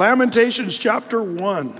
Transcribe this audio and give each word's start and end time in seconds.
Lamentations 0.00 0.78
chapter 0.78 1.22
1. 1.22 1.78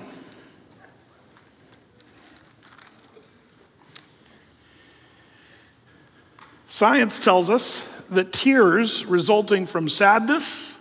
Science 6.69 7.19
tells 7.19 7.49
us 7.49 7.81
that 8.11 8.31
tears 8.31 9.07
resulting 9.07 9.65
from 9.65 9.89
sadness, 9.89 10.79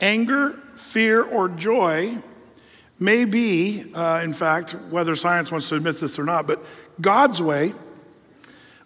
anger, 0.00 0.56
fear, 0.76 1.24
or 1.24 1.48
joy 1.48 2.18
may 3.00 3.24
be, 3.24 3.92
uh, 3.92 4.20
in 4.22 4.32
fact, 4.32 4.76
whether 4.88 5.16
science 5.16 5.50
wants 5.50 5.68
to 5.68 5.74
admit 5.74 5.96
this 5.96 6.16
or 6.16 6.22
not, 6.22 6.46
but 6.46 6.64
God's 7.00 7.42
way 7.42 7.74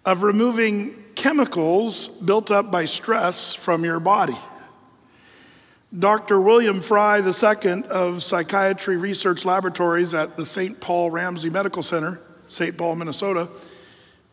of 0.03 0.23
removing 0.23 1.05
chemicals 1.15 2.09
built 2.09 2.51
up 2.51 2.71
by 2.71 2.87
stress 2.87 3.55
from 3.55 3.85
your 3.85 4.01
body. 4.01 4.39
Dr. 5.99 6.39
William 6.39 6.83
Frey 6.83 7.23
II 7.23 7.85
of 7.85 8.23
Psychiatry 8.23 8.99
Research 8.99 9.47
Laboratories 9.47 10.13
at 10.13 10.37
the 10.37 10.45
St. 10.45 10.79
Paul 10.79 11.11
Ramsey 11.11 11.49
Medical 11.49 11.83
Center, 11.83 12.21
St. 12.49 12.77
Paul, 12.77 12.97
Minnesota, 12.97 13.49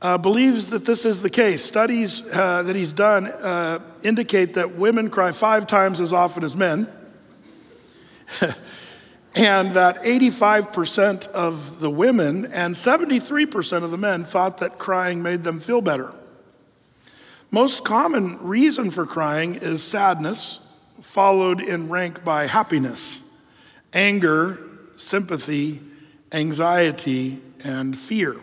uh, 0.02 0.18
believes 0.18 0.68
that 0.68 0.84
this 0.84 1.06
is 1.06 1.22
the 1.22 1.30
case. 1.30 1.64
Studies 1.64 2.22
uh, 2.34 2.64
that 2.64 2.76
he's 2.76 2.92
done 2.92 3.28
uh, 3.28 3.80
indicate 4.04 4.56
that 4.56 4.76
women 4.76 5.10
cry 5.10 5.32
five 5.32 5.66
times 5.66 6.02
as 6.02 6.12
often 6.12 6.44
as 6.44 6.54
men, 6.54 6.90
and 9.34 9.72
that 9.72 10.04
85% 10.04 11.28
of 11.28 11.80
the 11.80 11.90
women 11.90 12.45
and 12.45 12.76
73% 12.76 13.84
of 13.84 13.92
the 13.92 13.98
men 13.98 14.26
thought 14.26 14.58
that 14.58 14.78
crying 14.78 15.23
made 15.23 15.44
them 15.44 15.62
feel 15.62 15.80
better. 15.80 16.14
Most 17.52 17.86
common 17.86 18.38
reason 18.40 18.92
for 18.92 19.06
crying 19.06 19.56
is 19.56 19.82
sadness, 19.82 20.59
followed 21.04 21.60
in 21.60 21.90
rank 21.90 22.24
by 22.24 22.48
happiness, 22.48 23.22
anger, 23.92 24.58
sympathy, 24.96 25.82
anxiety, 26.32 27.42
and 27.64 27.98
fear. 27.98 28.38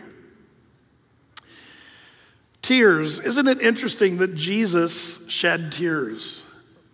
Tears. 2.61 3.19
Isn't 3.19 3.47
it 3.47 3.59
interesting 3.59 4.17
that 4.17 4.35
Jesus 4.35 5.27
shed 5.27 5.71
tears? 5.71 6.45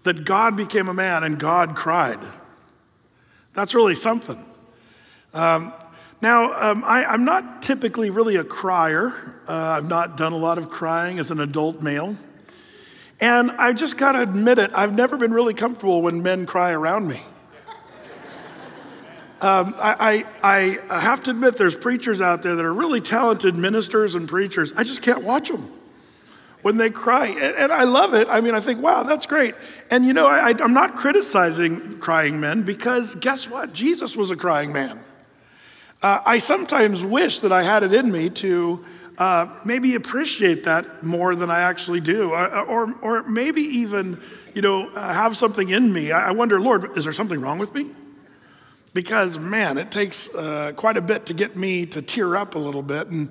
That 0.04 0.24
God 0.24 0.56
became 0.56 0.88
a 0.88 0.94
man 0.94 1.24
and 1.24 1.38
God 1.38 1.76
cried. 1.76 2.20
That's 3.54 3.76
really 3.76 3.96
something. 3.96 4.44
Um, 5.34 5.74
now, 6.22 6.72
um, 6.72 6.84
I, 6.86 7.14
am 7.14 7.26
not 7.26 7.62
typically 7.62 8.10
really 8.10 8.38
a 8.38 8.44
crier. 8.44 9.42
Uh, 9.48 9.52
I've 9.54 9.90
not 9.90 10.16
done 10.16 10.32
a 10.32 10.38
lot 10.38 10.58
of 10.58 10.70
crying 10.70 11.20
as 11.20 11.30
an 11.30 11.42
adult 11.42 11.82
male. 11.82 12.16
And 13.20 13.52
I 13.52 13.74
just 13.74 13.98
got 13.98 14.12
to 14.12 14.22
admit 14.22 14.60
it, 14.60 14.72
I've 14.76 14.94
never 14.94 15.18
been 15.18 15.34
really 15.34 15.54
comfortable 15.54 16.02
when 16.02 16.22
men 16.22 16.46
cry 16.46 16.72
around 16.72 17.08
me. 17.08 17.24
Um, 19.40 19.76
I, 19.78 20.26
I, 20.42 20.80
I 20.90 21.00
have 21.00 21.22
to 21.26 21.30
admit, 21.30 21.58
there's 21.58 21.78
preachers 21.78 22.22
out 22.22 22.42
there 22.42 22.56
that 22.56 22.66
are 22.66 22.74
really 22.74 23.00
talented 23.00 23.54
ministers 23.54 24.16
and 24.16 24.28
preachers. 24.28 24.74
I 24.74 24.84
just 24.84 25.04
can't 25.04 25.24
watch 25.24 25.50
them 25.50 25.72
when 26.64 26.78
they 26.78 26.90
cry. 26.90 27.28
And, 27.28 27.56
and 27.56 27.72
I 27.72 27.84
love 27.84 28.16
it. 28.16 28.28
I 28.30 28.42
mean, 28.42 28.56
I 28.56 28.60
think, 28.60 28.82
wow, 28.82 29.04
that's 29.04 29.28
great. 29.28 29.54
And 29.92 30.06
you 30.06 30.14
know, 30.14 30.26
I, 30.26 30.56
I'm 30.60 30.74
not 30.74 30.96
criticizing 30.96 32.00
crying 32.00 32.40
men 32.40 32.64
because 32.64 33.14
guess 33.14 33.48
what? 33.48 33.74
Jesus 33.74 34.18
was 34.18 34.32
a 34.32 34.36
crying 34.36 34.74
man. 34.74 35.00
Uh, 36.02 36.20
I 36.26 36.40
sometimes 36.40 37.06
wish 37.06 37.40
that 37.40 37.52
I 37.52 37.64
had 37.64 37.84
it 37.84 37.94
in 37.94 38.12
me 38.12 38.30
to 38.32 38.84
uh, 39.18 39.48
maybe 39.66 39.96
appreciate 39.96 40.64
that 40.66 41.04
more 41.04 41.36
than 41.36 41.50
I 41.50 41.62
actually 41.62 42.02
do, 42.02 42.34
uh, 42.34 42.66
or, 42.68 42.94
or 43.02 43.24
maybe 43.24 43.62
even, 43.62 44.22
you 44.54 44.62
know, 44.62 44.90
uh, 44.90 45.14
have 45.14 45.36
something 45.36 45.70
in 45.70 45.92
me. 45.92 46.12
I 46.12 46.32
wonder, 46.32 46.60
Lord, 46.60 46.98
is 46.98 47.04
there 47.04 47.14
something 47.14 47.42
wrong 47.42 47.58
with 47.58 47.74
me? 47.74 47.92
Because, 48.94 49.40
man, 49.40 49.78
it 49.78 49.92
takes 49.92 50.30
uh, 50.36 50.74
quite 50.76 50.98
a 50.98 51.02
bit 51.02 51.26
to 51.28 51.34
get 51.34 51.56
me 51.58 51.86
to 51.88 52.02
tear 52.02 52.36
up 52.36 52.56
a 52.56 52.60
little 52.60 52.84
bit. 52.84 53.08
And, 53.08 53.30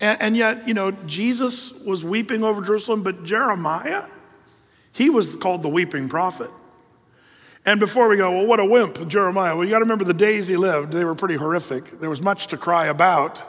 and, 0.00 0.20
and 0.20 0.36
yet, 0.36 0.66
you 0.66 0.74
know, 0.74 0.90
Jesus 0.90 1.72
was 1.72 2.04
weeping 2.04 2.42
over 2.42 2.62
Jerusalem, 2.62 3.02
but 3.02 3.24
Jeremiah, 3.24 4.04
he 4.92 5.10
was 5.10 5.36
called 5.36 5.62
the 5.62 5.68
weeping 5.68 6.08
prophet. 6.08 6.50
And 7.66 7.80
before 7.80 8.08
we 8.08 8.16
go, 8.16 8.30
well, 8.30 8.46
what 8.46 8.60
a 8.60 8.64
wimp, 8.64 9.08
Jeremiah. 9.08 9.56
Well, 9.56 9.64
you 9.64 9.70
got 9.70 9.80
to 9.80 9.84
remember 9.84 10.04
the 10.04 10.14
days 10.14 10.48
he 10.48 10.56
lived, 10.56 10.92
they 10.92 11.04
were 11.04 11.14
pretty 11.14 11.36
horrific. 11.36 11.98
There 12.00 12.08
was 12.08 12.22
much 12.22 12.46
to 12.48 12.56
cry 12.56 12.86
about. 12.86 13.44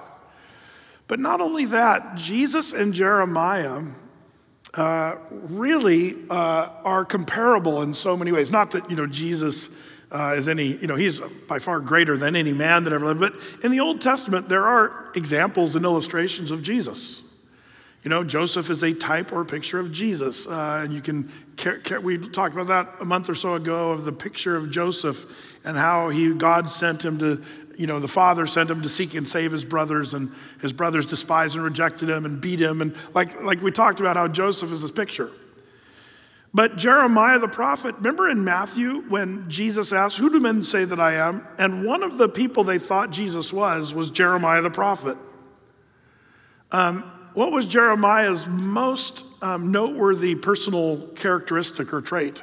But 1.08 1.20
not 1.20 1.40
only 1.42 1.66
that, 1.66 2.16
Jesus 2.16 2.74
and 2.74 2.94
Jeremiah 2.94 3.84
uh, 4.74 5.16
really 5.32 6.16
uh, 6.30 6.70
are 6.84 7.06
comparable 7.06 7.82
in 7.82 7.94
so 7.94 8.18
many 8.18 8.32
ways. 8.32 8.52
Not 8.52 8.72
that, 8.72 8.90
you 8.90 8.96
know, 8.96 9.08
Jesus 9.08 9.70
uh, 10.12 10.36
is 10.38 10.48
any, 10.48 10.78
you 10.78 10.88
know, 10.88 10.96
he's 10.96 11.20
by 11.48 11.60
far 11.60 11.80
greater 11.80 12.18
than 12.18 12.36
any 12.36 12.54
man 12.54 12.84
that 12.84 12.94
ever 12.94 13.06
lived, 13.06 13.20
but 13.20 13.34
in 13.64 13.72
the 13.72 13.80
Old 13.80 14.02
Testament, 14.02 14.50
there 14.50 14.66
are 14.66 15.12
examples 15.16 15.76
and 15.76 15.84
illustrations 15.84 16.52
of 16.52 16.62
Jesus. 16.62 17.22
You 18.04 18.10
know, 18.10 18.24
Joseph 18.24 18.70
is 18.70 18.84
a 18.84 18.94
type 18.94 19.34
or 19.34 19.44
picture 19.44 19.80
of 19.80 19.92
Jesus. 19.92 20.48
Uh, 20.48 20.82
and 20.84 20.94
you 20.94 21.02
can, 21.02 21.30
we 22.04 22.18
talked 22.18 22.56
about 22.56 22.68
that 22.68 23.02
a 23.02 23.06
month 23.06 23.30
or 23.30 23.36
so 23.36 23.56
ago 23.56 23.92
of 23.92 24.06
the 24.06 24.14
picture 24.14 24.56
of 24.56 24.70
Joseph 24.70 25.26
and 25.66 25.76
how 25.76 26.08
he, 26.08 26.34
God 26.34 26.70
sent 26.70 27.04
him 27.04 27.18
to 27.18 27.44
you 27.78 27.88
know, 27.88 28.00
the 28.00 28.08
father 28.08 28.48
sent 28.48 28.70
him 28.70 28.82
to 28.82 28.90
seek 28.90 29.14
and 29.14 29.28
save 29.28 29.52
his 29.52 29.64
brothers, 29.64 30.14
and 30.14 30.32
his 30.62 30.74
brothers 30.74 31.06
despised 31.06 31.56
and 31.56 31.64
rejected 31.64 32.10
him 32.10 32.26
and 32.26 32.42
beat 32.42 32.60
him. 32.60 32.82
And 32.82 32.96
like, 33.14 33.42
like 33.44 33.62
we 33.62 33.72
talked 33.72 34.00
about 34.00 34.18
how 34.18 34.28
Joseph 34.28 34.72
is 34.72 34.82
this 34.82 34.92
picture. 34.92 35.32
But 36.54 36.76
Jeremiah 36.76 37.38
the 37.38 37.48
prophet, 37.48 37.96
remember 37.98 38.30
in 38.30 38.44
Matthew 38.44 39.02
when 39.10 39.48
Jesus 39.50 39.94
asked, 39.94 40.18
Who 40.18 40.32
do 40.32 40.40
men 40.40 40.64
say 40.64 40.86
that 40.86 41.00
I 41.00 41.14
am? 41.14 41.46
And 41.60 41.86
one 41.86 42.02
of 42.02 42.18
the 42.18 42.28
people 42.28 42.64
they 42.64 42.80
thought 42.80 43.12
Jesus 43.12 43.54
was 43.54 43.94
was 43.94 44.10
Jeremiah 44.10 44.62
the 44.62 44.72
prophet. 44.72 45.18
Um, 46.72 47.04
what 47.36 47.52
was 47.52 47.68
Jeremiah's 47.68 48.48
most 48.48 49.24
um, 49.44 49.72
noteworthy 49.72 50.34
personal 50.34 50.98
characteristic 51.10 51.94
or 51.94 52.02
trait? 52.02 52.42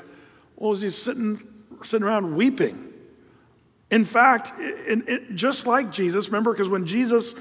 Well, 0.55 0.71
was 0.71 0.83
he 0.83 0.91
sitting, 0.91 1.43
sitting 1.83 2.07
around 2.07 2.37
weeping? 2.37 2.94
In 3.95 4.05
fact, 4.05 4.51
it, 4.59 5.09
it, 5.09 5.35
just 5.37 5.69
like 5.69 5.93
Jesus, 5.93 6.27
remember, 6.27 6.53
because 6.53 6.69
when 6.69 6.85
Jesus 6.85 7.33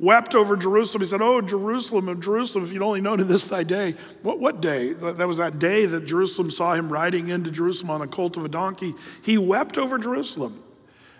wept 0.00 0.34
over 0.34 0.56
Jerusalem, 0.56 1.02
he 1.02 1.06
said, 1.06 1.20
Oh, 1.20 1.42
Jerusalem 1.42 2.08
of 2.08 2.18
Jerusalem, 2.18 2.64
if 2.64 2.72
you'd 2.72 2.80
only 2.80 3.02
known 3.02 3.20
in 3.20 3.28
this 3.28 3.44
thy 3.44 3.62
day. 3.62 3.92
What, 4.22 4.40
what 4.40 4.62
day? 4.62 4.94
That 4.94 5.28
was 5.28 5.36
that 5.36 5.58
day 5.58 5.84
that 5.84 6.06
Jerusalem 6.06 6.50
saw 6.50 6.72
him 6.72 6.90
riding 6.90 7.28
into 7.28 7.50
Jerusalem 7.50 7.90
on 7.90 8.00
a 8.00 8.06
colt 8.06 8.38
of 8.38 8.46
a 8.46 8.48
donkey. 8.48 8.94
He 9.22 9.36
wept 9.36 9.76
over 9.76 9.98
Jerusalem. 9.98 10.64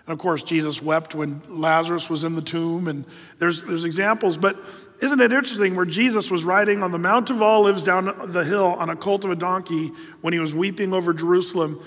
And 0.07 0.13
of 0.13 0.17
course, 0.17 0.41
Jesus 0.41 0.81
wept 0.81 1.13
when 1.13 1.43
Lazarus 1.47 2.09
was 2.09 2.23
in 2.23 2.33
the 2.33 2.41
tomb, 2.41 2.87
and 2.87 3.05
there's, 3.37 3.61
there's 3.61 3.85
examples. 3.85 4.37
But 4.37 4.57
isn't 5.03 5.19
it 5.19 5.31
interesting 5.31 5.75
where 5.75 5.85
Jesus 5.85 6.31
was 6.31 6.43
riding 6.43 6.81
on 6.81 6.91
the 6.91 6.97
Mount 6.97 7.29
of 7.29 7.43
Olives 7.43 7.83
down 7.83 8.11
the 8.31 8.43
hill 8.43 8.65
on 8.65 8.89
a 8.89 8.95
colt 8.95 9.23
of 9.23 9.29
a 9.29 9.35
donkey 9.35 9.91
when 10.21 10.33
he 10.33 10.39
was 10.39 10.55
weeping 10.55 10.93
over 10.93 11.13
Jerusalem? 11.13 11.79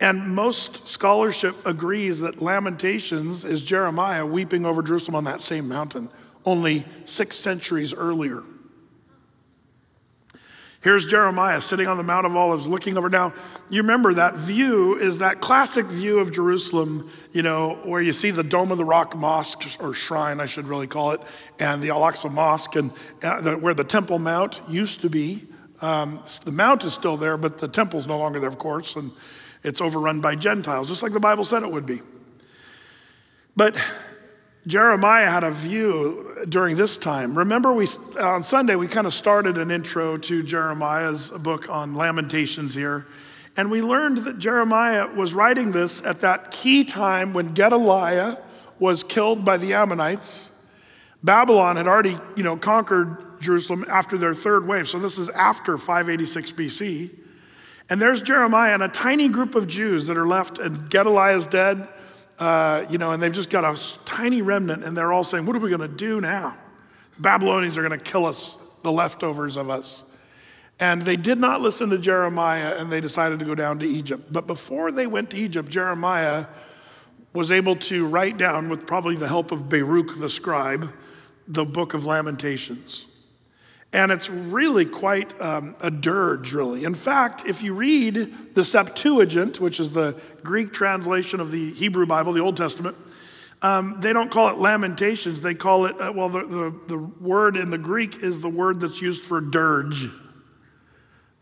And 0.00 0.34
most 0.34 0.86
scholarship 0.86 1.54
agrees 1.66 2.20
that 2.20 2.40
Lamentations 2.40 3.44
is 3.44 3.62
Jeremiah 3.62 4.24
weeping 4.24 4.64
over 4.64 4.82
Jerusalem 4.82 5.16
on 5.16 5.24
that 5.24 5.40
same 5.40 5.66
mountain, 5.66 6.08
only 6.44 6.86
six 7.04 7.36
centuries 7.36 7.92
earlier. 7.92 8.42
Here's 10.80 11.06
Jeremiah 11.06 11.60
sitting 11.60 11.88
on 11.88 11.96
the 11.96 12.04
Mount 12.04 12.24
of 12.24 12.36
Olives 12.36 12.68
looking 12.68 12.96
over. 12.96 13.10
Now, 13.10 13.34
you 13.68 13.82
remember 13.82 14.14
that 14.14 14.36
view 14.36 14.94
is 14.94 15.18
that 15.18 15.40
classic 15.40 15.84
view 15.86 16.20
of 16.20 16.30
Jerusalem, 16.30 17.10
you 17.32 17.42
know, 17.42 17.80
where 17.84 18.00
you 18.00 18.12
see 18.12 18.30
the 18.30 18.44
Dome 18.44 18.70
of 18.70 18.78
the 18.78 18.84
Rock 18.84 19.16
Mosque, 19.16 19.80
or 19.80 19.92
shrine, 19.92 20.40
I 20.40 20.46
should 20.46 20.68
really 20.68 20.86
call 20.86 21.10
it, 21.10 21.20
and 21.58 21.82
the 21.82 21.90
Al 21.90 22.02
Aqsa 22.02 22.32
Mosque, 22.32 22.76
and 22.76 22.92
uh, 23.24 23.56
where 23.56 23.74
the 23.74 23.82
Temple 23.82 24.20
Mount 24.20 24.60
used 24.68 25.00
to 25.00 25.10
be. 25.10 25.48
Um, 25.80 26.22
the 26.44 26.52
mount 26.52 26.84
is 26.84 26.92
still 26.92 27.16
there, 27.16 27.36
but 27.36 27.58
the 27.58 27.68
temple's 27.68 28.06
no 28.06 28.18
longer 28.18 28.40
there, 28.40 28.48
of 28.48 28.58
course. 28.58 28.96
And 28.96 29.12
it's 29.62 29.80
overrun 29.80 30.20
by 30.20 30.34
Gentiles, 30.34 30.88
just 30.88 31.02
like 31.02 31.12
the 31.12 31.20
Bible 31.20 31.44
said 31.44 31.62
it 31.62 31.70
would 31.70 31.86
be. 31.86 32.00
But 33.56 33.76
Jeremiah 34.66 35.30
had 35.30 35.44
a 35.44 35.50
view 35.50 36.44
during 36.48 36.76
this 36.76 36.96
time. 36.96 37.36
Remember, 37.36 37.72
we 37.72 37.86
on 38.20 38.42
Sunday 38.42 38.76
we 38.76 38.86
kind 38.86 39.06
of 39.06 39.14
started 39.14 39.56
an 39.56 39.70
intro 39.70 40.16
to 40.18 40.42
Jeremiah's 40.42 41.30
book 41.30 41.68
on 41.68 41.94
Lamentations 41.94 42.74
here, 42.74 43.06
and 43.56 43.70
we 43.70 43.82
learned 43.82 44.18
that 44.18 44.38
Jeremiah 44.38 45.12
was 45.14 45.34
writing 45.34 45.72
this 45.72 46.04
at 46.04 46.20
that 46.20 46.50
key 46.50 46.84
time 46.84 47.32
when 47.32 47.54
Gedaliah 47.54 48.38
was 48.78 49.02
killed 49.02 49.44
by 49.44 49.56
the 49.56 49.72
Ammonites. 49.72 50.50
Babylon 51.24 51.76
had 51.76 51.88
already, 51.88 52.16
you 52.36 52.42
know, 52.42 52.56
conquered 52.56 53.40
Jerusalem 53.40 53.84
after 53.88 54.16
their 54.16 54.34
third 54.34 54.66
wave. 54.66 54.88
So 54.88 54.98
this 54.98 55.18
is 55.18 55.28
after 55.30 55.76
586 55.76 56.52
BC. 56.52 57.17
And 57.90 58.00
there's 58.00 58.20
Jeremiah 58.20 58.74
and 58.74 58.82
a 58.82 58.88
tiny 58.88 59.28
group 59.28 59.54
of 59.54 59.66
Jews 59.66 60.06
that 60.08 60.16
are 60.16 60.26
left, 60.26 60.58
and 60.58 60.90
Gedaliah 60.90 61.36
is 61.36 61.46
dead, 61.46 61.88
uh, 62.38 62.84
you 62.90 62.98
know, 62.98 63.12
and 63.12 63.22
they've 63.22 63.32
just 63.32 63.50
got 63.50 63.64
a 63.64 63.78
tiny 64.04 64.42
remnant, 64.42 64.84
and 64.84 64.96
they're 64.96 65.12
all 65.12 65.24
saying, 65.24 65.46
What 65.46 65.56
are 65.56 65.60
we 65.60 65.70
going 65.70 65.80
to 65.80 65.88
do 65.88 66.20
now? 66.20 66.54
The 67.16 67.22
Babylonians 67.22 67.78
are 67.78 67.82
going 67.86 67.98
to 67.98 68.04
kill 68.04 68.26
us, 68.26 68.56
the 68.82 68.92
leftovers 68.92 69.56
of 69.56 69.70
us. 69.70 70.04
And 70.80 71.02
they 71.02 71.16
did 71.16 71.38
not 71.38 71.60
listen 71.60 71.90
to 71.90 71.98
Jeremiah, 71.98 72.74
and 72.76 72.92
they 72.92 73.00
decided 73.00 73.40
to 73.40 73.44
go 73.44 73.54
down 73.54 73.80
to 73.80 73.86
Egypt. 73.86 74.32
But 74.32 74.46
before 74.46 74.92
they 74.92 75.06
went 75.06 75.30
to 75.30 75.36
Egypt, 75.36 75.68
Jeremiah 75.68 76.46
was 77.32 77.50
able 77.50 77.74
to 77.76 78.06
write 78.06 78.36
down, 78.38 78.68
with 78.68 78.86
probably 78.86 79.16
the 79.16 79.28
help 79.28 79.50
of 79.50 79.68
Baruch 79.68 80.18
the 80.18 80.28
scribe, 80.28 80.92
the 81.48 81.64
book 81.64 81.94
of 81.94 82.04
Lamentations. 82.04 83.06
And 83.92 84.12
it's 84.12 84.28
really 84.28 84.84
quite 84.84 85.40
um, 85.40 85.74
a 85.80 85.90
dirge, 85.90 86.52
really. 86.52 86.84
In 86.84 86.94
fact, 86.94 87.46
if 87.46 87.62
you 87.62 87.72
read 87.72 88.54
the 88.54 88.62
Septuagint, 88.62 89.60
which 89.60 89.80
is 89.80 89.90
the 89.90 90.20
Greek 90.42 90.72
translation 90.74 91.40
of 91.40 91.50
the 91.50 91.70
Hebrew 91.72 92.04
Bible, 92.04 92.34
the 92.34 92.42
Old 92.42 92.56
Testament, 92.56 92.96
um, 93.62 94.00
they 94.00 94.12
don't 94.12 94.30
call 94.30 94.50
it 94.50 94.58
lamentations. 94.58 95.40
They 95.40 95.54
call 95.54 95.86
it, 95.86 95.98
uh, 96.00 96.12
well, 96.14 96.28
the, 96.28 96.44
the, 96.44 96.80
the 96.88 96.98
word 96.98 97.56
in 97.56 97.70
the 97.70 97.78
Greek 97.78 98.22
is 98.22 98.40
the 98.40 98.48
word 98.48 98.80
that's 98.80 99.00
used 99.00 99.24
for 99.24 99.40
dirge. 99.40 100.08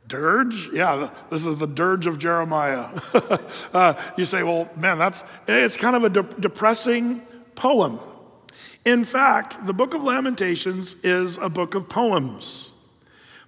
Dirge? 0.07 0.69
Yeah, 0.73 1.11
this 1.31 1.45
is 1.45 1.59
the 1.59 1.67
dirge 1.67 2.07
of 2.07 2.19
Jeremiah. 2.19 2.87
uh, 3.73 4.01
you 4.17 4.25
say, 4.25 4.45
well, 4.45 4.71
man, 4.77 4.99
that's, 4.99 5.25
it's 5.49 5.77
kind 5.77 5.97
of 5.97 6.05
a 6.05 6.11
de- 6.11 6.41
depressing 6.41 7.21
poem. 7.57 7.99
In 8.87 9.05
fact, 9.05 9.67
the 9.67 9.73
book 9.73 9.94
of 9.94 10.05
Lamentations 10.05 10.94
is 11.03 11.38
a 11.38 11.49
book 11.49 11.75
of 11.75 11.88
poems. 11.88 12.71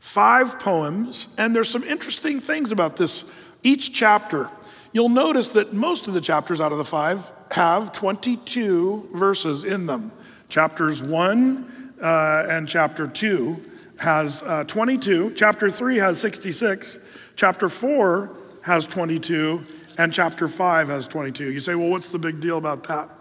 Five 0.00 0.58
poems, 0.58 1.28
and 1.38 1.54
there's 1.54 1.70
some 1.70 1.84
interesting 1.84 2.40
things 2.40 2.72
about 2.72 2.96
this. 2.96 3.24
Each 3.62 3.92
chapter, 3.92 4.50
you'll 4.92 5.08
notice 5.08 5.52
that 5.52 5.72
most 5.72 6.08
of 6.08 6.14
the 6.14 6.20
chapters 6.20 6.60
out 6.60 6.72
of 6.72 6.78
the 6.78 6.84
five 6.84 7.30
have 7.52 7.92
22 7.92 9.10
verses 9.14 9.62
in 9.62 9.86
them. 9.86 10.10
Chapters 10.48 11.04
1 11.04 11.94
uh, 12.02 12.46
and 12.50 12.66
chapter 12.66 13.06
2 13.06 13.62
has 14.00 14.42
uh, 14.42 14.64
22, 14.64 15.34
chapter 15.36 15.70
3 15.70 15.98
has 15.98 16.20
66, 16.20 16.98
chapter 17.36 17.68
4 17.68 18.36
has 18.62 18.88
22, 18.88 19.64
and 19.98 20.12
chapter 20.12 20.48
5 20.48 20.88
has 20.88 21.06
22. 21.06 21.52
You 21.52 21.60
say, 21.60 21.76
well, 21.76 21.90
what's 21.90 22.08
the 22.08 22.18
big 22.18 22.40
deal 22.40 22.58
about 22.58 22.82
that? 22.88 23.17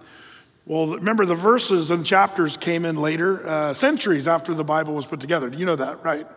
Well, 0.68 0.88
remember, 0.88 1.26
the 1.26 1.34
verses 1.34 1.92
and 1.92 2.06
chapters 2.06 2.58
came 2.58 2.84
in 2.84 2.98
later, 2.98 3.48
uh, 3.48 3.74
centuries 3.74 4.28
after 4.28 4.54
the 4.54 4.66
Bible 4.66 4.96
was 4.96 5.06
put 5.06 5.22
together. 5.22 5.50
Do 5.50 5.58
you 5.58 5.66
know 5.66 5.78
that, 5.78 6.04
right? 6.04 6.28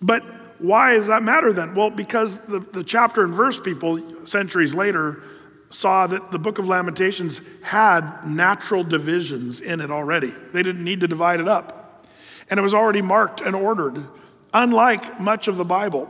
But 0.00 0.24
why 0.58 0.94
does 0.94 1.06
that 1.06 1.22
matter 1.22 1.52
then? 1.52 1.76
Well, 1.76 1.88
because 1.88 2.40
the, 2.40 2.58
the 2.58 2.82
chapter 2.82 3.22
and 3.22 3.32
verse 3.32 3.60
people, 3.60 4.26
centuries 4.26 4.74
later, 4.74 5.22
saw 5.70 6.08
that 6.08 6.32
the 6.32 6.40
book 6.40 6.58
of 6.58 6.66
Lamentations 6.66 7.40
had 7.62 8.26
natural 8.26 8.82
divisions 8.82 9.60
in 9.60 9.80
it 9.80 9.92
already. 9.92 10.34
They 10.52 10.64
didn't 10.64 10.82
need 10.82 10.98
to 10.98 11.06
divide 11.06 11.38
it 11.38 11.46
up. 11.46 12.04
And 12.50 12.58
it 12.58 12.64
was 12.64 12.74
already 12.74 13.00
marked 13.00 13.40
and 13.40 13.54
ordered, 13.54 14.04
unlike 14.52 15.20
much 15.20 15.46
of 15.46 15.56
the 15.56 15.64
Bible. 15.64 16.08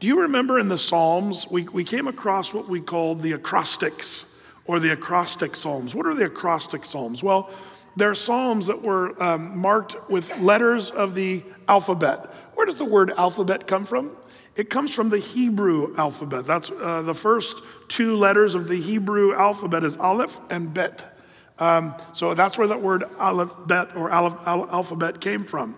Do 0.00 0.06
you 0.06 0.22
remember 0.22 0.58
in 0.58 0.68
the 0.68 0.78
Psalms, 0.78 1.46
we, 1.50 1.64
we 1.64 1.84
came 1.84 2.08
across 2.08 2.54
what 2.54 2.66
we 2.66 2.80
called 2.80 3.20
the 3.20 3.32
acrostics? 3.32 4.24
Or 4.66 4.80
the 4.80 4.92
acrostic 4.92 5.54
psalms. 5.56 5.94
What 5.94 6.06
are 6.06 6.14
the 6.14 6.26
acrostic 6.26 6.84
psalms? 6.84 7.22
Well, 7.22 7.50
they're 7.96 8.14
psalms 8.14 8.66
that 8.66 8.82
were 8.82 9.22
um, 9.22 9.58
marked 9.58 10.10
with 10.10 10.36
letters 10.38 10.90
of 10.90 11.14
the 11.14 11.44
alphabet. 11.68 12.32
Where 12.54 12.66
does 12.66 12.78
the 12.78 12.84
word 12.84 13.10
alphabet 13.16 13.66
come 13.66 13.84
from? 13.84 14.16
It 14.56 14.70
comes 14.70 14.94
from 14.94 15.10
the 15.10 15.18
Hebrew 15.18 15.94
alphabet. 15.96 16.44
That's 16.44 16.70
uh, 16.70 17.02
the 17.02 17.14
first 17.14 17.56
two 17.88 18.16
letters 18.16 18.54
of 18.54 18.68
the 18.68 18.80
Hebrew 18.80 19.34
alphabet 19.34 19.82
is 19.84 19.96
Aleph 19.96 20.40
and 20.50 20.72
Bet. 20.72 21.10
Um, 21.58 21.94
so 22.12 22.34
that's 22.34 22.58
where 22.58 22.68
that 22.68 22.80
word 22.80 23.04
Aleph 23.18 23.54
Bet 23.66 23.96
or 23.96 24.10
Aleph, 24.10 24.46
alphabet 24.46 25.20
came 25.20 25.44
from. 25.44 25.76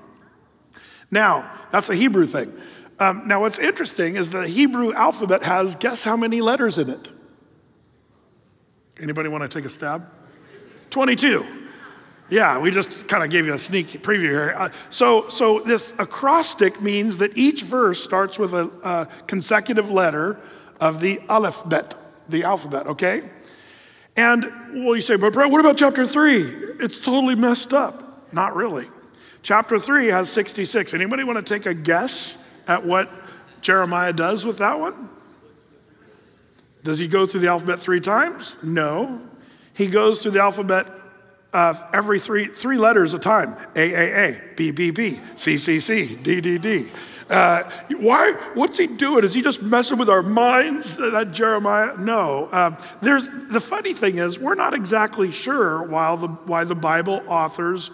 Now, 1.10 1.50
that's 1.70 1.88
a 1.88 1.94
Hebrew 1.94 2.26
thing. 2.26 2.54
Um, 2.98 3.28
now, 3.28 3.40
what's 3.40 3.58
interesting 3.58 4.16
is 4.16 4.30
the 4.30 4.46
Hebrew 4.46 4.92
alphabet 4.94 5.42
has 5.42 5.74
guess 5.76 6.04
how 6.04 6.16
many 6.16 6.40
letters 6.40 6.78
in 6.78 6.88
it? 6.88 7.12
Anybody 9.00 9.28
want 9.28 9.42
to 9.42 9.48
take 9.48 9.66
a 9.66 9.68
stab? 9.68 10.08
22. 10.90 11.44
Yeah, 12.28 12.58
we 12.58 12.70
just 12.70 13.06
kind 13.06 13.22
of 13.22 13.30
gave 13.30 13.46
you 13.46 13.54
a 13.54 13.58
sneak 13.58 13.88
preview 14.02 14.30
here. 14.30 14.54
Uh, 14.56 14.70
so, 14.90 15.28
so 15.28 15.60
this 15.60 15.92
acrostic 15.98 16.80
means 16.80 17.18
that 17.18 17.36
each 17.36 17.62
verse 17.62 18.02
starts 18.02 18.38
with 18.38 18.52
a, 18.52 18.70
a 18.82 19.06
consecutive 19.26 19.90
letter 19.90 20.40
of 20.80 21.00
the 21.00 21.20
alphabet, 21.28 21.94
the 22.28 22.42
alphabet, 22.42 22.86
okay? 22.88 23.30
And 24.16 24.44
well, 24.84 24.96
you 24.96 25.02
say, 25.02 25.16
but 25.16 25.34
Brett, 25.34 25.50
what 25.50 25.60
about 25.60 25.76
chapter 25.76 26.06
three? 26.06 26.40
It's 26.80 26.98
totally 26.98 27.34
messed 27.34 27.72
up. 27.72 28.32
Not 28.32 28.56
really. 28.56 28.88
Chapter 29.42 29.78
three 29.78 30.08
has 30.08 30.30
66. 30.30 30.94
Anybody 30.94 31.22
want 31.22 31.44
to 31.44 31.54
take 31.54 31.66
a 31.66 31.74
guess 31.74 32.36
at 32.66 32.84
what 32.84 33.10
Jeremiah 33.60 34.12
does 34.12 34.44
with 34.44 34.58
that 34.58 34.80
one? 34.80 35.10
Does 36.86 37.00
he 37.00 37.08
go 37.08 37.26
through 37.26 37.40
the 37.40 37.48
alphabet 37.48 37.80
three 37.80 38.00
times? 38.00 38.56
No. 38.62 39.20
He 39.74 39.88
goes 39.88 40.22
through 40.22 40.30
the 40.30 40.40
alphabet 40.40 40.86
uh, 41.52 41.74
every 41.92 42.20
three, 42.20 42.46
three 42.46 42.78
letters 42.78 43.12
a 43.12 43.18
time 43.18 43.56
A, 43.74 43.92
A, 43.92 44.28
A, 44.28 44.42
B, 44.54 44.70
B, 44.70 44.92
B, 44.92 45.18
C, 45.34 45.58
C, 45.58 45.80
C, 45.80 46.14
D, 46.14 46.40
D, 46.40 46.58
D. 46.58 46.92
Uh, 47.28 47.68
why? 47.96 48.34
What's 48.54 48.78
he 48.78 48.86
doing? 48.86 49.24
Is 49.24 49.34
he 49.34 49.42
just 49.42 49.62
messing 49.62 49.98
with 49.98 50.08
our 50.08 50.22
minds? 50.22 50.96
That 50.96 51.32
Jeremiah? 51.32 51.96
No. 51.98 52.46
Uh, 52.52 52.80
there's 53.02 53.28
the 53.50 53.60
funny 53.60 53.92
thing 53.92 54.18
is 54.18 54.38
we're 54.38 54.54
not 54.54 54.72
exactly 54.72 55.32
sure 55.32 55.82
why 55.82 56.14
the 56.14 56.28
why 56.28 56.62
the 56.62 56.76
Bible 56.76 57.20
authors 57.26 57.90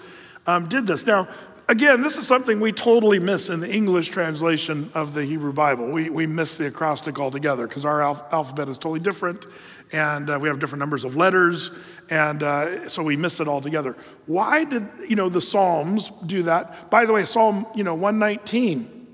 um, 0.46 0.68
did 0.68 0.86
this. 0.86 1.06
Now, 1.06 1.28
Again, 1.68 2.02
this 2.02 2.16
is 2.16 2.26
something 2.26 2.58
we 2.58 2.72
totally 2.72 3.20
miss 3.20 3.48
in 3.48 3.60
the 3.60 3.72
English 3.72 4.08
translation 4.08 4.90
of 4.94 5.14
the 5.14 5.24
Hebrew 5.24 5.52
Bible. 5.52 5.90
We, 5.90 6.10
we 6.10 6.26
miss 6.26 6.56
the 6.56 6.66
acrostic 6.66 7.20
altogether 7.20 7.68
because 7.68 7.84
our 7.84 8.02
alphabet 8.02 8.68
is 8.68 8.76
totally 8.76 8.98
different 8.98 9.46
and 9.92 10.28
uh, 10.28 10.38
we 10.40 10.48
have 10.48 10.58
different 10.58 10.80
numbers 10.80 11.04
of 11.04 11.16
letters, 11.16 11.70
and 12.08 12.42
uh, 12.42 12.88
so 12.88 13.02
we 13.02 13.16
miss 13.16 13.40
it 13.40 13.46
altogether. 13.46 13.94
Why 14.26 14.64
did, 14.64 14.88
you 15.08 15.16
know, 15.16 15.28
the 15.28 15.40
Psalms 15.40 16.10
do 16.24 16.44
that? 16.44 16.90
By 16.90 17.04
the 17.04 17.12
way, 17.12 17.24
Psalm, 17.26 17.66
you 17.74 17.84
know, 17.84 17.94
119 17.94 19.06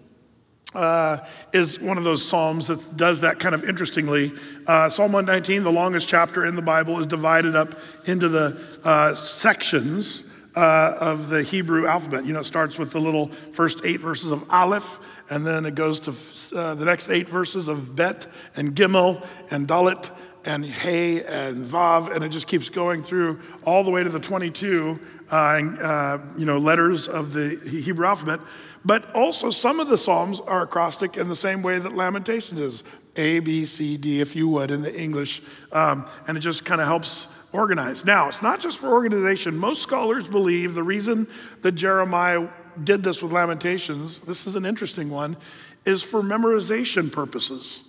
uh, 0.74 1.18
is 1.52 1.80
one 1.80 1.98
of 1.98 2.04
those 2.04 2.26
Psalms 2.26 2.68
that 2.68 2.96
does 2.96 3.22
that 3.22 3.40
kind 3.40 3.56
of 3.56 3.68
interestingly. 3.68 4.32
Uh, 4.68 4.88
Psalm 4.88 5.12
119, 5.12 5.64
the 5.64 5.72
longest 5.72 6.08
chapter 6.08 6.46
in 6.46 6.54
the 6.54 6.62
Bible, 6.62 7.00
is 7.00 7.06
divided 7.06 7.56
up 7.56 7.74
into 8.06 8.28
the 8.28 8.80
uh, 8.84 9.14
sections 9.14 10.27
uh, 10.58 10.96
of 11.00 11.28
the 11.28 11.44
Hebrew 11.44 11.86
alphabet. 11.86 12.26
You 12.26 12.32
know, 12.32 12.40
it 12.40 12.44
starts 12.44 12.80
with 12.80 12.90
the 12.90 12.98
little 12.98 13.28
first 13.28 13.84
eight 13.84 14.00
verses 14.00 14.32
of 14.32 14.44
Aleph, 14.50 14.98
and 15.30 15.46
then 15.46 15.64
it 15.64 15.76
goes 15.76 16.00
to 16.00 16.58
uh, 16.58 16.74
the 16.74 16.84
next 16.84 17.10
eight 17.10 17.28
verses 17.28 17.68
of 17.68 17.94
Bet 17.94 18.26
and 18.56 18.74
Gimel 18.74 19.24
and 19.52 19.68
Dalet 19.68 20.10
and 20.44 20.64
Hey 20.64 21.22
and 21.22 21.64
Vav, 21.64 22.12
and 22.12 22.24
it 22.24 22.30
just 22.30 22.48
keeps 22.48 22.70
going 22.70 23.04
through 23.04 23.38
all 23.64 23.84
the 23.84 23.90
way 23.92 24.02
to 24.02 24.08
the 24.08 24.18
22, 24.18 24.98
uh, 25.30 25.34
uh, 25.34 26.18
you 26.36 26.44
know, 26.44 26.58
letters 26.58 27.06
of 27.06 27.34
the 27.34 27.60
Hebrew 27.64 28.06
alphabet. 28.06 28.40
But 28.84 29.14
also, 29.14 29.50
some 29.50 29.78
of 29.78 29.88
the 29.88 29.98
Psalms 29.98 30.40
are 30.40 30.62
acrostic 30.62 31.16
in 31.16 31.28
the 31.28 31.36
same 31.36 31.62
way 31.62 31.78
that 31.78 31.94
Lamentations 31.94 32.58
is. 32.58 32.82
A, 33.14 33.40
B, 33.40 33.64
C, 33.64 33.96
D, 33.96 34.20
if 34.20 34.34
you 34.34 34.48
would, 34.48 34.70
in 34.70 34.82
the 34.82 34.96
English. 34.96 35.42
Um, 35.72 36.06
and 36.26 36.36
it 36.36 36.40
just 36.40 36.64
kind 36.64 36.80
of 36.80 36.86
helps 36.86 37.26
organize. 37.52 38.04
Now, 38.04 38.28
it's 38.28 38.42
not 38.42 38.60
just 38.60 38.78
for 38.78 38.88
organization. 38.88 39.56
Most 39.56 39.82
scholars 39.82 40.28
believe 40.28 40.74
the 40.74 40.82
reason 40.82 41.26
that 41.62 41.72
Jeremiah 41.72 42.48
did 42.82 43.02
this 43.02 43.22
with 43.22 43.32
Lamentations, 43.32 44.20
this 44.20 44.46
is 44.46 44.56
an 44.56 44.64
interesting 44.64 45.10
one, 45.10 45.36
is 45.84 46.02
for 46.02 46.22
memorization 46.22 47.10
purposes. 47.10 47.82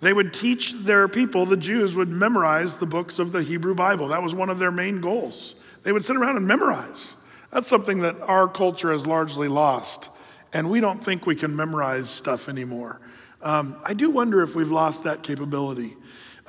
They 0.00 0.12
would 0.12 0.32
teach 0.32 0.72
their 0.72 1.08
people, 1.08 1.44
the 1.44 1.56
Jews 1.56 1.96
would 1.96 2.08
memorize 2.08 2.74
the 2.74 2.86
books 2.86 3.18
of 3.18 3.32
the 3.32 3.42
Hebrew 3.42 3.74
Bible. 3.74 4.08
That 4.08 4.22
was 4.22 4.34
one 4.34 4.48
of 4.48 4.58
their 4.58 4.70
main 4.70 5.00
goals. 5.00 5.56
They 5.82 5.92
would 5.92 6.04
sit 6.04 6.16
around 6.16 6.36
and 6.36 6.46
memorize. 6.46 7.16
That's 7.52 7.66
something 7.66 8.00
that 8.00 8.20
our 8.20 8.48
culture 8.48 8.92
has 8.92 9.06
largely 9.06 9.48
lost. 9.48 10.10
And 10.52 10.70
we 10.70 10.80
don't 10.80 11.02
think 11.02 11.26
we 11.26 11.34
can 11.34 11.54
memorize 11.54 12.08
stuff 12.08 12.48
anymore. 12.48 13.00
Um, 13.42 13.80
I 13.84 13.94
do 13.94 14.10
wonder 14.10 14.42
if 14.42 14.54
we've 14.54 14.70
lost 14.70 15.04
that 15.04 15.22
capability. 15.22 15.96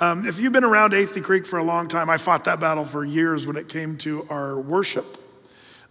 Um, 0.01 0.25
if 0.25 0.39
you've 0.39 0.53
been 0.53 0.63
around 0.63 0.93
Athey 0.93 1.21
Creek 1.21 1.45
for 1.45 1.59
a 1.59 1.63
long 1.63 1.89
time, 1.89 2.09
I 2.09 2.15
fought 2.15 2.45
that 2.45 2.61
battle 2.61 2.85
for 2.85 3.03
years 3.03 3.45
when 3.45 3.57
it 3.57 3.67
came 3.67 3.97
to 3.97 4.25
our 4.29 4.57
worship. 4.57 5.17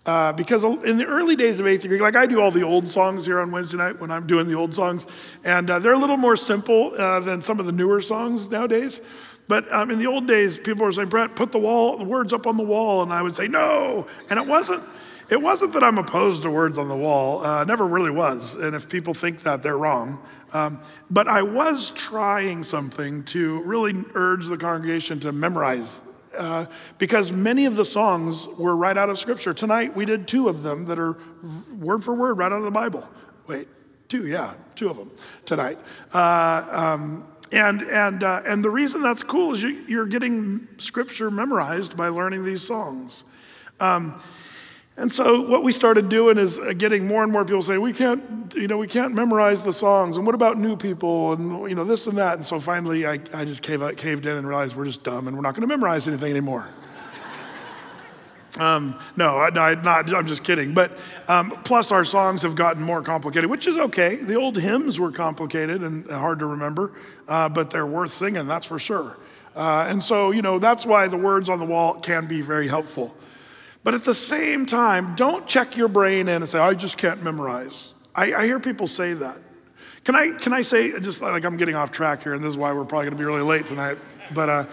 Uh, 0.07 0.33
because 0.33 0.65
in 0.65 0.97
the 0.97 1.05
early 1.05 1.37
days 1.37 1.61
of 1.61 1.67
Athey 1.67 1.89
Creek, 1.89 2.01
like 2.01 2.17
I 2.17 2.25
do 2.25 2.41
all 2.41 2.51
the 2.51 2.63
old 2.63 2.89
songs 2.89 3.27
here 3.27 3.39
on 3.39 3.51
Wednesday 3.51 3.77
night 3.77 4.01
when 4.01 4.11
I'm 4.11 4.27
doing 4.27 4.49
the 4.49 4.55
old 4.55 4.75
songs, 4.75 5.07
and 5.45 5.69
uh, 5.69 5.79
they're 5.79 5.93
a 5.93 5.99
little 5.99 6.17
more 6.17 6.37
simple 6.37 6.95
uh, 6.97 7.21
than 7.21 7.43
some 7.43 7.61
of 7.61 7.67
the 7.67 7.73
newer 7.73 8.01
songs 8.01 8.51
nowadays. 8.51 9.03
But 9.47 9.71
um, 9.71 9.91
in 9.91 9.99
the 9.99 10.07
old 10.07 10.27
days, 10.27 10.57
people 10.57 10.87
were 10.87 10.93
saying, 10.93 11.11
Brett, 11.11 11.37
put 11.37 11.53
the 11.53 11.59
wall, 11.59 11.99
the 11.99 12.05
words 12.05 12.33
up 12.33 12.47
on 12.47 12.57
the 12.57 12.63
wall, 12.63 13.03
and 13.03 13.13
I 13.13 13.21
would 13.21 13.37
say 13.37 13.47
no, 13.47 14.07
and 14.31 14.39
it 14.39 14.47
wasn't. 14.47 14.83
It 15.31 15.43
wasn't 15.43 15.75
that 15.75 15.85
I'm 15.85 15.99
opposed 15.99 16.43
to 16.45 16.51
words 16.51 16.79
on 16.79 16.89
the 16.89 16.97
wall. 16.97 17.45
Uh, 17.45 17.63
never 17.65 17.87
really 17.87 18.11
was. 18.11 18.55
And 18.55 18.75
if 18.75 18.89
people 18.89 19.13
think 19.13 19.43
that, 19.43 19.63
they're 19.63 19.77
wrong. 19.77 20.19
Um, 20.53 20.81
but 21.11 21.29
I 21.29 21.43
was 21.43 21.91
trying 21.91 22.65
something 22.65 23.25
to 23.25 23.63
really 23.63 23.95
urge 24.15 24.47
the 24.47 24.57
congregation 24.57 25.21
to 25.21 25.33
memorize 25.33 26.01
uh, 26.37 26.67
because 26.99 27.33
many 27.33 27.67
of 27.67 27.77
the 27.77 27.85
songs 27.85 28.47
were 28.59 28.77
right 28.77 28.97
out 28.97 29.11
of 29.11 29.19
Scripture. 29.19 29.53
Tonight 29.53 29.95
we 29.95 30.05
did 30.05 30.29
two 30.29 30.49
of 30.49 30.63
them 30.63 30.87
that 30.87 30.99
are 30.99 31.19
word 31.79 32.03
for 32.03 32.15
word 32.15 32.39
right 32.39 32.53
out 32.53 32.59
of 32.59 32.65
the 32.65 32.71
Bible. 32.71 33.07
Wait, 33.47 33.69
two, 34.09 34.27
yeah, 34.27 34.55
two 34.75 34.89
of 34.89 34.97
them 34.97 35.11
tonight. 35.45 35.79
Uh, 36.13 36.67
um, 36.71 37.27
and, 37.51 37.83
and, 37.83 38.23
uh, 38.23 38.43
and 38.47 38.65
the 38.65 38.71
reason 38.71 39.03
that's 39.03 39.23
cool 39.23 39.55
is 39.55 39.63
you, 39.63 39.71
you're 39.89 40.07
getting 40.07 40.69
scripture 40.77 41.31
memorized 41.31 41.97
by 41.97 42.09
learning 42.09 42.45
these 42.45 42.63
songs. 42.63 43.25
Um, 43.81 44.21
and 44.99 45.13
so 45.13 45.41
what 45.43 45.63
we 45.63 45.71
started 45.71 46.09
doing 46.09 46.39
is 46.39 46.59
uh, 46.59 46.73
getting 46.77 47.07
more 47.07 47.23
and 47.23 47.33
more 47.33 47.45
people 47.45 47.63
saying, 47.63 47.81
we 47.81 47.93
can't, 47.93 48.53
you 48.55 48.67
know, 48.67 48.77
we 48.77 48.89
can't 48.89 49.15
memorize 49.15 49.63
the 49.63 49.73
songs. 49.73 50.17
And 50.17 50.27
what 50.27 50.35
about 50.35 50.59
new 50.59 50.77
people? 50.77 51.33
And, 51.33 51.71
you 51.71 51.77
know, 51.77 51.85
this 51.85 52.09
and 52.09 52.19
that. 52.19 52.35
And 52.35 52.45
so 52.45 52.59
finally 52.59 53.07
I, 53.07 53.21
I 53.33 53.45
just 53.45 53.63
cave, 53.63 53.81
caved 53.97 54.27
in 54.27 54.37
and 54.37 54.47
realized 54.47 54.77
we're 54.77 54.87
just 54.87 55.05
dumb 55.05 55.29
and 55.29 55.37
we're 55.37 55.43
not 55.43 55.55
going 55.55 55.63
to 55.63 55.69
memorize 55.69 56.09
anything 56.09 56.31
anymore. 56.31 56.69
Um, 58.59 58.99
no, 59.17 59.39
I, 59.39 59.51
no, 59.51 59.75
not, 59.75 60.13
I'm 60.13 60.27
just 60.27 60.43
kidding. 60.43 60.75
But 60.75 60.99
um, 61.29 61.53
plus, 61.65 61.93
our 61.93 62.05
songs 62.05 62.43
have 62.43 62.57
gotten 62.57 62.83
more 62.83 63.03
complicated, 63.03 63.49
which 63.49 63.69
is 63.69 63.77
okay. 63.77 64.17
The 64.17 64.35
old 64.35 64.57
hymns 64.57 64.99
were 64.99 65.13
complicated 65.13 65.83
and 65.83 66.11
hard 66.11 66.41
to 66.41 66.47
remember, 66.47 66.93
uh, 67.29 67.49
but 67.49 67.71
they're 67.71 67.87
worth 67.87 68.11
singing, 68.11 68.49
that's 68.49 68.67
for 68.67 68.79
sure. 68.81 69.17
Uh, 69.55 69.87
and 69.89 70.03
so, 70.03 70.33
you 70.33 70.43
know, 70.43 70.59
that's 70.59 70.85
why 70.85 71.07
the 71.07 71.17
words 71.17 71.49
on 71.49 71.59
the 71.59 71.65
wall 71.65 72.01
can 72.01 72.27
be 72.27 72.41
very 72.41 72.67
helpful. 72.67 73.15
But 73.85 73.95
at 73.95 74.03
the 74.03 74.15
same 74.15 74.67
time, 74.67 75.15
don't 75.15 75.47
check 75.47 75.77
your 75.77 75.89
brain 75.89 76.29
in 76.29 76.43
and 76.43 76.49
say, 76.49 76.59
I 76.59 76.75
just 76.75 76.99
can't 76.99 77.23
memorize. 77.23 77.95
I, 78.15 78.35
I 78.35 78.45
hear 78.47 78.61
people 78.61 78.87
say 78.87 79.15
that. 79.15 79.39
Can 80.05 80.17
I, 80.17 80.31
can 80.31 80.53
I 80.53 80.63
say, 80.63 80.99
just 81.01 81.21
like 81.21 81.45
I'm 81.45 81.57
getting 81.57 81.75
off 81.75 81.91
track 81.91 82.23
here, 82.23 82.35
and 82.35 82.43
this 82.43 82.51
is 82.51 82.57
why 82.57 82.73
we're 82.73 82.85
probably 82.85 83.07
going 83.07 83.17
to 83.17 83.19
be 83.19 83.25
really 83.25 83.43
late 83.43 83.67
tonight. 83.67 83.99
But 84.33 84.49
uh, 84.49 84.65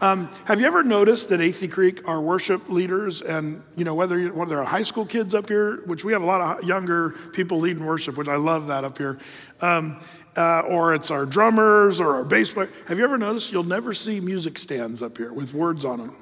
um, 0.00 0.30
have 0.44 0.60
you 0.60 0.66
ever 0.66 0.82
noticed 0.82 1.28
that 1.30 1.40
Athey 1.40 1.70
Creek, 1.70 2.06
our 2.06 2.20
worship 2.20 2.68
leaders, 2.68 3.20
and 3.22 3.62
you 3.76 3.84
know 3.84 3.94
whether 3.94 4.18
you, 4.18 4.32
whether 4.32 4.56
they're 4.56 4.64
high 4.64 4.82
school 4.82 5.06
kids 5.06 5.34
up 5.34 5.48
here, 5.48 5.82
which 5.86 6.04
we 6.04 6.12
have 6.12 6.22
a 6.22 6.26
lot 6.26 6.40
of 6.40 6.64
younger 6.64 7.10
people 7.32 7.58
leading 7.58 7.84
worship, 7.84 8.16
which 8.16 8.28
I 8.28 8.36
love 8.36 8.66
that 8.68 8.84
up 8.84 8.98
here, 8.98 9.18
um, 9.60 10.00
uh, 10.36 10.60
or 10.60 10.94
it's 10.94 11.10
our 11.10 11.26
drummers 11.26 12.00
or 12.00 12.16
our 12.16 12.24
bass 12.24 12.52
player. 12.52 12.70
Have 12.86 12.98
you 12.98 13.04
ever 13.04 13.18
noticed 13.18 13.52
you'll 13.52 13.64
never 13.64 13.92
see 13.92 14.20
music 14.20 14.58
stands 14.58 15.02
up 15.02 15.16
here 15.16 15.32
with 15.32 15.54
words 15.54 15.84
on 15.84 15.98
them? 15.98 16.16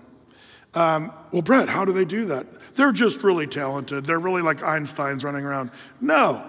Um, 0.76 1.10
well, 1.32 1.40
Brett, 1.40 1.70
how 1.70 1.86
do 1.86 1.92
they 1.92 2.04
do 2.04 2.26
that? 2.26 2.46
They're 2.74 2.92
just 2.92 3.22
really 3.22 3.46
talented. 3.46 4.04
They're 4.04 4.20
really 4.20 4.42
like 4.42 4.62
Einstein's 4.62 5.24
running 5.24 5.44
around. 5.44 5.70
No, 6.02 6.44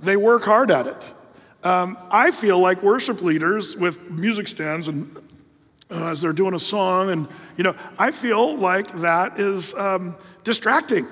they 0.00 0.16
work 0.16 0.42
hard 0.42 0.72
at 0.72 0.88
it. 0.88 1.14
Um, 1.62 1.96
I 2.10 2.32
feel 2.32 2.58
like 2.58 2.82
worship 2.82 3.22
leaders 3.22 3.76
with 3.76 4.10
music 4.10 4.48
stands 4.48 4.88
and 4.88 5.16
uh, 5.92 6.08
as 6.08 6.20
they're 6.20 6.32
doing 6.32 6.54
a 6.54 6.58
song. 6.58 7.10
And, 7.10 7.28
you 7.56 7.62
know, 7.62 7.76
I 7.96 8.10
feel 8.10 8.56
like 8.56 8.92
that 9.00 9.38
is 9.38 9.72
um, 9.74 10.16
distracting 10.42 11.06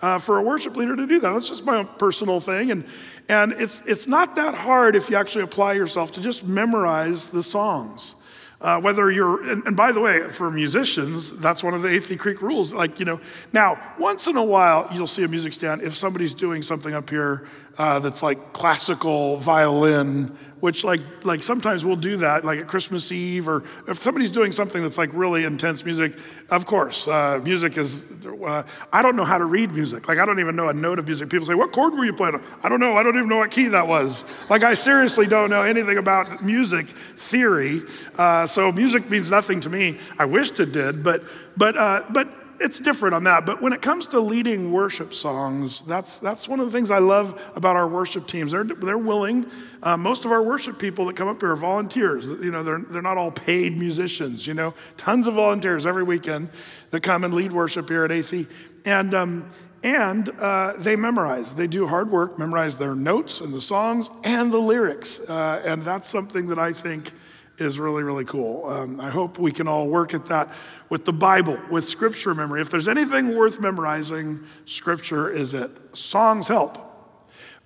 uh, 0.00 0.18
for 0.18 0.38
a 0.38 0.42
worship 0.42 0.76
leader 0.76 0.94
to 0.94 1.06
do 1.08 1.18
that. 1.18 1.32
That's 1.32 1.48
just 1.48 1.64
my 1.64 1.78
own 1.78 1.88
personal 1.98 2.38
thing. 2.38 2.70
And, 2.70 2.84
and 3.28 3.52
it's, 3.52 3.82
it's 3.84 4.06
not 4.06 4.36
that 4.36 4.54
hard 4.54 4.94
if 4.94 5.10
you 5.10 5.16
actually 5.16 5.42
apply 5.42 5.72
yourself 5.72 6.12
to 6.12 6.20
just 6.20 6.46
memorize 6.46 7.30
the 7.30 7.42
songs. 7.42 8.14
Uh, 8.60 8.78
whether 8.78 9.10
you're, 9.10 9.42
and, 9.50 9.66
and, 9.66 9.74
by 9.74 9.90
the 9.90 10.00
way, 10.00 10.28
for 10.28 10.50
musicians, 10.50 11.32
that's 11.38 11.62
one 11.62 11.72
of 11.72 11.80
the 11.80 11.88
Athey 11.88 12.18
Creek 12.18 12.42
rules. 12.42 12.74
Like, 12.74 12.98
you 12.98 13.06
know, 13.06 13.18
now, 13.54 13.80
once 13.98 14.26
in 14.26 14.36
a 14.36 14.44
while, 14.44 14.86
you'll 14.92 15.06
see 15.06 15.24
a 15.24 15.28
music 15.28 15.54
stand 15.54 15.80
if 15.80 15.94
somebody's 15.96 16.34
doing 16.34 16.62
something 16.62 16.92
up 16.92 17.08
here 17.08 17.46
uh, 17.78 18.00
that's 18.00 18.22
like 18.22 18.52
classical 18.52 19.38
violin 19.38 20.36
which 20.60 20.84
like 20.84 21.00
like 21.24 21.42
sometimes 21.42 21.84
we'll 21.84 21.96
do 21.96 22.18
that 22.18 22.44
like 22.44 22.58
at 22.58 22.68
christmas 22.68 23.10
eve 23.10 23.48
or 23.48 23.64
if 23.88 23.98
somebody's 23.98 24.30
doing 24.30 24.52
something 24.52 24.82
that's 24.82 24.98
like 24.98 25.10
really 25.12 25.44
intense 25.44 25.84
music 25.84 26.16
of 26.50 26.66
course 26.66 27.08
uh, 27.08 27.40
music 27.42 27.76
is 27.76 28.04
uh, 28.44 28.62
i 28.92 29.02
don't 29.02 29.16
know 29.16 29.24
how 29.24 29.38
to 29.38 29.44
read 29.44 29.72
music. 29.72 30.08
Like 30.08 30.18
i 30.18 30.24
don't 30.24 30.40
even 30.40 30.56
know 30.56 30.68
a 30.68 30.72
note 30.72 30.98
of 30.98 31.06
music. 31.06 31.28
People 31.30 31.46
say 31.46 31.54
what 31.54 31.72
chord 31.72 31.94
were 31.94 32.04
you 32.04 32.12
playing 32.12 32.40
i 32.62 32.68
don't 32.68 32.80
know. 32.80 32.96
I 32.96 33.02
don't 33.02 33.16
even 33.16 33.28
know 33.28 33.38
what 33.38 33.50
key 33.50 33.68
that 33.68 33.86
was. 33.86 34.24
Like 34.48 34.62
i 34.62 34.74
seriously 34.74 35.26
don't 35.26 35.50
know 35.50 35.62
anything 35.62 35.98
about 35.98 36.42
music 36.44 36.88
theory. 36.88 37.82
Uh, 38.16 38.46
so 38.46 38.72
music 38.72 39.10
means 39.10 39.30
nothing 39.30 39.60
to 39.62 39.70
me. 39.70 39.98
I 40.18 40.24
wished 40.24 40.60
it 40.60 40.72
did 40.72 41.02
but 41.02 41.22
but 41.56 41.76
uh, 41.76 42.04
but 42.10 42.28
it's 42.60 42.78
different 42.78 43.14
on 43.14 43.24
that. 43.24 43.46
But 43.46 43.62
when 43.62 43.72
it 43.72 43.80
comes 43.80 44.06
to 44.08 44.20
leading 44.20 44.70
worship 44.70 45.14
songs, 45.14 45.80
that's, 45.82 46.18
that's 46.18 46.46
one 46.46 46.60
of 46.60 46.66
the 46.66 46.72
things 46.72 46.90
I 46.90 46.98
love 46.98 47.40
about 47.56 47.74
our 47.74 47.88
worship 47.88 48.26
teams. 48.26 48.52
They're, 48.52 48.64
they're 48.64 48.98
willing. 48.98 49.50
Uh, 49.82 49.96
most 49.96 50.26
of 50.26 50.30
our 50.30 50.42
worship 50.42 50.78
people 50.78 51.06
that 51.06 51.16
come 51.16 51.26
up 51.26 51.40
here 51.40 51.52
are 51.52 51.56
volunteers. 51.56 52.26
You 52.26 52.50
know, 52.50 52.62
they're, 52.62 52.80
they're 52.80 53.02
not 53.02 53.16
all 53.16 53.30
paid 53.30 53.78
musicians, 53.78 54.46
you 54.46 54.52
know, 54.52 54.74
tons 54.98 55.26
of 55.26 55.34
volunteers 55.34 55.86
every 55.86 56.04
weekend 56.04 56.50
that 56.90 57.02
come 57.02 57.24
and 57.24 57.32
lead 57.32 57.52
worship 57.52 57.88
here 57.88 58.04
at 58.04 58.12
AC. 58.12 58.46
And, 58.84 59.14
um, 59.14 59.48
and 59.82 60.28
uh, 60.28 60.74
they 60.78 60.96
memorize. 60.96 61.54
They 61.54 61.66
do 61.66 61.86
hard 61.86 62.10
work, 62.10 62.38
memorize 62.38 62.76
their 62.76 62.94
notes 62.94 63.40
and 63.40 63.54
the 63.54 63.62
songs 63.62 64.10
and 64.22 64.52
the 64.52 64.58
lyrics. 64.58 65.18
Uh, 65.20 65.62
and 65.64 65.82
that's 65.82 66.08
something 66.08 66.48
that 66.48 66.58
I 66.58 66.74
think 66.74 67.12
is 67.60 67.78
really, 67.78 68.02
really 68.02 68.24
cool. 68.24 68.66
Um, 68.66 69.00
I 69.00 69.10
hope 69.10 69.38
we 69.38 69.52
can 69.52 69.68
all 69.68 69.86
work 69.86 70.14
at 70.14 70.26
that 70.26 70.50
with 70.88 71.04
the 71.04 71.12
Bible, 71.12 71.58
with 71.70 71.84
scripture 71.84 72.34
memory. 72.34 72.60
If 72.60 72.70
there's 72.70 72.88
anything 72.88 73.36
worth 73.36 73.60
memorizing, 73.60 74.44
scripture 74.64 75.30
is 75.30 75.54
it. 75.54 75.70
Songs 75.96 76.48
help. 76.48 76.78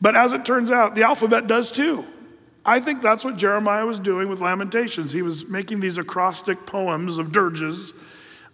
But 0.00 0.16
as 0.16 0.32
it 0.32 0.44
turns 0.44 0.70
out, 0.70 0.94
the 0.94 1.02
alphabet 1.02 1.46
does 1.46 1.72
too. 1.72 2.04
I 2.66 2.80
think 2.80 3.02
that's 3.02 3.24
what 3.24 3.36
Jeremiah 3.36 3.86
was 3.86 3.98
doing 3.98 4.28
with 4.28 4.40
Lamentations. 4.40 5.12
He 5.12 5.22
was 5.22 5.48
making 5.48 5.80
these 5.80 5.98
acrostic 5.98 6.66
poems 6.66 7.18
of 7.18 7.30
dirges 7.30 7.92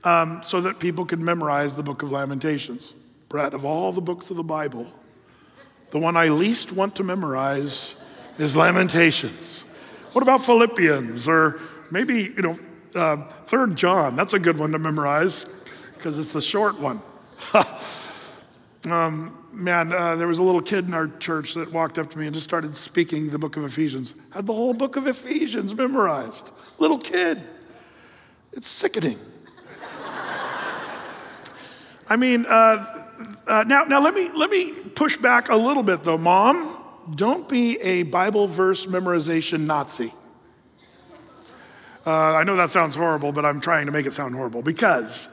um, 0.03 0.43
so 0.43 0.61
that 0.61 0.81
people 0.81 1.05
could 1.05 1.21
memorize 1.21 1.77
the 1.77 1.83
book 1.83 2.03
of 2.03 2.11
Lamentations. 2.11 2.95
Brett, 3.29 3.55
of 3.55 3.65
all 3.65 3.93
the 3.93 4.01
books 4.01 4.31
of 4.31 4.37
the 4.37 4.43
Bible, 4.43 4.93
the 5.91 5.99
one 5.99 6.17
I 6.17 6.29
least 6.29 6.73
want 6.73 6.97
to 6.97 7.05
memorize 7.05 7.95
is 8.39 8.57
Lamentations. 8.57 9.65
What 10.13 10.23
about 10.23 10.45
Philippians 10.45 11.29
or 11.29 11.61
maybe, 11.91 12.35
you 12.37 12.43
know, 12.43 12.59
uh, 12.97 13.29
Third 13.45 13.77
John? 13.77 14.17
That's 14.17 14.33
a 14.33 14.41
good 14.41 14.59
one 14.59 14.73
to 14.73 14.79
memorize 14.79 15.47
because 15.97 16.19
it's 16.19 16.33
the 16.33 16.43
short 16.43 16.81
one. 16.81 17.01
um, 18.87 19.39
man, 19.53 19.93
uh, 19.93 20.17
there 20.17 20.27
was 20.27 20.41
a 20.41 20.43
little 20.43 20.63
kid 20.63 20.89
in 20.89 20.95
our 20.95 21.07
church 21.19 21.55
that 21.55 21.73
walked 21.73 21.97
up 21.97 22.11
to 22.11 22.19
me 22.19 22.27
and 22.27 22.35
just 22.35 22.43
started 22.43 22.75
speaking 22.75 23.31
the 23.31 23.39
book 23.39 23.57
of 23.57 23.65
Ephesians. 23.65 24.15
Had 24.31 24.47
the 24.47 24.53
whole 24.53 24.75
book 24.75 24.97
of 24.97 25.07
Ephesians 25.07 25.77
memorized. 25.77 26.51
Little 26.79 26.99
kid. 26.99 27.41
It's 28.53 28.67
sickening. 28.67 29.21
I 32.09 32.17
mean, 32.17 32.47
uh, 32.47 33.07
uh, 33.47 33.63
now, 33.65 33.85
now 33.85 34.03
let 34.03 34.15
me 34.15 34.29
let 34.35 34.51
me 34.51 34.73
push 34.73 35.17
back 35.17 35.51
a 35.51 35.57
little 35.57 35.85
bit 35.85 36.03
though, 36.03 36.19
Mom 36.19 36.80
don't 37.15 37.49
be 37.49 37.79
a 37.81 38.05
Bible 38.05 38.47
verse 38.47 38.87
memorization 38.87 39.61
Nazi. 39.61 40.13
Uh, 42.07 42.11
I 42.11 42.45
know 42.45 42.57
that 42.57 42.71
sounds 42.71 42.97
horrible, 42.97 43.33
but 43.33 43.45
I'm 43.45 43.61
trying 43.61 43.87
to 43.87 43.93
make 43.93 44.07
it 44.07 44.13
sound 44.13 44.35
horrible 44.35 44.63
because 44.63 45.29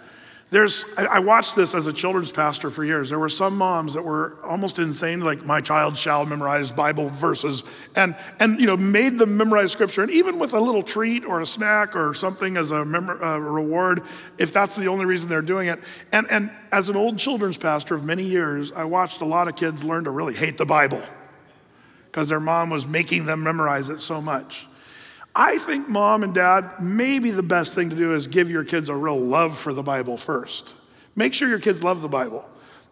there's, 0.49 0.85
I, 0.97 1.05
I, 1.05 1.19
watched 1.19 1.57
this 1.57 1.73
as 1.73 1.87
a 1.87 1.93
children's 1.93 2.31
pastor 2.31 2.69
for 2.69 2.85
years. 2.85 3.09
There 3.09 3.19
were 3.19 3.27
some 3.27 3.57
moms 3.57 3.93
that 3.95 4.03
were 4.03 4.37
almost 4.43 4.79
insane, 4.79 5.19
like, 5.19 5.45
my 5.45 5.59
child 5.59 5.97
shall 5.97 6.25
memorize 6.25 6.71
Bible 6.71 7.09
verses, 7.09 7.63
and, 7.95 8.15
and 8.39 8.57
you 8.57 8.65
know, 8.65 8.77
made 8.77 9.17
them 9.17 9.35
memorize 9.35 9.73
scripture. 9.73 10.03
And 10.03 10.11
even 10.11 10.39
with 10.39 10.53
a 10.53 10.59
little 10.59 10.83
treat 10.83 11.25
or 11.25 11.41
a 11.41 11.45
snack 11.45 11.97
or 11.97 12.13
something 12.13 12.55
as 12.55 12.71
a, 12.71 12.85
mem- 12.85 13.09
a 13.09 13.39
reward, 13.39 14.03
if 14.37 14.53
that's 14.53 14.77
the 14.77 14.87
only 14.87 15.05
reason 15.05 15.27
they're 15.27 15.41
doing 15.41 15.67
it. 15.67 15.79
And, 16.13 16.29
and 16.29 16.51
as 16.71 16.87
an 16.87 16.95
old 16.95 17.17
children's 17.17 17.57
pastor 17.57 17.95
of 17.95 18.05
many 18.05 18.23
years, 18.23 18.71
I 18.71 18.85
watched 18.85 19.21
a 19.21 19.25
lot 19.25 19.49
of 19.49 19.57
kids 19.57 19.83
learn 19.83 20.05
to 20.05 20.11
really 20.11 20.33
hate 20.33 20.57
the 20.57 20.65
Bible 20.65 21.01
because 22.17 22.29
their 22.29 22.39
mom 22.39 22.71
was 22.71 22.87
making 22.87 23.27
them 23.27 23.43
memorize 23.43 23.89
it 23.89 23.99
so 23.99 24.19
much. 24.19 24.65
I 25.35 25.59
think 25.59 25.87
mom 25.87 26.23
and 26.23 26.33
dad, 26.33 26.81
maybe 26.81 27.29
the 27.29 27.43
best 27.43 27.75
thing 27.75 27.91
to 27.91 27.95
do 27.95 28.15
is 28.15 28.25
give 28.25 28.49
your 28.49 28.63
kids 28.63 28.89
a 28.89 28.95
real 28.95 29.19
love 29.19 29.55
for 29.55 29.71
the 29.71 29.83
Bible 29.83 30.17
first. 30.17 30.73
Make 31.15 31.35
sure 31.35 31.47
your 31.47 31.59
kids 31.59 31.83
love 31.83 32.01
the 32.01 32.07
Bible. 32.07 32.49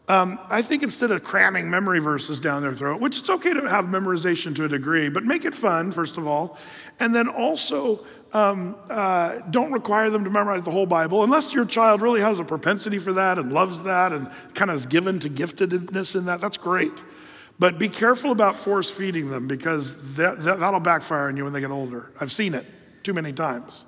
Um, 0.08 0.38
I 0.52 0.62
think 0.62 0.84
instead 0.84 1.10
of 1.10 1.24
cramming 1.24 1.72
memory 1.72 1.98
verses 1.98 2.40
down 2.40 2.62
their 2.62 2.76
throat, 2.76 3.02
which 3.02 3.18
it's 3.18 3.32
okay 3.32 3.52
to 3.52 3.68
have 3.68 3.86
memorization 3.86 4.56
to 4.58 4.66
a 4.66 4.68
degree, 4.68 5.10
but 5.10 5.24
make 5.24 5.44
it 5.44 5.56
fun, 5.56 5.92
first 5.92 6.20
of 6.20 6.28
all. 6.28 6.60
And 7.00 7.16
then 7.16 7.28
also, 7.28 8.06
um, 8.32 8.76
uh, 8.92 9.40
don't 9.50 9.72
require 9.72 10.12
them 10.12 10.24
to 10.26 10.30
memorize 10.30 10.62
the 10.62 10.72
whole 10.72 10.86
Bible 10.86 11.24
unless 11.24 11.52
your 11.52 11.66
child 11.66 12.04
really 12.04 12.22
has 12.22 12.38
a 12.38 12.44
propensity 12.44 13.00
for 13.00 13.14
that 13.14 13.40
and 13.40 13.52
loves 13.52 13.82
that 13.82 14.14
and 14.14 14.30
kind 14.54 14.70
of 14.70 14.76
is 14.76 14.86
given 14.86 15.18
to 15.18 15.32
giftedness 15.32 16.16
in 16.16 16.26
that. 16.26 16.42
That's 16.42 16.58
great. 16.58 17.04
But 17.58 17.80
be 17.80 17.88
careful 17.88 18.32
about 18.32 18.56
force 18.56 18.92
feeding 18.92 19.30
them 19.30 19.48
because 19.48 20.16
that, 20.16 20.44
that, 20.44 20.60
that'll 20.60 20.82
backfire 20.82 21.28
on 21.28 21.38
you 21.38 21.46
when 21.46 21.54
they 21.54 21.62
get 21.62 21.72
older. 21.72 22.12
I've 22.20 22.32
seen 22.32 22.54
it 22.54 22.66
too 23.04 23.14
many 23.14 23.32
times. 23.32 23.86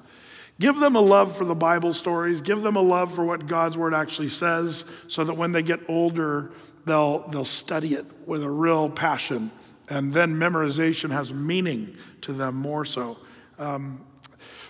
Give 0.59 0.79
them 0.79 0.95
a 0.95 1.01
love 1.01 1.35
for 1.35 1.45
the 1.45 1.55
Bible 1.55 1.93
stories. 1.93 2.41
Give 2.41 2.61
them 2.61 2.75
a 2.75 2.81
love 2.81 3.13
for 3.13 3.25
what 3.25 3.45
God's 3.45 3.77
word 3.77 3.93
actually 3.93 4.29
says 4.29 4.85
so 5.07 5.23
that 5.23 5.33
when 5.33 5.51
they 5.51 5.61
get 5.61 5.81
older, 5.87 6.51
they'll, 6.85 7.27
they'll 7.27 7.45
study 7.45 7.93
it 7.93 8.05
with 8.25 8.41
a 8.41 8.49
real 8.49 8.89
passion. 8.89 9.51
And 9.89 10.13
then 10.13 10.35
memorization 10.35 11.11
has 11.11 11.33
meaning 11.33 11.95
to 12.21 12.33
them 12.33 12.55
more 12.55 12.85
so. 12.85 13.17
Um, 13.59 14.03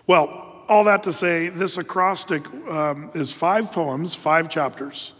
well, 0.07 0.63
all 0.67 0.83
that 0.85 1.03
to 1.03 1.13
say, 1.13 1.47
this 1.47 1.77
acrostic 1.77 2.45
um, 2.67 3.11
is 3.13 3.31
five 3.31 3.71
poems, 3.71 4.13
five 4.13 4.49
chapters. 4.49 5.13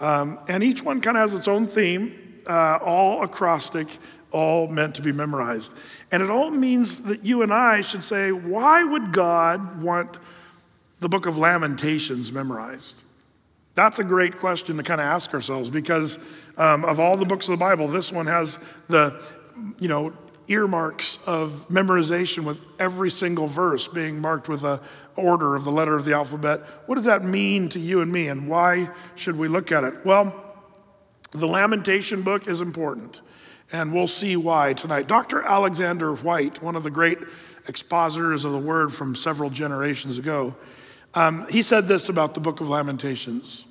Um, 0.00 0.38
and 0.48 0.64
each 0.64 0.82
one 0.82 1.00
kind 1.00 1.16
of 1.16 1.20
has 1.22 1.34
its 1.34 1.46
own 1.46 1.66
theme 1.66 2.27
uh, 2.48 2.78
all 2.82 3.22
acrostic. 3.22 3.88
all 4.30 4.68
meant 4.68 4.94
to 4.94 5.02
be 5.02 5.12
memorized. 5.12 5.72
And 6.10 6.22
it 6.22 6.30
all 6.30 6.50
means 6.50 7.04
that 7.04 7.24
you 7.24 7.42
and 7.42 7.52
I 7.52 7.80
should 7.80 8.04
say, 8.04 8.30
why 8.30 8.84
would 8.84 9.12
God 9.12 9.82
want 9.82 10.18
the 11.00 11.08
book 11.08 11.26
of 11.26 11.38
Lamentations 11.38 12.30
memorized? 12.32 13.04
That's 13.74 13.98
a 13.98 14.04
great 14.04 14.36
question 14.36 14.76
to 14.76 14.82
kind 14.82 15.00
of 15.00 15.06
ask 15.06 15.32
ourselves 15.32 15.70
because 15.70 16.18
um, 16.56 16.84
of 16.84 16.98
all 16.98 17.16
the 17.16 17.24
books 17.24 17.46
of 17.48 17.52
the 17.52 17.58
Bible, 17.58 17.88
this 17.88 18.12
one 18.12 18.26
has 18.26 18.58
the, 18.88 19.22
you 19.80 19.88
know, 19.88 20.12
earmarks 20.48 21.18
of 21.26 21.66
memorization 21.68 22.44
with 22.44 22.62
every 22.78 23.10
single 23.10 23.46
verse 23.46 23.86
being 23.86 24.20
marked 24.20 24.48
with 24.48 24.64
a 24.64 24.80
order 25.14 25.54
of 25.54 25.64
the 25.64 25.70
letter 25.70 25.94
of 25.94 26.04
the 26.04 26.14
alphabet. 26.14 26.60
What 26.86 26.94
does 26.94 27.04
that 27.04 27.22
mean 27.22 27.68
to 27.70 27.78
you 27.78 28.00
and 28.00 28.10
me, 28.10 28.28
and 28.28 28.48
why 28.48 28.90
should 29.14 29.36
we 29.36 29.46
look 29.46 29.70
at 29.72 29.84
it? 29.84 30.04
Well, 30.04 30.47
the 31.30 31.46
Lamentation 31.46 32.22
book 32.22 32.48
is 32.48 32.60
important, 32.60 33.20
and 33.70 33.92
we'll 33.92 34.06
see 34.06 34.36
why 34.36 34.72
tonight. 34.72 35.06
Dr. 35.06 35.42
Alexander 35.42 36.14
Whyte, 36.14 36.62
one 36.62 36.74
of 36.74 36.84
the 36.84 36.90
great 36.90 37.18
expositors 37.66 38.44
of 38.44 38.52
the 38.52 38.58
word 38.58 38.94
from 38.94 39.14
several 39.14 39.50
generations 39.50 40.18
ago, 40.18 40.56
um, 41.14 41.46
he 41.48 41.62
said 41.62 41.86
this 41.86 42.08
about 42.08 42.34
the 42.34 42.40
book 42.40 42.60
of 42.60 42.68
Lamentations. 42.68 43.64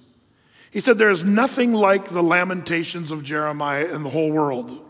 He 0.69 0.79
said, 0.79 0.97
There 0.97 1.09
is 1.09 1.23
nothing 1.23 1.73
like 1.73 2.09
the 2.09 2.21
lamentations 2.21 3.11
of 3.11 3.23
Jeremiah 3.23 3.85
in 3.85 4.03
the 4.03 4.09
whole 4.09 4.31
world. 4.31 4.83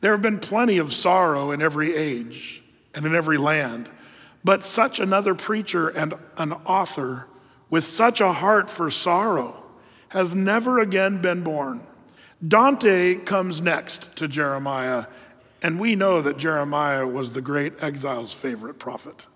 There 0.00 0.12
have 0.12 0.22
been 0.22 0.38
plenty 0.38 0.78
of 0.78 0.92
sorrow 0.92 1.50
in 1.50 1.60
every 1.60 1.94
age 1.94 2.62
and 2.94 3.04
in 3.04 3.14
every 3.14 3.38
land, 3.38 3.90
but 4.42 4.62
such 4.62 4.98
another 4.98 5.34
preacher 5.34 5.88
and 5.88 6.14
an 6.36 6.52
author 6.52 7.26
with 7.68 7.84
such 7.84 8.20
a 8.20 8.32
heart 8.32 8.70
for 8.70 8.90
sorrow 8.90 9.63
has 10.14 10.34
never 10.34 10.78
again 10.78 11.20
been 11.20 11.42
born. 11.42 11.82
Dante 12.46 13.16
comes 13.16 13.60
next 13.60 14.16
to 14.16 14.28
Jeremiah, 14.28 15.06
and 15.60 15.78
we 15.80 15.96
know 15.96 16.22
that 16.22 16.38
Jeremiah 16.38 17.06
was 17.06 17.32
the 17.32 17.42
great 17.42 17.82
exile's 17.82 18.32
favorite 18.32 18.78
prophet. 18.78 19.26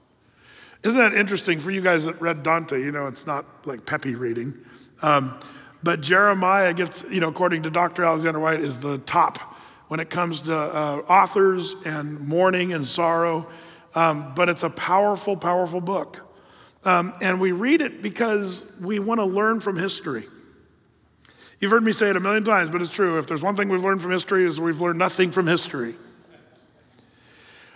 Isn't 0.84 0.98
that 0.98 1.14
interesting 1.14 1.58
for 1.58 1.72
you 1.72 1.80
guys 1.80 2.04
that 2.04 2.20
read 2.20 2.44
Dante? 2.44 2.80
You 2.80 2.92
know, 2.92 3.06
it's 3.06 3.26
not 3.26 3.66
like 3.66 3.84
peppy 3.86 4.14
reading. 4.14 4.56
Um, 5.02 5.38
but 5.82 6.00
Jeremiah 6.00 6.72
gets, 6.72 7.04
you 7.10 7.20
know, 7.20 7.28
according 7.28 7.64
to 7.64 7.70
Dr. 7.70 8.04
Alexander 8.04 8.38
Whyte, 8.38 8.60
is 8.60 8.78
the 8.78 8.98
top 8.98 9.38
when 9.88 9.98
it 9.98 10.10
comes 10.10 10.42
to 10.42 10.56
uh, 10.56 11.02
authors 11.08 11.74
and 11.84 12.20
mourning 12.20 12.72
and 12.72 12.86
sorrow. 12.86 13.48
Um, 13.96 14.32
but 14.36 14.48
it's 14.48 14.62
a 14.62 14.70
powerful, 14.70 15.36
powerful 15.36 15.80
book. 15.80 16.24
Um, 16.84 17.14
and 17.20 17.40
we 17.40 17.50
read 17.50 17.80
it 17.80 18.00
because 18.00 18.76
we 18.80 19.00
want 19.00 19.18
to 19.18 19.24
learn 19.24 19.58
from 19.58 19.76
history. 19.76 20.26
You've 21.60 21.72
heard 21.72 21.82
me 21.82 21.90
say 21.90 22.08
it 22.08 22.16
a 22.16 22.20
million 22.20 22.44
times, 22.44 22.70
but 22.70 22.80
it's 22.82 22.90
true. 22.90 23.18
If 23.18 23.26
there's 23.26 23.42
one 23.42 23.56
thing 23.56 23.68
we've 23.68 23.82
learned 23.82 24.00
from 24.00 24.12
history, 24.12 24.46
is 24.46 24.60
we've 24.60 24.80
learned 24.80 24.98
nothing 24.98 25.32
from 25.32 25.48
history. 25.48 25.96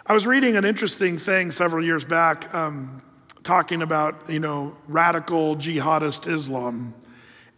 I 0.06 0.12
was 0.12 0.24
reading 0.24 0.56
an 0.56 0.64
interesting 0.64 1.18
thing 1.18 1.50
several 1.50 1.84
years 1.84 2.04
back, 2.04 2.54
um, 2.54 3.02
talking 3.42 3.82
about 3.82 4.30
you 4.30 4.38
know 4.38 4.76
radical 4.86 5.56
jihadist 5.56 6.32
Islam, 6.32 6.94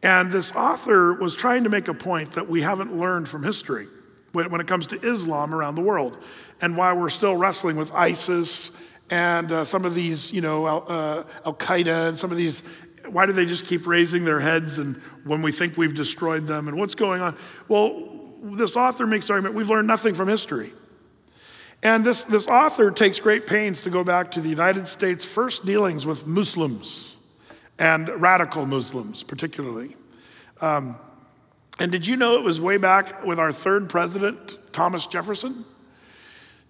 and 0.03 0.33
this 0.33 0.51
author 0.53 1.13
was 1.13 1.37
trying 1.37 1.65
to 1.65 1.71
make 1.71 1.89
a 1.89 1.95
point 1.95 2.33
that 2.33 2.49
we 2.49 2.63
haven't 2.63 2.97
learned 2.97 3.29
from 3.29 3.43
history 3.43 3.87
when, 4.33 4.51
when 4.51 4.63
it 4.63 4.67
comes 4.67 4.87
to 4.89 5.01
Islam 5.01 5.55
around 5.55 5.75
the 5.75 5.83
world, 5.83 6.19
and 6.63 6.75
why 6.75 6.95
we're 6.95 7.11
still 7.11 7.37
wrestling 7.37 7.77
with 7.77 7.93
ISIS 7.93 8.71
and 9.11 9.53
uh, 9.53 9.65
some 9.65 9.85
of 9.85 9.95
these, 9.95 10.33
you 10.33 10.41
know, 10.41 10.65
uh, 10.65 11.25
Al 11.45 11.55
Qaeda 11.55 12.09
and 12.09 12.19
some 12.19 12.31
of 12.31 12.39
these. 12.39 12.63
Why 13.09 13.27
do 13.27 13.33
they 13.33 13.47
just 13.47 13.67
keep 13.67 13.87
raising 13.87 14.25
their 14.25 14.41
heads 14.41 14.79
and 14.79 14.97
when 15.25 15.43
we 15.43 15.53
think 15.53 15.77
we've 15.77 15.95
destroyed 15.95 16.47
them 16.47 16.69
and 16.69 16.79
what's 16.79 16.95
going 16.95 17.21
on? 17.21 17.37
Well, 17.69 18.11
this 18.43 18.77
author 18.77 19.07
makes 19.07 19.27
the 19.27 19.35
argument 19.35 19.55
we've 19.55 19.71
learned 19.71 19.89
nothing 19.89 20.15
from 20.15 20.29
history. 20.29 20.73
And 21.83 22.05
this, 22.05 22.25
this 22.25 22.47
author 22.47 22.91
takes 22.91 23.21
great 23.21 23.47
pains 23.47 23.83
to 23.83 23.91
go 23.91 24.05
back 24.05 24.31
to 24.33 24.41
the 24.41 24.49
United 24.49 24.89
States' 24.89 25.25
first 25.25 25.67
dealings 25.67 26.07
with 26.07 26.27
Muslims 26.27 27.19
and 27.79 28.09
radical 28.09 28.65
Muslims, 28.65 29.23
particularly. 29.23 29.97
Um, 30.61 30.97
and 31.79 31.91
did 31.93 32.07
you 32.07 32.17
know 32.17 32.37
it 32.37 32.43
was 32.43 32.61
way 32.61 32.79
back 32.79 33.25
with 33.25 33.39
our 33.39 33.53
third 33.53 33.91
president, 33.91 34.57
Thomas 34.73 35.07
Jefferson? 35.07 35.65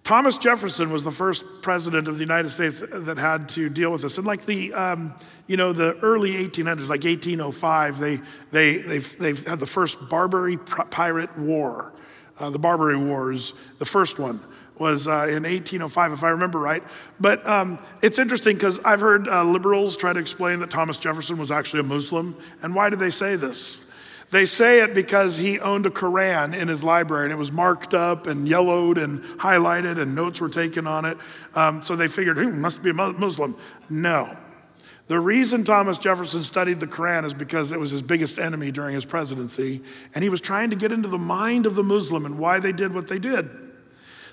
Thomas 0.05 0.37
Jefferson 0.37 0.91
was 0.91 1.03
the 1.03 1.09
first 1.09 1.63
president 1.63 2.07
of 2.07 2.19
the 2.19 2.23
United 2.23 2.49
States 2.49 2.79
that 2.91 3.17
had 3.17 3.49
to 3.49 3.69
deal 3.69 3.91
with 3.91 4.03
this. 4.03 4.19
And 4.19 4.27
like 4.27 4.45
the, 4.45 4.71
um, 4.75 5.15
you 5.47 5.57
know, 5.57 5.73
the 5.73 5.97
early 5.97 6.33
1800s, 6.33 6.87
like 6.87 7.03
1805, 7.03 7.97
they, 7.97 8.21
they, 8.51 8.77
they've, 8.77 9.17
they've 9.17 9.47
had 9.47 9.59
the 9.59 9.65
first 9.65 9.97
Barbary 10.07 10.57
pirate 10.57 11.35
war. 11.39 11.91
Uh, 12.37 12.51
the 12.51 12.59
Barbary 12.59 12.97
Wars, 12.97 13.55
the 13.79 13.85
first 13.85 14.19
one 14.19 14.39
was 14.77 15.07
uh, 15.07 15.25
in 15.27 15.41
1805, 15.41 16.11
if 16.11 16.23
I 16.23 16.29
remember 16.29 16.59
right. 16.59 16.83
But 17.19 17.43
um, 17.47 17.79
it's 18.03 18.19
interesting 18.19 18.57
because 18.57 18.77
I've 18.81 18.99
heard 18.99 19.27
uh, 19.27 19.43
liberals 19.43 19.97
try 19.97 20.13
to 20.13 20.19
explain 20.19 20.59
that 20.59 20.69
Thomas 20.69 20.97
Jefferson 20.97 21.39
was 21.39 21.49
actually 21.49 21.79
a 21.79 21.83
Muslim. 21.83 22.37
And 22.61 22.75
why 22.75 22.91
do 22.91 22.95
they 22.95 23.09
say 23.09 23.37
this? 23.37 23.84
They 24.31 24.45
say 24.45 24.81
it 24.81 24.93
because 24.93 25.37
he 25.37 25.59
owned 25.59 25.85
a 25.85 25.91
Koran 25.91 26.53
in 26.53 26.67
his 26.67 26.83
library 26.83 27.25
and 27.25 27.33
it 27.33 27.37
was 27.37 27.51
marked 27.51 27.93
up 27.93 28.27
and 28.27 28.47
yellowed 28.47 28.97
and 28.97 29.21
highlighted 29.39 29.99
and 29.99 30.15
notes 30.15 30.41
were 30.41 30.49
taken 30.49 30.87
on 30.87 31.05
it. 31.05 31.17
Um, 31.53 31.81
so 31.83 31.95
they 31.95 32.07
figured, 32.07 32.37
he 32.37 32.47
must 32.47 32.81
be 32.81 32.89
a 32.89 32.93
Muslim. 32.93 33.55
No. 33.89 34.35
The 35.07 35.19
reason 35.19 35.63
Thomas 35.63 35.99
Jefferson 35.99 36.41
studied 36.41 36.79
the 36.79 36.87
Koran 36.87 37.25
is 37.25 37.33
because 37.35 37.71
it 37.71 37.79
was 37.79 37.91
his 37.91 38.01
biggest 38.01 38.39
enemy 38.39 38.71
during 38.71 38.95
his 38.95 39.05
presidency, 39.05 39.83
and 40.15 40.23
he 40.23 40.29
was 40.29 40.41
trying 40.41 40.71
to 40.71 40.75
get 40.75 40.91
into 40.91 41.07
the 41.07 41.19
mind 41.19 41.67
of 41.67 41.75
the 41.75 41.83
Muslim 41.83 42.25
and 42.25 42.39
why 42.39 42.59
they 42.59 42.71
did 42.71 42.91
what 42.91 43.07
they 43.07 43.19
did. 43.19 43.47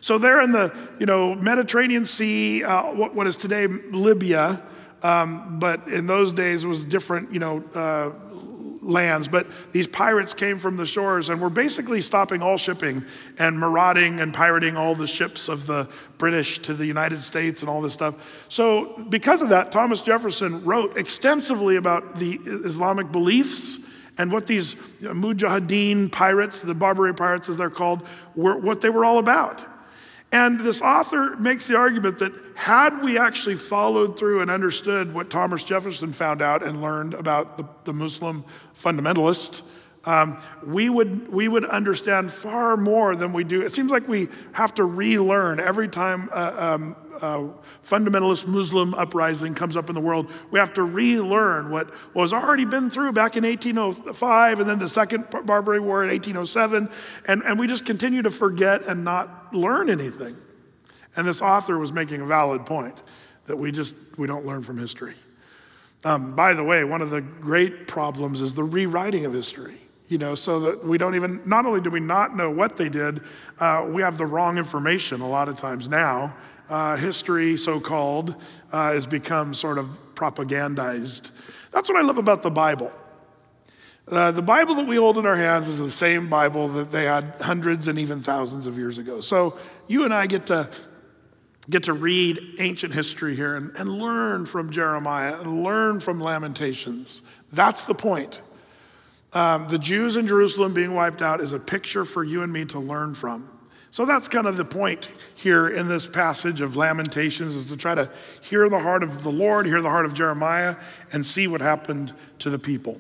So 0.01 0.17
they're 0.17 0.41
in 0.41 0.51
the 0.51 0.75
you 0.99 1.05
know 1.05 1.35
Mediterranean 1.35 2.07
Sea, 2.07 2.65
uh, 2.65 2.95
what, 2.95 3.15
what 3.15 3.27
is 3.27 3.37
today 3.37 3.67
Libya, 3.67 4.63
um, 5.03 5.59
but 5.59 5.87
in 5.89 6.07
those 6.07 6.33
days 6.33 6.65
was 6.65 6.87
different 6.87 7.33
you 7.33 7.39
know 7.39 7.63
uh, 7.75 8.13
lands. 8.83 9.29
But 9.29 9.47
these 9.73 9.87
pirates 9.87 10.35
came 10.35 10.59
from 10.59 10.77
the 10.77 10.85
shores 10.85 11.29
and 11.29 11.41
were 11.41 11.51
basically 11.51 12.01
stopping 12.01 12.43
all 12.43 12.57
shipping 12.57 13.05
and 13.39 13.59
marauding 13.59 14.21
and 14.21 14.35
pirating 14.35 14.77
all 14.77 14.95
the 14.95 15.07
ships 15.07 15.49
of 15.49 15.67
the 15.67 15.89
British 16.19 16.59
to 16.61 16.75
the 16.75 16.85
United 16.85 17.23
States 17.23 17.63
and 17.63 17.71
all 17.71 17.81
this 17.81 17.93
stuff. 17.93 18.45
So 18.49 19.05
because 19.09 19.41
of 19.41 19.49
that, 19.51 19.73
Thomas 19.73 20.03
Jefferson 20.03 20.65
wrote 20.65 20.97
extensively 20.97 21.77
about 21.77 22.17
the 22.19 22.39
Islamic 22.45 23.11
beliefs 23.11 23.79
and 24.19 24.31
what 24.31 24.47
these 24.47 24.75
mujahideen 25.01 26.13
pirates, 26.13 26.61
the 26.61 26.75
Barbary 26.75 27.15
pirates 27.15 27.49
as 27.49 27.57
they're 27.57 27.71
called, 27.71 28.07
were 28.35 28.59
what 28.59 28.81
they 28.81 28.91
were 28.91 29.05
all 29.05 29.19
about. 29.19 29.65
And 30.33 30.59
this 30.59 30.81
author 30.81 31.37
makes 31.37 31.69
the 31.69 31.77
argument 31.77 32.19
that 32.21 32.33
had 32.55 33.03
we 33.03 33.19
actually 33.19 33.57
followed 33.57 34.19
through 34.19 34.41
and 34.41 34.51
understood 34.51 35.13
what 35.13 35.29
Thomas 35.29 35.63
Jefferson 35.63 36.15
found 36.15 36.41
out 36.41 36.63
and 36.63 36.81
learned 36.81 37.13
about 37.13 37.59
the, 37.59 37.69
the 37.85 37.93
Muslim 37.93 38.45
fundamentalist, 38.75 39.61
um, 40.05 40.41
we, 40.67 40.89
would, 40.89 41.33
we 41.33 41.47
would 41.47 41.65
understand 41.65 42.33
far 42.33 42.77
more 42.77 43.15
than 43.15 43.33
we 43.33 43.45
do. 43.45 43.63
It 43.63 43.71
seems 43.71 43.91
like 43.91 44.09
we 44.09 44.29
have 44.53 44.75
to 44.75 44.85
relearn 44.85 45.61
every 45.61 45.89
time 45.89 46.29
a, 46.33 46.75
um, 46.75 46.97
uh, 47.21 47.49
fundamentalist 47.83 48.49
Muslim 48.49 48.95
uprising 48.95 49.55
comes 49.55 49.77
up 49.77 49.89
in 49.89 49.95
the 49.95 50.01
world. 50.01 50.29
We 50.51 50.59
have 50.59 50.75
to 50.75 50.83
relearn 50.83 51.71
what 51.71 51.91
was 52.15 52.33
already 52.33 52.65
been 52.65 52.91
through 52.91 53.13
back 53.13 53.37
in 53.37 53.45
1805 53.45 54.59
and 54.59 54.69
then 54.69 54.81
the 54.81 54.89
Second 54.89 55.27
Barbary 55.45 55.79
War 55.79 56.03
in 56.03 56.11
1807. 56.11 56.89
And, 57.29 57.43
and 57.45 57.61
we 57.61 57.69
just 57.69 57.87
continue 57.87 58.23
to 58.23 58.31
forget 58.31 58.85
and 58.87 59.05
not 59.05 59.55
learn 59.55 59.89
anything. 59.89 60.37
And 61.15 61.29
this 61.29 61.41
author 61.41 61.79
was 61.79 61.93
making 61.93 62.23
a 62.23 62.27
valid 62.27 62.67
point 62.67 63.03
that 63.47 63.57
we 63.57 63.71
just 63.71 63.95
we 64.19 64.27
don't 64.27 64.47
learn 64.47 64.63
from 64.63 64.79
history. 64.79 65.15
Um, 66.05 66.35
by 66.35 66.55
the 66.55 66.65
way, 66.65 66.83
one 66.83 67.03
of 67.03 67.11
the 67.11 67.21
great 67.21 67.87
problems 67.87 68.41
is 68.41 68.55
the 68.55 68.65
rewriting 68.65 69.25
of 69.27 69.33
history 69.33 69.77
you 70.13 70.19
know, 70.19 70.35
so 70.35 70.61
that 70.61 70.85
we 70.85 70.99
don't 70.99 71.15
even, 71.15 71.41
not 71.47 71.65
only 71.65 71.81
do 71.81 71.89
we 71.89 71.99
not 71.99 72.37
know 72.37 72.51
what 72.51 72.77
they 72.77 72.91
did, 72.91 73.23
uh, 73.59 73.89
we 73.89 74.03
have 74.03 74.19
the 74.19 74.27
wrong 74.27 74.59
information 74.59 75.23
a 75.23 75.29
lot 75.29 75.49
of 75.49 75.57
times 75.57 75.89
now. 75.89 76.37
Uh, 76.69 76.97
history, 76.97 77.57
so 77.57 77.81
called, 77.81 78.37
uh, 78.73 78.93
has 78.93 79.07
become 79.07 79.55
sort 79.55 79.79
of 79.79 79.87
propagandized. 80.15 81.31
That's 81.73 81.89
what 81.89 81.99
I 81.99 82.03
love 82.03 82.19
about 82.19 82.43
the 82.43 82.51
Bible. 82.51 82.93
Uh, 84.07 84.33
the 84.33 84.43
Bible 84.43 84.75
that 84.75 84.87
we 84.87 84.97
hold 84.97 85.17
in 85.17 85.25
our 85.25 85.37
hands 85.37 85.67
is 85.67 85.79
the 85.79 85.91
same 85.91 86.29
Bible 86.29 86.69
that 86.69 86.93
they 86.93 87.05
had 87.05 87.37
hundreds 87.41 87.89
and 87.89 87.99
even 87.99 88.21
thousands 88.21 88.67
of 88.67 88.77
years 88.77 88.99
ago. 88.99 89.23
So 89.23 89.57
you 89.87 90.05
and 90.05 90.13
I 90.13 90.27
get 90.27 90.45
to 90.47 90.69
get 91.71 91.85
to 91.85 91.95
read 91.95 92.39
ancient 92.59 92.93
history 92.93 93.35
here 93.35 93.57
and, 93.57 93.75
and 93.77 93.89
learn 93.89 94.45
from 94.45 94.71
Jeremiah 94.71 95.41
and 95.41 95.63
learn 95.63 96.01
from 96.01 96.21
Lamentations. 96.21 97.23
That's 97.51 97.85
the 97.85 97.95
point. 97.95 98.43
Um, 99.35 99.69
the 99.69 99.79
Jews 99.79 100.17
in 100.17 100.27
Jerusalem 100.27 100.75
being 100.75 100.95
wiped 100.95 101.23
out 101.23 101.41
is 101.41 101.53
a 101.53 101.59
picture 101.59 102.05
for 102.05 102.23
you 102.23 102.43
and 102.43 102.53
me 102.53 102.65
to 102.67 102.79
learn 102.79 103.15
from. 103.15 103.49
So 103.91 104.07
that's 104.07 104.27
kind 104.27 104.47
of 104.47 104.57
the 104.57 104.65
point 104.65 105.09
here 105.35 105.69
in 105.69 105.89
this 105.89 106.07
passage 106.07 106.61
of 106.61 106.77
Lamentations 106.77 107.55
is 107.55 107.67
to 107.67 107.77
try 107.77 107.95
to 107.95 108.11
hear 108.41 108.69
the 108.69 108.79
heart 108.79 109.03
of 109.03 109.23
the 109.23 109.31
Lord, 109.31 109.67
hear 109.67 109.83
the 109.83 109.91
heart 109.91 110.07
of 110.07 110.15
Jeremiah, 110.15 110.77
and 111.13 111.27
see 111.27 111.47
what 111.47 111.61
happened 111.61 112.15
to 112.39 112.49
the 112.49 112.59
people. 112.59 112.99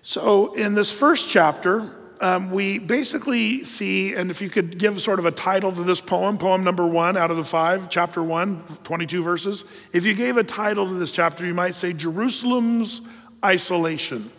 So 0.00 0.54
in 0.54 0.74
this 0.74 0.90
first 0.90 1.28
chapter, 1.28 1.94
um, 2.22 2.50
we 2.50 2.78
basically 2.78 3.64
see, 3.64 4.14
and 4.14 4.30
if 4.30 4.40
you 4.40 4.48
could 4.48 4.78
give 4.78 5.00
sort 5.00 5.18
of 5.18 5.26
a 5.26 5.30
title 5.30 5.72
to 5.72 5.82
this 5.82 6.00
poem, 6.00 6.38
poem 6.38 6.64
number 6.64 6.86
one 6.86 7.16
out 7.16 7.30
of 7.30 7.36
the 7.36 7.44
five, 7.44 7.90
chapter 7.90 8.22
one, 8.22 8.62
22 8.84 9.22
verses. 9.22 9.64
If 9.92 10.04
you 10.06 10.14
gave 10.14 10.36
a 10.36 10.44
title 10.44 10.86
to 10.86 10.94
this 10.94 11.10
chapter, 11.10 11.46
you 11.46 11.54
might 11.54 11.74
say 11.74 11.92
Jerusalem's 11.92 13.02
Isolation. 13.44 14.30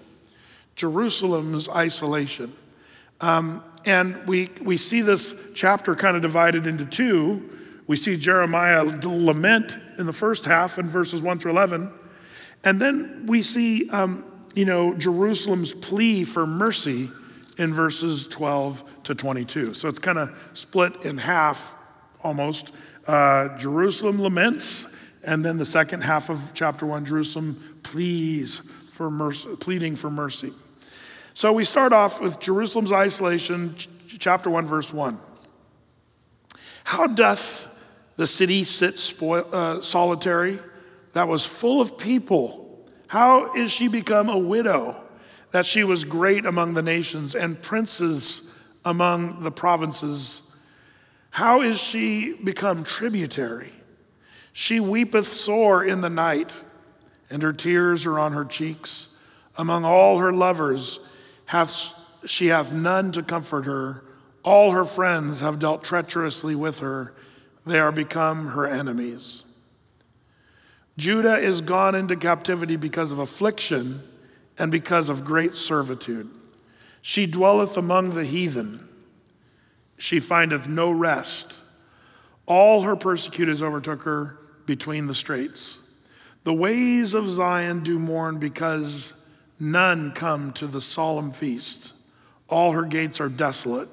Jerusalem's 0.76 1.70
Isolation. 1.70 2.52
Um, 3.20 3.64
and 3.86 4.28
we, 4.28 4.50
we 4.62 4.78
see 4.78 5.02
this 5.02 5.34
chapter 5.54 5.96
kind 5.96 6.16
of 6.16 6.22
divided 6.22 6.68
into 6.68 6.86
two. 6.86 7.50
We 7.88 7.96
see 7.96 8.18
Jeremiah 8.18 8.84
lament 8.84 9.78
in 9.98 10.06
the 10.06 10.14
first 10.14 10.46
half 10.46 10.78
in 10.78 10.88
verses 10.88 11.22
1 11.22 11.40
through 11.40 11.52
11. 11.52 11.92
And 12.64 12.80
then 12.80 13.26
we 13.28 13.42
see, 13.42 13.90
um, 13.90 14.24
you 14.54 14.66
know, 14.66 14.94
Jerusalem's 14.94 15.74
plea 15.74 16.24
for 16.24 16.46
mercy 16.46 17.10
in 17.58 17.74
verses 17.74 18.28
12 18.28 19.04
to 19.04 19.16
22. 19.16 19.74
So 19.74 19.90
it's 19.90 20.00
kind 20.00 20.20
of 20.20 20.52
split 20.54 21.06
in 21.06 21.18
half 21.18 21.76
almost. 22.24 22.72
Uh, 23.08 23.58
Jerusalem 23.58 24.20
laments, 24.20 24.88
and 25.24 25.44
then 25.44 25.58
the 25.58 25.66
second 25.66 26.02
half 26.02 26.30
of 26.30 26.54
chapter 26.54 26.86
1, 26.86 27.06
Jerusalem 27.06 27.80
pleads 27.84 28.60
for 28.90 29.10
mercy, 29.10 29.50
pleading 29.60 29.96
for 29.96 30.10
mercy. 30.10 30.52
So 31.34 31.54
we 31.54 31.64
start 31.64 31.94
off 31.94 32.22
with 32.22 32.40
Jerusalem's 32.40 32.92
isolation, 32.92 33.76
chapter 34.20 34.50
1, 34.50 34.66
verse 34.66 34.94
1. 34.94 35.18
How 36.84 37.08
doth 37.08 37.74
the 38.18 38.28
city 38.28 38.64
sit 38.66 39.00
spoil, 39.00 39.48
uh, 39.54 39.82
solitary 39.82 40.60
that 41.14 41.28
was 41.28 41.46
full 41.46 41.80
of 41.80 41.98
people? 41.98 42.86
How 43.08 43.54
is 43.56 43.72
she 43.72 43.88
become 43.88 44.30
a 44.30 44.38
widow 44.38 45.02
that 45.52 45.66
she 45.66 45.84
was 45.84 46.04
great 46.04 46.46
among 46.46 46.74
the 46.74 46.82
nations 46.82 47.34
and 47.34 47.62
princes 47.62 48.42
among 48.84 49.44
the 49.44 49.52
provinces? 49.52 50.42
How 51.30 51.62
is 51.62 51.80
she 51.80 52.34
become 52.44 52.84
tributary? 52.84 53.72
She 54.52 54.82
weepeth 54.82 55.28
sore 55.28 55.82
in 55.82 56.02
the 56.02 56.10
night, 56.10 56.62
and 57.30 57.42
her 57.42 57.54
tears 57.54 58.06
are 58.06 58.20
on 58.20 58.34
her 58.34 58.44
cheeks. 58.44 59.08
Among 59.58 59.86
all 59.86 60.18
her 60.20 60.34
lovers 60.34 61.00
hath 61.52 61.94
she 62.26 62.48
hath 62.48 62.72
none 62.72 63.12
to 63.12 63.22
comfort 63.22 63.66
her. 63.66 64.02
All 64.42 64.72
her 64.72 64.86
friends 64.86 65.42
have 65.42 65.60
dealt 65.60 65.84
treacherously 65.84 66.56
with 66.56 66.80
her. 66.80 67.14
They 67.66 67.78
are 67.78 67.92
become 67.92 68.48
her 68.48 68.66
enemies. 68.66 69.44
Judah 70.98 71.36
is 71.36 71.60
gone 71.60 71.94
into 71.94 72.16
captivity 72.16 72.78
because 72.78 73.12
of 73.12 73.20
affliction 73.20 74.02
and 74.58 74.72
because 74.72 75.10
of 75.10 75.26
great 75.26 75.54
servitude. 75.54 76.30
She 77.02 77.26
dwelleth 77.26 77.76
among 77.76 78.12
the 78.12 78.24
heathen. 78.24 78.88
She 79.98 80.22
findeth 80.22 80.70
no 80.70 80.90
rest. 80.90 81.60
All 82.46 82.84
her 82.84 82.96
persecutors 82.96 83.62
overtook 83.62 84.04
her 84.04 84.40
between 84.66 85.08
the 85.08 85.16
straits. 85.16 85.82
The 86.44 86.54
ways 86.54 87.14
of 87.14 87.30
Zion 87.30 87.84
do 87.84 88.00
mourn 88.00 88.40
because 88.40 89.12
none 89.62 90.12
come 90.12 90.52
to 90.54 90.68
the 90.68 90.82
solemn 90.82 91.32
feast. 91.32 91.94
All 92.50 92.72
her 92.72 92.84
gates 92.84 93.22
are 93.22 93.30
desolate. 93.30 93.88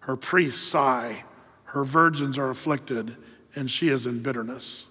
Her 0.00 0.16
priests 0.16 0.62
sigh. 0.62 1.24
Her 1.64 1.84
virgins 1.84 2.38
are 2.38 2.48
afflicted, 2.48 3.16
and 3.54 3.70
she 3.70 3.88
is 3.88 4.06
in 4.06 4.22
bitterness. 4.22 4.86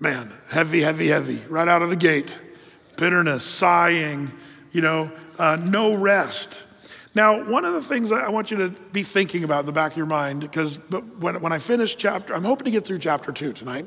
Man, 0.00 0.32
heavy, 0.48 0.82
heavy, 0.82 1.08
heavy, 1.08 1.40
right 1.48 1.68
out 1.68 1.82
of 1.82 1.90
the 1.90 1.96
gate. 1.96 2.40
Bitterness, 2.96 3.44
sighing, 3.44 4.32
you 4.72 4.80
know, 4.80 5.12
uh, 5.38 5.56
no 5.56 5.94
rest. 5.94 6.64
Now, 7.14 7.48
one 7.48 7.64
of 7.64 7.74
the 7.74 7.82
things 7.82 8.10
I 8.10 8.28
want 8.28 8.50
you 8.50 8.56
to 8.56 8.68
be 8.92 9.02
thinking 9.02 9.44
about 9.44 9.60
in 9.60 9.66
the 9.66 9.72
back 9.72 9.92
of 9.92 9.96
your 9.96 10.06
mind, 10.06 10.40
because 10.40 10.76
when, 11.18 11.40
when 11.40 11.52
I 11.52 11.58
finish 11.58 11.96
chapter, 11.96 12.34
I'm 12.34 12.44
hoping 12.44 12.64
to 12.64 12.70
get 12.70 12.86
through 12.86 12.98
chapter 12.98 13.32
two 13.32 13.52
tonight. 13.52 13.86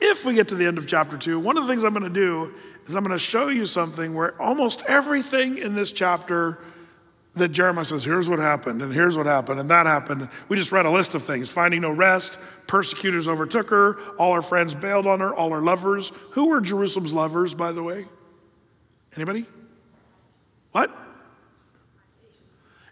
If 0.00 0.24
we 0.24 0.34
get 0.34 0.48
to 0.48 0.54
the 0.54 0.66
end 0.66 0.78
of 0.78 0.86
chapter 0.86 1.18
two, 1.18 1.38
one 1.38 1.56
of 1.56 1.66
the 1.66 1.70
things 1.70 1.84
I'm 1.84 1.92
going 1.92 2.04
to 2.04 2.10
do 2.10 2.54
is 2.88 2.96
I'm 2.96 3.04
going 3.04 3.16
to 3.16 3.18
show 3.18 3.48
you 3.48 3.66
something 3.66 4.14
where 4.14 4.40
almost 4.40 4.82
everything 4.86 5.58
in 5.58 5.74
this 5.74 5.92
chapter 5.92 6.58
that 7.34 7.50
Jeremiah 7.50 7.84
says, 7.84 8.04
here's 8.04 8.28
what 8.28 8.38
happened, 8.38 8.82
and 8.82 8.92
here's 8.92 9.16
what 9.16 9.26
happened, 9.26 9.60
and 9.60 9.70
that 9.70 9.86
happened. 9.86 10.28
We 10.48 10.56
just 10.56 10.72
read 10.72 10.86
a 10.86 10.90
list 10.90 11.14
of 11.14 11.22
things 11.22 11.48
finding 11.48 11.82
no 11.82 11.90
rest, 11.90 12.38
persecutors 12.66 13.28
overtook 13.28 13.70
her, 13.70 14.00
all 14.16 14.34
her 14.34 14.42
friends 14.42 14.74
bailed 14.74 15.06
on 15.06 15.20
her, 15.20 15.34
all 15.34 15.50
her 15.50 15.62
lovers. 15.62 16.10
Who 16.32 16.48
were 16.48 16.60
Jerusalem's 16.60 17.12
lovers, 17.12 17.54
by 17.54 17.72
the 17.72 17.82
way? 17.82 18.06
Anybody? 19.14 19.46
What? 20.72 20.90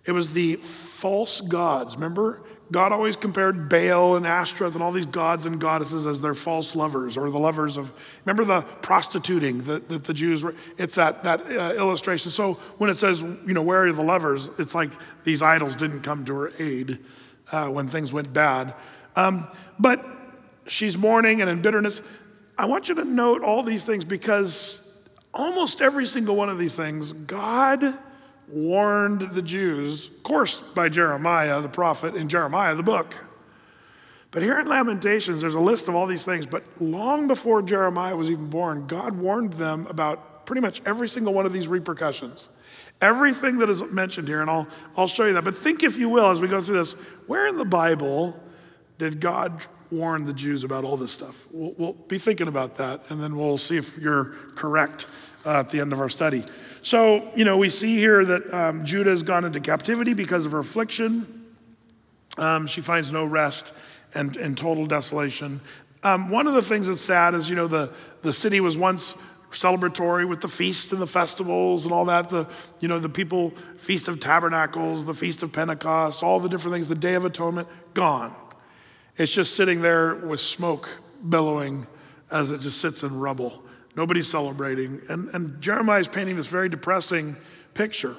It 0.05 0.13
was 0.13 0.33
the 0.33 0.57
false 0.57 1.41
gods. 1.41 1.97
Remember? 1.97 2.43
God 2.73 2.91
always 2.91 3.17
compared 3.17 3.69
Baal 3.69 4.17
and 4.17 4.27
Ashtoreth 4.27 4.75
and 4.75 4.83
all 4.83 4.91
these 4.91 5.07
gods 5.07 5.47
and 5.47 5.61
goddesses 5.61 6.05
as 6.05 6.21
their 6.21 6.35
false 6.35 6.75
lovers 6.75 7.17
or 7.17 7.31
the 7.31 7.39
lovers 7.39 7.77
of. 7.77 7.95
Remember 8.25 8.45
the 8.45 8.63
prostituting 8.83 9.63
that, 9.65 9.89
that 9.89 10.05
the 10.05 10.15
Jews 10.15 10.43
were? 10.43 10.55
It's 10.77 10.97
that, 10.97 11.23
that 11.23 11.43
uh, 11.43 11.75
illustration. 11.75 12.31
So 12.33 12.55
when 12.79 12.91
it 12.91 12.97
says, 12.97 13.23
you 13.23 13.55
know, 13.55 13.63
where 13.63 13.87
are 13.87 13.93
the 13.93 14.03
lovers? 14.03 14.51
It's 14.59 14.75
like 14.75 14.91
these 15.23 15.43
idols 15.43 15.77
didn't 15.77 16.01
come 16.01 16.25
to 16.25 16.35
her 16.35 16.53
aid 16.59 16.99
uh, 17.53 17.69
when 17.69 17.87
things 17.87 18.13
went 18.13 18.33
bad. 18.33 18.75
Um, 19.15 19.47
but 19.79 20.05
she's 20.67 20.99
mourning 20.99 21.41
and 21.41 21.49
in 21.49 21.63
bitterness. 21.63 22.03
I 22.59 22.67
want 22.67 22.89
you 22.89 22.97
to 22.97 23.05
note 23.05 23.43
all 23.43 23.63
these 23.63 23.85
things 23.85 24.05
because 24.05 24.83
almost 25.33 25.81
every 25.81 26.07
single 26.07 26.35
one 26.35 26.49
of 26.49 26.59
these 26.59 26.75
things, 26.75 27.13
God 27.13 27.97
warned 28.49 29.33
the 29.33 29.43
Jews, 29.43 30.09
of 30.09 30.23
course, 30.23 30.61
by 30.61 30.89
Jeremiah, 30.89 31.61
the 31.61 31.69
prophet, 31.69 32.15
in 32.15 32.29
Jeremiah, 32.29 32.75
the 32.75 32.83
book. 32.83 33.17
But 34.31 34.43
here 34.43 34.59
in 34.61 34.69
Lamentations, 34.69 35.41
there's 35.41 35.55
a 35.55 35.61
list 35.61 35.89
of 35.89 35.95
all 35.95 36.07
these 36.07 36.25
things. 36.25 36.47
But 36.47 36.65
long 36.81 37.27
before 37.27 37.63
Jeremiah 37.63 38.17
was 38.17 38.31
even 38.31 38.49
born, 38.49 38.87
God 38.87 39.17
warned 39.17 39.55
them 39.55 39.87
about 39.87 40.47
pretty 40.47 40.61
much 40.61 40.83
every 40.85 41.09
single 41.09 41.33
one 41.33 41.47
of 41.47 41.53
these 41.53 41.69
repercussions. 41.69 42.49
Everything 43.01 43.59
that 43.59 43.69
is 43.69 43.83
mentioned 43.93 44.29
here, 44.29 44.41
and 44.41 44.51
I'll, 44.51 44.69
I'll 44.97 45.07
show 45.07 45.27
you 45.27 45.35
that. 45.35 45.45
But 45.45 45.55
think, 45.55 45.83
if 45.83 45.99
you 45.99 46.09
will, 46.09 46.31
as 46.31 46.41
we 46.41 46.49
go 46.49 46.61
through 46.61 46.79
this, 46.79 46.93
where 47.27 47.47
in 47.47 47.57
the 47.57 47.65
Bible 47.65 48.41
did 48.99 49.21
God 49.21 49.63
warn 49.91 50.25
the 50.25 50.33
Jews 50.33 50.65
about 50.65 50.85
all 50.85 50.97
this 50.97 51.13
stuff? 51.13 51.47
We'll, 51.51 51.75
we'll 51.77 51.93
be 51.93 52.19
thinking 52.19 52.49
about 52.49 52.77
that, 52.77 53.03
and 53.11 53.21
then 53.21 53.37
we'll 53.37 53.59
see 53.59 53.77
if 53.77 53.99
you're 53.99 54.35
correct 54.55 55.07
uh, 55.47 55.61
at 55.61 55.71
the 55.71 55.81
end 55.81 55.93
of 55.93 56.01
our 56.01 56.09
study. 56.09 56.45
So, 56.83 57.31
you 57.35 57.45
know, 57.45 57.57
we 57.57 57.71
see 57.71 57.97
here 57.97 58.25
that 58.25 58.53
um, 58.53 58.85
Judah 58.85 59.11
has 59.11 59.23
gone 59.23 59.45
into 59.45 59.61
captivity 59.61 60.13
because 60.13 60.45
of 60.45 60.53
her 60.53 60.59
affliction. 60.59 61.47
Um, 62.37 62.67
she 62.67 62.81
finds 62.81 63.13
no 63.13 63.25
rest 63.25 63.73
and, 64.15 64.37
and 64.37 64.59
total 64.59 64.87
desolation. 64.87 65.61
Um, 66.03 66.31
one 66.31 66.47
of 66.47 66.55
the 66.55 66.63
things 66.63 66.89
that's 66.89 67.01
sad 67.01 67.35
is, 67.35 67.49
you 67.49 67.57
know, 67.57 67.67
the, 67.67 67.93
the 68.23 68.33
city 68.33 68.61
was 68.61 68.77
once 68.77 69.15
celebratory 69.51 70.29
with 70.29 70.41
the 70.41 70.49
feast 70.49 70.93
and 70.93 71.01
the 71.01 71.07
festivals 71.07 71.85
and 71.85 71.93
all 71.93 72.05
that. 72.07 72.29
The, 72.29 72.47
you 72.81 72.89
know, 72.89 72.99
the 72.99 73.09
people, 73.09 73.51
Feast 73.77 74.09
of 74.09 74.21
Tabernacles, 74.21 75.05
the 75.07 75.15
Feast 75.15 75.43
of 75.43 75.53
Pentecost, 75.53 76.23
all 76.23 76.41
the 76.41 76.49
different 76.49 76.75
things, 76.75 76.89
the 76.89 76.95
Day 76.95 77.15
of 77.15 77.25
Atonement, 77.25 77.69
gone. 77.95 78.35
It's 79.17 79.33
just 79.33 79.55
sitting 79.55 79.81
there 79.81 80.15
with 80.15 80.41
smoke 80.41 80.89
billowing 81.27 81.87
as 82.31 82.51
it 82.51 82.61
just 82.61 82.81
sits 82.81 83.03
in 83.03 83.19
rubble. 83.19 83.63
Nobody's 83.97 84.29
celebrating. 84.29 85.01
And, 85.09 85.29
and 85.31 85.61
Jeremiah 85.61 86.01
is 86.01 86.09
painting 86.09 86.37
this 86.37 86.47
very 86.47 86.69
depressing 86.69 87.37
picture. 87.75 88.17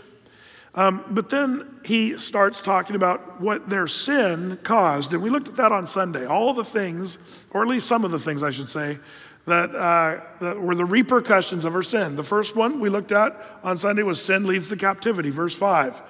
Um, 0.74 1.04
but 1.10 1.30
then 1.30 1.80
he 1.86 2.18
starts 2.18 2.62
talking 2.62 2.96
about 2.96 3.40
what 3.40 3.70
their 3.70 3.88
sin 3.88 4.60
caused. 4.64 5.14
And 5.14 5.24
we 5.24 5.30
looked 5.30 5.48
at 5.48 5.56
that 5.56 5.72
on 5.72 5.88
Sunday. 5.88 6.26
All 6.26 6.54
the 6.54 6.64
things, 6.64 7.46
or 7.52 7.62
at 7.62 7.68
least 7.68 7.88
some 7.88 8.04
of 8.04 8.12
the 8.12 8.20
things, 8.20 8.44
I 8.44 8.52
should 8.52 8.70
say, 8.70 9.00
that, 9.46 9.74
uh, 9.74 10.20
that 10.42 10.62
were 10.62 10.76
the 10.76 10.86
repercussions 10.86 11.64
of 11.64 11.74
her 11.74 11.82
sin. 11.82 12.16
The 12.16 12.24
first 12.24 12.56
one 12.56 12.80
we 12.80 12.90
looked 12.90 13.12
at 13.12 13.34
on 13.64 13.78
Sunday 13.78 14.04
was 14.04 14.22
sin 14.22 14.46
leads 14.46 14.70
to 14.70 14.76
captivity, 14.76 15.30
verse 15.30 15.56
5. 15.56 16.02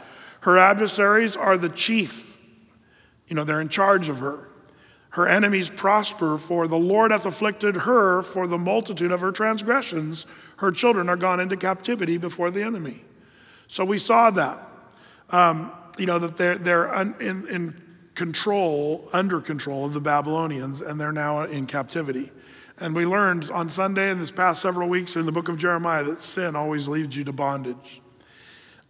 Her 0.41 0.57
adversaries 0.57 1.35
are 1.35 1.57
the 1.57 1.69
chief, 1.69 2.39
you 3.27 3.35
know, 3.35 3.43
they're 3.43 3.61
in 3.61 3.69
charge 3.69 4.09
of 4.09 4.19
her. 4.19 4.46
Her 5.17 5.27
enemies 5.27 5.71
prosper, 5.71 6.37
for 6.37 6.67
the 6.67 6.77
Lord 6.77 7.09
hath 7.09 7.25
afflicted 7.25 7.75
her 7.75 8.21
for 8.21 8.45
the 8.45 8.59
multitude 8.59 9.11
of 9.11 9.19
her 9.21 9.31
transgressions. 9.31 10.27
Her 10.57 10.71
children 10.71 11.09
are 11.09 11.15
gone 11.15 11.39
into 11.39 11.57
captivity 11.57 12.19
before 12.19 12.51
the 12.51 12.61
enemy. 12.61 13.03
So 13.65 13.83
we 13.83 13.97
saw 13.97 14.29
that. 14.29 14.61
Um, 15.31 15.71
you 15.97 16.05
know, 16.05 16.19
that 16.19 16.37
they're, 16.37 16.59
they're 16.59 16.93
un, 16.93 17.15
in, 17.19 17.47
in 17.47 17.81
control, 18.13 19.09
under 19.11 19.41
control 19.41 19.85
of 19.85 19.93
the 19.93 19.99
Babylonians, 19.99 20.81
and 20.81 21.01
they're 21.01 21.11
now 21.11 21.41
in 21.41 21.65
captivity. 21.65 22.31
And 22.77 22.93
we 22.93 23.07
learned 23.07 23.49
on 23.49 23.71
Sunday 23.71 24.11
and 24.11 24.21
this 24.21 24.29
past 24.29 24.61
several 24.61 24.87
weeks 24.87 25.15
in 25.15 25.25
the 25.25 25.31
book 25.31 25.49
of 25.49 25.57
Jeremiah 25.57 26.03
that 26.03 26.19
sin 26.19 26.55
always 26.55 26.87
leads 26.87 27.17
you 27.17 27.23
to 27.23 27.33
bondage. 27.33 28.03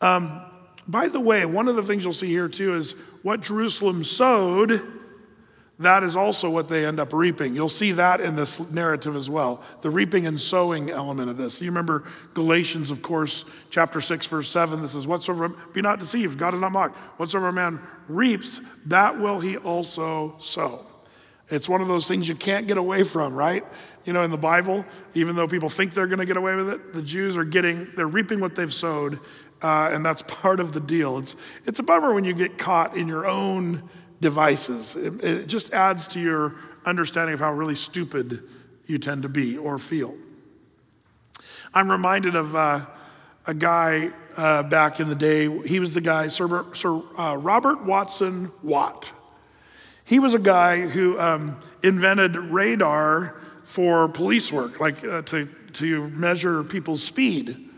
Um, 0.02 0.42
by 0.90 1.08
the 1.08 1.22
way, 1.22 1.46
one 1.46 1.70
of 1.70 1.78
the 1.78 1.84
things 1.84 2.04
you'll 2.04 2.12
see 2.12 2.28
here 2.28 2.50
too 2.50 2.76
is 2.76 2.96
what 3.24 3.40
Jerusalem 3.40 4.04
sowed 4.04 4.96
that 5.80 6.04
is 6.04 6.16
also 6.16 6.50
what 6.50 6.70
they 6.70 6.86
end 6.86 7.00
up 7.00 7.13
reaping. 7.13 7.54
You'll 7.54 7.70
see 7.70 7.92
that 7.94 8.20
in 8.20 8.36
this 8.36 8.60
narrative 8.72 9.16
as 9.16 9.30
well 9.30 9.63
the 9.82 9.92
reaping 9.92 10.26
and 10.26 10.40
sowing 10.42 10.90
element 10.90 11.30
of 11.30 11.38
this. 11.38 11.62
You 11.62 11.68
remember 11.68 12.04
Galatians, 12.34 12.90
of 12.90 13.02
course, 13.02 13.46
chapter 13.70 14.02
6, 14.02 14.26
verse 14.26 14.50
7. 14.50 14.82
This 14.82 14.96
is, 14.96 15.06
Whatsoever, 15.06 15.50
be 15.74 15.82
not 15.82 16.00
deceived, 16.00 16.40
God 16.40 16.56
is 16.56 16.60
not 16.60 16.72
mocked. 16.72 16.98
Whatsoever 17.20 17.50
a 17.50 17.54
man 17.54 17.80
reaps, 18.08 18.60
that 18.88 19.20
will 19.20 19.40
he 19.40 19.58
also 19.58 20.36
sow. 20.40 20.86
It's 21.50 21.70
one 21.70 21.82
of 21.82 21.88
those 21.88 22.08
things 22.08 22.28
you 22.28 22.36
can't 22.36 22.68
get 22.68 22.78
away 22.78 23.04
from, 23.04 23.34
right? 23.34 23.63
You 24.04 24.13
know, 24.13 24.24
in 24.24 24.32
the 24.32 24.38
Bible, 24.38 24.86
even 25.13 25.36
though 25.36 25.48
people 25.48 25.70
think 25.70 25.94
they're 25.94 26.08
going 26.08 26.20
to 26.20 26.26
get 26.26 26.38
away 26.38 26.56
with 26.56 26.70
it, 26.70 26.94
the 26.94 27.02
Jews 27.02 27.38
are 27.38 27.46
getting, 27.46 27.88
they're 27.96 28.08
reaping 28.08 28.42
what 28.42 28.56
they've 28.56 28.74
sowed, 28.74 29.20
uh, 29.62 29.90
and 29.92 30.04
that's 30.04 30.22
part 30.28 30.60
of 30.60 30.72
the 30.72 30.80
deal. 30.80 31.20
It's, 31.20 31.36
it's 31.66 31.80
a 31.80 31.84
bummer 31.84 32.16
when 32.16 32.24
you 32.24 32.34
get 32.34 32.58
caught 32.58 32.98
in 32.98 33.08
your 33.08 33.28
own 33.28 33.88
devices. 34.19 34.95
It, 34.95 35.23
it 35.23 35.47
just 35.47 35.73
adds 35.73 36.08
to 36.08 36.19
your 36.19 36.56
understanding 36.86 37.34
of 37.34 37.39
how 37.39 37.51
really 37.53 37.75
stupid 37.75 38.43
you 38.86 38.97
tend 38.97 39.23
to 39.23 39.30
be 39.30 39.58
or 39.58 39.77
feel. 39.77 40.15
I'm 41.73 41.91
reminded 41.91 42.36
of 42.36 42.56
uh, 42.56 42.86
a 43.45 43.53
guy 43.53 44.12
uh, 44.36 44.63
back 44.63 44.99
in 44.99 45.10
the 45.10 45.15
day. 45.15 45.49
He 45.67 45.80
was 45.80 45.93
the 45.93 46.01
guy, 46.01 46.27
Sir, 46.30 46.65
Sir 46.73 47.01
uh, 47.17 47.36
Robert 47.36 47.84
Watson 47.86 48.51
Watt. 48.63 49.12
He 50.06 50.19
was 50.19 50.34
a 50.34 50.39
guy 50.39 50.88
who 50.88 51.19
um, 51.19 51.60
invented 51.84 52.36
radar 52.36 53.36
for 53.63 54.08
police 54.08 54.51
work, 54.53 54.80
like 54.80 55.03
uh, 55.03 55.21
to, 55.23 55.47
to 55.73 56.08
measure 56.10 56.63
people's 56.63 57.03
speed. 57.03 57.69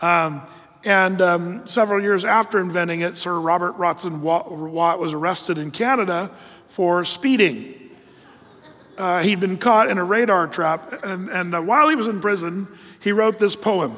Um, 0.00 0.42
and 0.84 1.20
um, 1.22 1.66
several 1.66 2.00
years 2.00 2.24
after 2.24 2.60
inventing 2.60 3.00
it, 3.00 3.16
Sir 3.16 3.38
Robert 3.38 3.78
Watson 3.78 4.20
Watt 4.20 4.98
was 4.98 5.12
arrested 5.12 5.56
in 5.56 5.70
Canada 5.70 6.30
for 6.66 7.04
speeding. 7.04 7.74
Uh, 8.98 9.22
he'd 9.22 9.40
been 9.40 9.56
caught 9.56 9.88
in 9.88 9.98
a 9.98 10.04
radar 10.04 10.46
trap, 10.46 10.92
and, 11.02 11.28
and 11.28 11.54
uh, 11.54 11.60
while 11.60 11.88
he 11.88 11.96
was 11.96 12.06
in 12.06 12.20
prison, 12.20 12.68
he 13.00 13.12
wrote 13.12 13.38
this 13.38 13.56
poem 13.56 13.96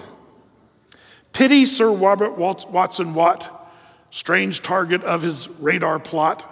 Pity 1.32 1.66
Sir 1.66 1.90
Robert 1.90 2.38
Watson 2.38 3.14
Watt, 3.14 3.70
strange 4.10 4.62
target 4.62 5.02
of 5.04 5.22
his 5.22 5.48
radar 5.58 5.98
plot, 5.98 6.50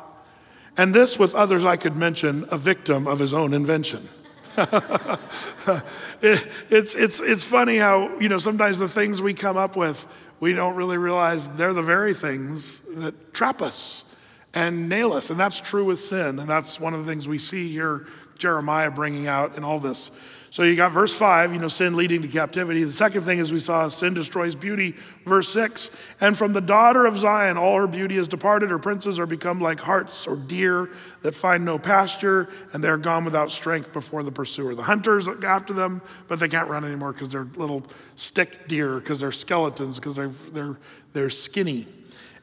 and 0.77 0.93
this, 0.95 1.19
with 1.19 1.35
others 1.35 1.65
I 1.65 1.77
could 1.77 1.97
mention, 1.97 2.45
a 2.51 2.59
victim 2.59 3.07
of 3.07 3.19
his 3.19 3.33
own 3.33 3.55
invention. 3.55 4.09
it, 4.57 6.49
it's, 6.71 6.95
it's, 6.95 7.21
it's 7.21 7.43
funny 7.43 7.79
how, 7.79 8.19
you 8.19 8.29
know, 8.29 8.39
sometimes 8.39 8.79
the 8.79 8.89
things 8.89 9.21
we 9.21 9.35
come 9.35 9.57
up 9.57 9.77
with 9.77 10.07
we 10.41 10.53
don't 10.53 10.77
really 10.77 10.99
realize 10.99 11.49
they're 11.57 11.73
the 11.73 11.83
very 11.83 12.15
things 12.15 12.81
that 12.97 13.35
trap 13.35 13.63
us 13.63 14.05
and 14.53 14.89
nail 14.89 15.13
us. 15.13 15.31
And 15.31 15.39
that's 15.39 15.61
true 15.61 15.85
with 15.85 16.01
sin. 16.01 16.39
And 16.39 16.49
that's 16.49 16.79
one 16.79 16.95
of 16.95 17.05
the 17.05 17.11
things 17.11 17.27
we 17.27 17.39
see 17.39 17.71
here 17.71 18.07
Jeremiah 18.39 18.91
bringing 18.91 19.27
out 19.27 19.57
in 19.57 19.65
all 19.65 19.79
this. 19.79 20.11
So 20.55 20.63
you 20.63 20.77
got 20.77 20.93
verse 20.93 21.13
5, 21.13 21.53
you 21.53 21.59
know, 21.59 21.67
sin 21.67 21.97
leading 21.97 22.23
to 22.23 22.29
captivity. 22.29 22.85
The 22.85 22.93
second 22.93 23.23
thing 23.23 23.41
is 23.41 23.53
we 23.53 23.59
saw 23.59 23.89
sin 23.89 24.15
destroys 24.15 24.55
beauty. 24.55 24.95
Verse 25.25 25.49
6, 25.49 25.91
and 26.21 26.39
from 26.39 26.53
the 26.53 26.61
daughter 26.61 27.07
of 27.07 27.19
Zion, 27.19 27.57
all 27.57 27.77
her 27.77 27.89
beauty 27.89 28.19
is 28.19 28.29
departed. 28.29 28.71
Her 28.71 28.79
princes 28.79 29.19
are 29.19 29.27
become 29.27 29.61
like 29.61 29.81
harts 29.81 30.29
or 30.29 30.37
deer 30.37 30.91
that 31.23 31.35
find 31.35 31.65
no 31.65 31.77
pasture, 31.77 32.49
and 32.73 32.85
they're 32.85 32.99
gone 32.99 33.25
without 33.25 33.51
strength 33.51 33.93
before 33.93 34.23
the 34.23 34.31
pursuer. 34.31 34.77
The 34.77 34.85
hunters 34.85 35.27
after 35.27 35.73
them, 35.73 36.01
but 36.29 36.39
they 36.39 36.47
can't 36.47 36.71
run 36.71 36.85
anymore 36.85 37.13
because 37.13 37.31
they're 37.31 37.49
little 37.57 37.83
stick 38.15 38.69
deer, 38.69 39.01
because 39.01 39.19
they're 39.19 39.33
skeletons, 39.33 39.99
because 39.99 40.15
they're, 40.15 40.29
they're, 40.29 40.79
they're 41.15 41.31
skinny. 41.31 41.89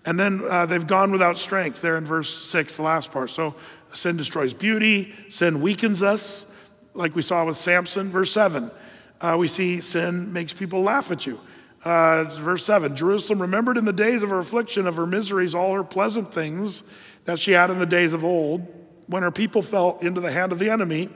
And 0.04 0.20
then 0.20 0.42
uh, 0.50 0.66
they've 0.66 0.86
gone 0.86 1.14
without 1.14 1.38
strength, 1.38 1.82
there 1.82 1.96
in 1.96 2.04
verse 2.04 2.30
6, 2.30 2.76
the 2.76 2.82
last 2.82 3.10
part. 3.10 3.30
So 3.30 3.56
sin 3.94 4.18
destroys 4.18 4.54
beauty, 4.54 5.16
sin 5.30 5.62
weakens 5.62 6.04
us 6.04 6.51
like 6.94 7.16
we 7.16 7.22
saw 7.22 7.46
with 7.46 7.58
Samson, 7.58 8.10
verse 8.10 8.32
7. 8.32 8.72
Uh, 9.20 9.36
we 9.38 9.48
see 9.48 9.82
sin 9.82 10.34
makes 10.34 10.54
people 10.54 10.82
laugh 10.82 11.12
at 11.12 11.26
you. 11.26 11.40
Uh, 11.84 12.26
verse 12.26 12.64
7 12.66 12.96
Jerusalem 12.96 13.42
remembered 13.42 13.78
in 13.78 13.86
the 13.86 13.94
days 13.94 14.22
of 14.24 14.30
her 14.30 14.40
affliction, 14.40 14.86
of 14.86 14.96
her 14.98 15.08
miseries, 15.08 15.56
all 15.56 15.74
her 15.74 15.84
pleasant 15.84 16.34
things 16.34 16.84
that 17.26 17.40
she 17.40 17.52
had 17.54 17.70
in 17.70 17.80
the 17.80 17.86
days 17.86 18.14
of 18.14 18.24
old, 18.24 18.68
when 19.08 19.24
her 19.24 19.32
people 19.32 19.62
fell 19.62 19.98
into 20.02 20.22
the 20.22 20.32
hand 20.32 20.52
of 20.52 20.60
the 20.60 20.70
enemy, 20.70 21.10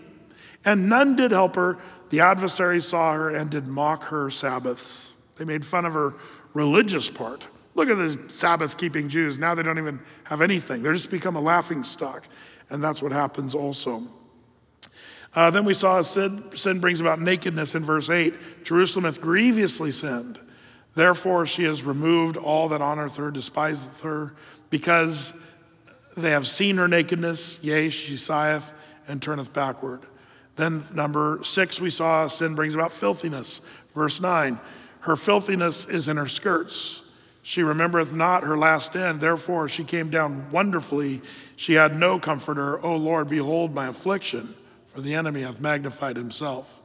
and 0.64 0.90
none 0.90 1.16
did 1.16 1.32
help 1.32 1.56
her. 1.56 1.78
The 2.10 2.20
adversaries 2.20 2.88
saw 2.88 3.14
her 3.14 3.30
and 3.30 3.50
did 3.50 3.68
mock 3.68 4.06
her 4.06 4.30
Sabbaths. 4.30 5.14
They 5.38 5.46
made 5.46 5.66
fun 5.66 5.86
of 5.86 5.94
her 5.94 6.16
religious 6.54 7.10
part. 7.10 7.48
Look 7.74 7.90
at 7.90 7.98
the 7.98 8.30
Sabbath 8.30 8.78
keeping 8.78 9.10
Jews. 9.10 9.38
Now 9.38 9.54
they 9.54 9.64
don't 9.64 9.78
even 9.78 10.00
have 10.24 10.42
anything, 10.42 10.82
they're 10.82 10.94
just 10.94 11.12
become 11.12 11.36
a 11.36 11.42
laughing 11.42 11.84
stock. 11.84 12.28
And 12.70 12.84
that's 12.84 13.02
what 13.04 13.12
happens 13.12 13.54
also. 13.54 14.04
Uh, 15.36 15.50
then 15.50 15.66
we 15.66 15.74
saw 15.74 16.02
sin, 16.02 16.44
sin 16.56 16.80
brings 16.80 17.02
about 17.02 17.20
nakedness 17.20 17.76
in 17.76 17.84
verse 17.84 18.10
8. 18.10 18.64
Jerusalem 18.64 19.04
hath 19.04 19.20
grievously 19.20 19.92
sinned. 19.92 20.40
Therefore 20.96 21.46
she 21.46 21.64
has 21.64 21.84
removed 21.84 22.38
all 22.38 22.70
that 22.70 22.80
honoreth 22.80 23.18
her, 23.18 23.32
despiseth 23.32 24.02
her, 24.02 24.34
because 24.70 25.34
they 26.16 26.32
have 26.32 26.48
seen 26.48 26.78
her 26.78 26.88
nakedness. 26.88 27.62
Yea, 27.62 27.90
she 27.90 28.16
sigheth 28.16 28.74
and 29.10 29.22
turneth 29.22 29.52
backward. 29.52 30.02
Then, 30.56 30.86
number 30.94 31.42
six, 31.44 31.82
we 31.82 31.90
saw 31.90 32.28
sin 32.28 32.56
brings 32.56 32.74
about 32.74 32.94
filthiness. 32.94 33.60
Verse 33.94 34.22
9 34.22 34.58
Her 35.02 35.18
filthiness 35.18 35.84
is 35.84 36.08
in 36.08 36.16
her 36.16 36.28
skirts. 36.28 37.02
She 37.44 37.62
remembereth 37.62 38.14
not 38.14 38.44
her 38.44 38.58
last 38.58 38.96
end. 38.96 39.20
Therefore, 39.20 39.68
she 39.68 39.84
came 39.84 40.10
down 40.10 40.50
wonderfully. 40.50 41.22
She 41.58 41.74
had 41.74 41.94
no 41.94 42.20
comforter. 42.20 42.84
O 42.84 42.96
Lord, 42.96 43.28
behold 43.28 43.76
my 43.76 43.88
affliction 43.88 44.56
for 44.96 45.02
the 45.02 45.14
enemy 45.14 45.42
hath 45.42 45.60
magnified 45.60 46.16
himself. 46.16 46.82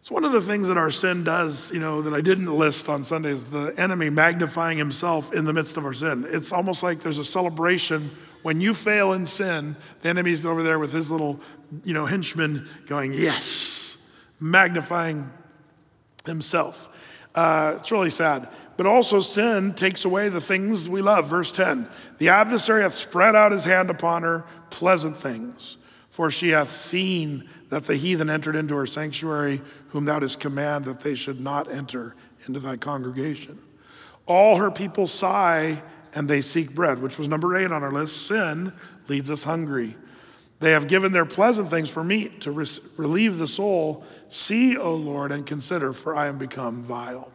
It's 0.00 0.10
one 0.10 0.24
of 0.24 0.32
the 0.32 0.40
things 0.40 0.68
that 0.68 0.78
our 0.78 0.90
sin 0.90 1.22
does, 1.22 1.70
you 1.70 1.78
know, 1.78 2.00
that 2.00 2.14
I 2.14 2.22
didn't 2.22 2.46
list 2.46 2.88
on 2.88 3.04
Sunday 3.04 3.30
is 3.30 3.44
the 3.44 3.74
enemy 3.76 4.08
magnifying 4.08 4.78
himself 4.78 5.32
in 5.34 5.44
the 5.44 5.52
midst 5.52 5.76
of 5.76 5.84
our 5.84 5.92
sin. 5.92 6.26
It's 6.26 6.50
almost 6.50 6.82
like 6.82 7.00
there's 7.00 7.18
a 7.18 7.24
celebration 7.24 8.10
when 8.40 8.60
you 8.60 8.72
fail 8.72 9.12
in 9.12 9.26
sin, 9.26 9.76
the 10.00 10.08
enemy's 10.08 10.46
over 10.46 10.62
there 10.62 10.78
with 10.78 10.92
his 10.92 11.10
little, 11.10 11.40
you 11.82 11.92
know, 11.92 12.06
henchman 12.06 12.68
going, 12.86 13.12
yes, 13.12 13.98
magnifying 14.40 15.30
himself. 16.24 16.90
Uh, 17.34 17.76
it's 17.78 17.90
really 17.90 18.10
sad. 18.10 18.48
But 18.76 18.86
also, 18.86 19.20
sin 19.20 19.74
takes 19.74 20.06
away 20.06 20.30
the 20.30 20.40
things 20.40 20.88
we 20.88 21.02
love. 21.02 21.28
Verse 21.28 21.50
10 21.50 21.88
The 22.18 22.30
adversary 22.30 22.82
hath 22.82 22.94
spread 22.94 23.36
out 23.36 23.52
his 23.52 23.64
hand 23.64 23.90
upon 23.90 24.22
her, 24.22 24.44
pleasant 24.70 25.16
things. 25.18 25.76
For 26.14 26.30
she 26.30 26.50
hath 26.50 26.70
seen 26.70 27.48
that 27.70 27.86
the 27.86 27.96
heathen 27.96 28.30
entered 28.30 28.54
into 28.54 28.76
her 28.76 28.86
sanctuary, 28.86 29.60
whom 29.88 30.04
thou 30.04 30.20
didst 30.20 30.38
command 30.38 30.84
that 30.84 31.00
they 31.00 31.16
should 31.16 31.40
not 31.40 31.68
enter 31.68 32.14
into 32.46 32.60
thy 32.60 32.76
congregation. 32.76 33.58
All 34.24 34.58
her 34.58 34.70
people 34.70 35.08
sigh 35.08 35.82
and 36.14 36.28
they 36.28 36.40
seek 36.40 36.72
bread, 36.72 37.02
which 37.02 37.18
was 37.18 37.26
number 37.26 37.56
eight 37.56 37.72
on 37.72 37.82
our 37.82 37.90
list. 37.90 38.28
Sin 38.28 38.72
leads 39.08 39.28
us 39.28 39.42
hungry. 39.42 39.96
They 40.60 40.70
have 40.70 40.86
given 40.86 41.10
their 41.10 41.26
pleasant 41.26 41.68
things 41.68 41.90
for 41.90 42.04
meat 42.04 42.42
to 42.42 42.52
relieve 42.96 43.38
the 43.38 43.48
soul. 43.48 44.04
See, 44.28 44.76
O 44.76 44.94
Lord, 44.94 45.32
and 45.32 45.44
consider, 45.44 45.92
for 45.92 46.14
I 46.14 46.28
am 46.28 46.38
become 46.38 46.84
vile. 46.84 47.33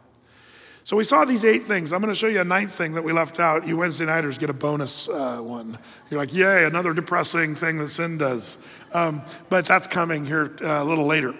So 0.90 0.96
we 0.96 1.04
saw 1.04 1.24
these 1.24 1.44
eight 1.44 1.68
things. 1.68 1.92
I'm 1.92 2.00
going 2.00 2.12
to 2.12 2.18
show 2.18 2.26
you 2.26 2.40
a 2.40 2.44
ninth 2.44 2.72
thing 2.72 2.94
that 2.94 3.02
we 3.02 3.12
left 3.12 3.38
out. 3.38 3.64
You 3.64 3.76
Wednesday 3.76 4.06
nighters 4.06 4.38
get 4.38 4.50
a 4.50 4.52
bonus 4.52 5.08
uh, 5.08 5.38
one. 5.38 5.78
You're 6.10 6.18
like, 6.18 6.34
yay, 6.34 6.64
another 6.64 6.92
depressing 6.92 7.54
thing 7.54 7.78
that 7.78 7.90
sin 7.90 8.18
does. 8.18 8.58
Um, 8.92 9.22
but 9.48 9.66
that's 9.66 9.86
coming 9.86 10.26
here 10.26 10.56
uh, 10.60 10.82
a 10.82 10.84
little 10.84 11.06
later. 11.06 11.36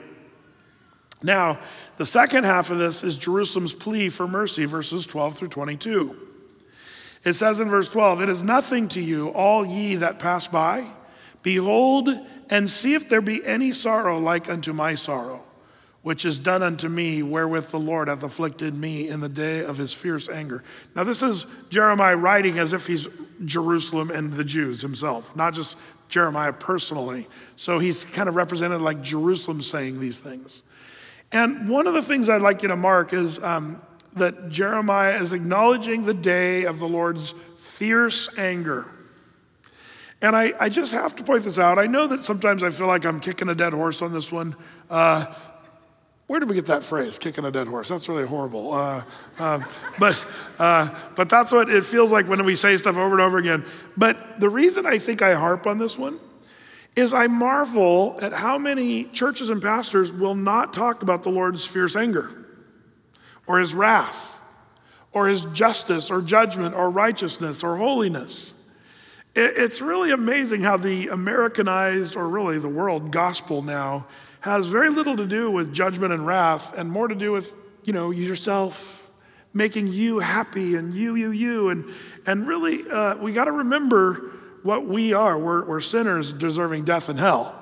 Now, 1.25 1.59
the 1.97 2.07
second 2.07 2.45
half 2.45 2.71
of 2.71 2.79
this 2.79 3.03
is 3.03 3.19
Jerusalem's 3.19 3.73
plea 3.73 4.09
for 4.09 4.29
mercy, 4.29 4.67
verses 4.67 5.05
12 5.05 5.39
through 5.39 5.49
22. 5.49 6.15
It 7.25 7.33
says 7.33 7.59
in 7.59 7.69
verse 7.69 7.89
12, 7.89 8.21
It 8.21 8.29
is 8.29 8.45
nothing 8.45 8.87
to 8.91 9.01
you, 9.01 9.31
all 9.31 9.67
ye 9.67 9.97
that 9.97 10.21
pass 10.21 10.47
by. 10.47 10.87
Behold, 11.43 12.09
and 12.49 12.71
see 12.71 12.95
if 12.95 13.09
there 13.09 13.21
be 13.21 13.45
any 13.45 13.73
sorrow 13.73 14.17
like 14.21 14.49
unto 14.49 14.73
my 14.73 14.95
sorrow 14.95 15.43
which 16.03 16.25
is 16.25 16.39
done 16.39 16.63
unto 16.63 16.89
me, 16.89 17.23
wherewith 17.23 17.69
the 17.71 17.79
Lord 17.79 18.09
hath 18.09 18.23
afflicted 18.23 18.75
me 18.75 19.09
in 19.09 19.21
the 19.21 19.29
day 19.29 19.63
of 19.63 19.77
his 19.77 19.93
fierce 19.93 20.29
anger. 20.29 20.65
Now, 20.97 21.05
this 21.05 21.23
is 21.23 21.45
Jeremiah 21.69 22.17
writing 22.17 22.59
as 22.59 22.73
if 22.73 22.87
he's 22.87 23.07
Jerusalem 23.45 24.11
and 24.11 24.33
the 24.33 24.45
Jews 24.45 24.81
himself, 24.81 25.37
not 25.37 25.53
just 25.53 25.77
Jeremiah 26.09 26.53
personally. 26.53 27.29
So 27.57 27.79
he's 27.79 28.05
kind 28.05 28.29
of 28.29 28.37
represented 28.37 28.81
like 28.81 29.03
Jerusalem 29.03 29.61
saying 29.63 30.01
these 30.01 30.19
things. 30.19 30.63
And 31.33 31.69
one 31.69 31.87
of 31.87 31.95
the 31.95 32.03
things 32.03 32.29
I'd 32.29 32.43
like 32.43 32.63
you 32.63 32.69
to 32.69 32.77
mark 32.77 33.13
is 33.13 33.43
um, 33.43 33.81
that 34.15 34.49
Jeremiah 34.49 35.21
is 35.23 35.33
acknowledging 35.33 36.05
the 36.05 36.15
day 36.15 36.65
of 36.65 36.79
the 36.79 36.89
Lord's 36.89 37.35
fierce 37.57 38.37
anger. 38.39 38.91
And 40.23 40.35
I, 40.37 40.53
I 40.59 40.69
just 40.69 40.93
have 40.93 41.15
to 41.17 41.25
point 41.25 41.45
this 41.45 41.59
out. 41.59 41.79
I 41.79 41.87
know 41.87 42.07
that 42.09 42.25
sometimes 42.25 42.63
I 42.63 42.71
feel 42.71 42.87
like 42.87 43.07
I'm 43.07 43.21
kicking 43.21 43.49
a 43.49 43.55
dead 43.55 43.73
horse 43.73 44.03
on 44.03 44.13
this 44.13 44.31
one. 44.33 44.57
Uh, 44.91 45.33
where 46.31 46.39
did 46.39 46.49
we 46.49 46.55
get 46.55 46.67
that 46.67 46.85
phrase, 46.85 47.19
kicking 47.19 47.45
a 47.45 47.51
dead 47.51 47.67
horse? 47.67 47.89
That's 47.89 48.09
really 48.09 48.25
horrible. 48.25 48.73
Uh, 48.73 49.03
um, 49.41 49.65
but, 49.99 50.25
uh, 50.61 50.97
but 51.17 51.29
that's 51.29 51.51
what 51.51 51.69
it 51.69 51.85
feels 51.85 52.13
like 52.13 52.29
when 52.29 52.45
we 52.45 52.55
say 52.55 52.77
stuff 52.77 52.97
over 52.97 53.15
and 53.17 53.21
over 53.21 53.39
again. 53.39 53.65
But 53.97 54.39
the 54.39 54.49
reason 54.49 54.87
I 54.87 55.01
think 55.01 55.23
I 55.23 55.35
harp 55.35 55.67
on 55.67 55.79
this 55.79 55.99
one 55.99 56.21
is 56.95 57.13
I 57.13 57.27
marvel 57.27 58.17
at 58.23 58.33
how 58.33 58.59
many 58.59 59.07
churches 59.07 59.51
and 59.51 59.61
pastors 59.61 60.13
will 60.13 60.37
not 60.37 60.73
talk 60.73 61.03
about 61.03 61.25
the 61.25 61.31
Lord's 61.31 61.67
fierce 61.67 61.97
anger 61.97 62.31
or 63.49 63.59
his 63.59 63.75
wrath 63.75 64.41
or 65.13 65.27
his 65.27 65.47
justice 65.47 66.13
or 66.13 66.23
judgment 66.23 66.77
or 66.77 66.91
righteousness 66.91 67.65
or 67.65 67.77
holiness. 67.77 68.53
It's 69.35 69.81
really 69.81 70.13
amazing 70.13 70.61
how 70.61 70.77
the 70.77 71.09
Americanized, 71.09 72.15
or 72.15 72.29
really 72.29 72.61
the 72.61 72.69
world 72.69 73.11
gospel 73.11 73.63
now, 73.63 74.07
has 74.41 74.67
very 74.67 74.91
little 74.91 75.17
to 75.17 75.27
do 75.27 75.51
with 75.51 75.73
judgment 75.73 76.13
and 76.13 76.27
wrath 76.27 76.77
and 76.77 76.91
more 76.91 77.09
to 77.09 77.15
do 77.15 77.33
with, 77.33 77.55
you 77.85 77.93
know, 77.93 78.11
yourself, 78.11 79.09
making 79.53 79.87
you 79.87 80.19
happy 80.19 80.77
and 80.77 80.95
you, 80.95 81.15
you, 81.15 81.31
you. 81.31 81.69
And, 81.69 81.85
and 82.27 82.47
really, 82.47 82.79
uh, 82.91 83.17
we 83.17 83.33
got 83.33 83.45
to 83.45 83.53
remember 83.53 84.33
what 84.63 84.87
we 84.87 85.13
are. 85.13 85.39
We're, 85.39 85.65
we're 85.65 85.81
sinners 85.81 86.33
deserving 86.33 86.85
death 86.85 87.09
and 87.09 87.19
hell. 87.19 87.57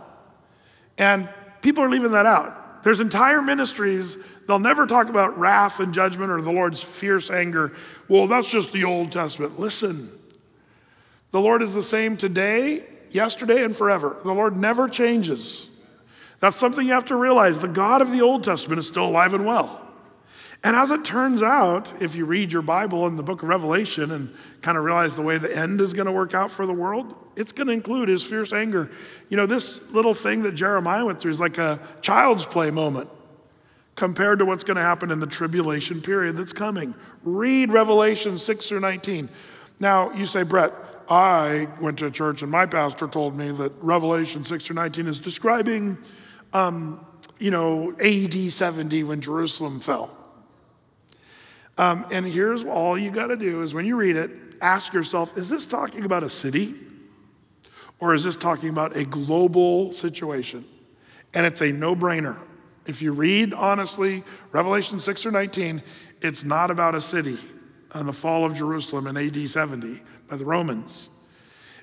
And 0.96 1.28
people 1.62 1.82
are 1.82 1.90
leaving 1.90 2.12
that 2.12 2.26
out. 2.26 2.82
There's 2.84 3.00
entire 3.00 3.42
ministries, 3.42 4.16
they'll 4.46 4.58
never 4.58 4.86
talk 4.86 5.08
about 5.08 5.38
wrath 5.38 5.80
and 5.80 5.92
judgment 5.92 6.30
or 6.30 6.40
the 6.40 6.52
Lord's 6.52 6.82
fierce 6.82 7.30
anger. 7.30 7.74
Well, 8.08 8.28
that's 8.28 8.50
just 8.50 8.72
the 8.72 8.84
Old 8.84 9.10
Testament. 9.10 9.58
Listen, 9.58 10.10
the 11.30 11.40
Lord 11.40 11.60
is 11.60 11.74
the 11.74 11.82
same 11.82 12.16
today, 12.16 12.86
yesterday, 13.10 13.64
and 13.64 13.76
forever. 13.76 14.16
The 14.24 14.32
Lord 14.32 14.56
never 14.56 14.88
changes. 14.88 15.67
That's 16.40 16.56
something 16.56 16.86
you 16.86 16.92
have 16.92 17.06
to 17.06 17.16
realize. 17.16 17.58
The 17.58 17.68
God 17.68 18.00
of 18.00 18.12
the 18.12 18.22
Old 18.22 18.44
Testament 18.44 18.78
is 18.78 18.86
still 18.86 19.06
alive 19.06 19.34
and 19.34 19.44
well. 19.44 19.84
And 20.64 20.74
as 20.74 20.90
it 20.90 21.04
turns 21.04 21.42
out, 21.42 22.02
if 22.02 22.16
you 22.16 22.24
read 22.24 22.52
your 22.52 22.62
Bible 22.62 23.06
in 23.06 23.16
the 23.16 23.22
book 23.22 23.42
of 23.42 23.48
Revelation 23.48 24.10
and 24.10 24.34
kind 24.60 24.76
of 24.76 24.82
realize 24.82 25.14
the 25.14 25.22
way 25.22 25.38
the 25.38 25.56
end 25.56 25.80
is 25.80 25.92
going 25.92 26.06
to 26.06 26.12
work 26.12 26.34
out 26.34 26.50
for 26.50 26.66
the 26.66 26.72
world, 26.72 27.14
it's 27.36 27.52
going 27.52 27.68
to 27.68 27.72
include 27.72 28.08
his 28.08 28.24
fierce 28.24 28.52
anger. 28.52 28.90
You 29.28 29.36
know, 29.36 29.46
this 29.46 29.92
little 29.92 30.14
thing 30.14 30.42
that 30.42 30.52
Jeremiah 30.52 31.06
went 31.06 31.20
through 31.20 31.30
is 31.30 31.38
like 31.38 31.58
a 31.58 31.80
child's 32.00 32.44
play 32.44 32.70
moment 32.70 33.08
compared 33.94 34.40
to 34.40 34.44
what's 34.44 34.64
going 34.64 34.76
to 34.76 34.82
happen 34.82 35.12
in 35.12 35.20
the 35.20 35.26
tribulation 35.26 36.00
period 36.00 36.36
that's 36.36 36.52
coming. 36.52 36.94
Read 37.22 37.72
Revelation 37.72 38.36
6 38.36 38.68
through 38.68 38.80
19. 38.80 39.28
Now, 39.78 40.12
you 40.12 40.26
say, 40.26 40.42
Brett, 40.42 40.72
I 41.08 41.68
went 41.80 41.98
to 41.98 42.10
church 42.10 42.42
and 42.42 42.50
my 42.50 42.66
pastor 42.66 43.06
told 43.06 43.36
me 43.36 43.52
that 43.52 43.72
Revelation 43.80 44.44
6 44.44 44.66
through 44.66 44.74
19 44.74 45.06
is 45.06 45.18
describing, 45.20 45.98
um, 46.52 47.04
you 47.38 47.50
know, 47.50 47.94
AD 48.00 48.34
70 48.34 49.04
when 49.04 49.20
Jerusalem 49.20 49.80
fell. 49.80 50.14
Um, 51.76 52.06
and 52.10 52.26
here's 52.26 52.64
all 52.64 52.98
you 52.98 53.10
got 53.10 53.28
to 53.28 53.36
do 53.36 53.62
is 53.62 53.72
when 53.72 53.86
you 53.86 53.96
read 53.96 54.16
it, 54.16 54.30
ask 54.60 54.92
yourself 54.92 55.38
is 55.38 55.48
this 55.48 55.66
talking 55.66 56.04
about 56.04 56.24
a 56.24 56.28
city 56.28 56.74
or 58.00 58.14
is 58.14 58.24
this 58.24 58.36
talking 58.36 58.68
about 58.68 58.96
a 58.96 59.04
global 59.04 59.92
situation? 59.92 60.64
And 61.34 61.46
it's 61.46 61.60
a 61.60 61.70
no 61.70 61.94
brainer. 61.94 62.38
If 62.86 63.02
you 63.02 63.12
read 63.12 63.54
honestly 63.54 64.24
Revelation 64.50 64.98
6 64.98 65.26
or 65.26 65.30
19, 65.30 65.82
it's 66.20 66.42
not 66.42 66.70
about 66.70 66.94
a 66.94 67.00
city 67.00 67.38
and 67.94 68.08
the 68.08 68.12
fall 68.12 68.44
of 68.44 68.54
Jerusalem 68.54 69.06
in 69.06 69.16
AD 69.16 69.48
70 69.48 70.02
by 70.28 70.36
the 70.36 70.44
Romans. 70.44 71.08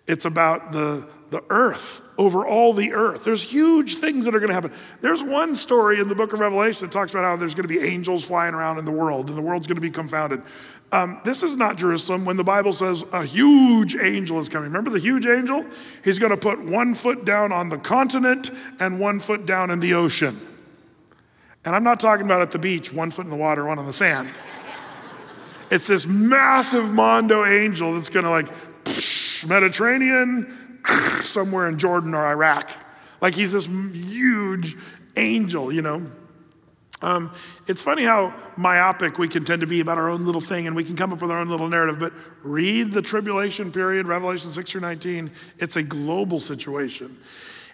It's 0.07 0.25
about 0.25 0.71
the, 0.71 1.07
the 1.31 1.43
earth, 1.49 2.01
over 2.17 2.45
all 2.45 2.73
the 2.73 2.93
earth. 2.93 3.23
There's 3.23 3.41
huge 3.41 3.95
things 3.95 4.25
that 4.25 4.35
are 4.35 4.39
going 4.39 4.49
to 4.49 4.53
happen. 4.53 4.71
There's 5.01 5.23
one 5.23 5.55
story 5.55 5.99
in 5.99 6.07
the 6.09 6.15
book 6.15 6.31
of 6.33 6.39
Revelation 6.39 6.81
that 6.81 6.91
talks 6.91 7.11
about 7.11 7.23
how 7.23 7.35
there's 7.35 7.55
going 7.55 7.67
to 7.67 7.73
be 7.73 7.79
angels 7.79 8.23
flying 8.23 8.53
around 8.53 8.77
in 8.77 8.85
the 8.85 8.91
world 8.91 9.29
and 9.29 9.37
the 9.37 9.41
world's 9.41 9.65
going 9.65 9.75
to 9.75 9.81
be 9.81 9.89
confounded. 9.89 10.43
Um, 10.91 11.19
this 11.25 11.41
is 11.41 11.55
not 11.55 11.77
Jerusalem 11.77 12.23
when 12.23 12.37
the 12.37 12.43
Bible 12.43 12.71
says 12.71 13.03
a 13.11 13.25
huge 13.25 13.95
angel 13.95 14.39
is 14.39 14.47
coming. 14.47 14.69
Remember 14.69 14.91
the 14.91 14.99
huge 14.99 15.25
angel? 15.25 15.65
He's 16.03 16.19
going 16.19 16.29
to 16.29 16.37
put 16.37 16.63
one 16.63 16.93
foot 16.93 17.25
down 17.25 17.51
on 17.51 17.69
the 17.69 17.77
continent 17.79 18.51
and 18.79 18.99
one 18.99 19.19
foot 19.19 19.47
down 19.47 19.71
in 19.71 19.79
the 19.79 19.95
ocean. 19.95 20.39
And 21.65 21.75
I'm 21.75 21.83
not 21.83 21.99
talking 21.99 22.27
about 22.27 22.43
at 22.43 22.51
the 22.51 22.59
beach, 22.59 22.93
one 22.93 23.09
foot 23.09 23.25
in 23.25 23.31
the 23.31 23.37
water, 23.37 23.65
one 23.65 23.79
on 23.79 23.87
the 23.87 23.93
sand. 23.93 24.31
It's 25.71 25.87
this 25.87 26.05
massive 26.05 26.93
Mondo 26.93 27.43
angel 27.43 27.95
that's 27.95 28.09
going 28.09 28.23
to 28.23 28.29
like 28.29 28.49
Mediterranean, 29.47 30.81
somewhere 31.21 31.67
in 31.67 31.77
Jordan 31.77 32.13
or 32.13 32.25
Iraq. 32.25 32.71
Like 33.21 33.35
he's 33.35 33.51
this 33.51 33.67
huge 33.67 34.75
angel, 35.15 35.71
you 35.71 35.81
know. 35.81 36.05
Um, 37.01 37.33
it's 37.67 37.81
funny 37.81 38.03
how 38.03 38.35
myopic 38.55 39.17
we 39.17 39.27
can 39.27 39.43
tend 39.43 39.61
to 39.61 39.67
be 39.67 39.79
about 39.79 39.97
our 39.97 40.09
own 40.09 40.25
little 40.25 40.41
thing 40.41 40.65
and 40.65 40.75
we 40.75 40.83
can 40.83 40.95
come 40.95 41.11
up 41.11 41.21
with 41.21 41.29
our 41.29 41.37
own 41.37 41.49
little 41.49 41.67
narrative, 41.67 41.99
but 41.99 42.13
read 42.41 42.93
the 42.93 43.01
tribulation 43.01 43.71
period, 43.71 44.07
Revelation 44.07 44.51
6 44.51 44.71
through 44.71 44.81
19. 44.81 45.31
It's 45.59 45.75
a 45.75 45.83
global 45.83 46.39
situation. 46.39 47.17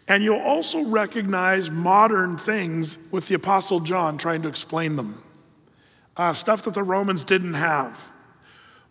And 0.08 0.24
you'll 0.24 0.42
also 0.42 0.84
recognize 0.86 1.70
modern 1.70 2.38
things 2.38 2.98
with 3.12 3.28
the 3.28 3.36
Apostle 3.36 3.80
John 3.80 4.18
trying 4.18 4.42
to 4.42 4.50
explain 4.50 4.96
them. 4.96 5.22
Uh, 6.18 6.34
stuff 6.34 6.64
that 6.64 6.74
the 6.74 6.84
Romans 6.84 7.24
didn't 7.24 7.54
have. 7.54 8.11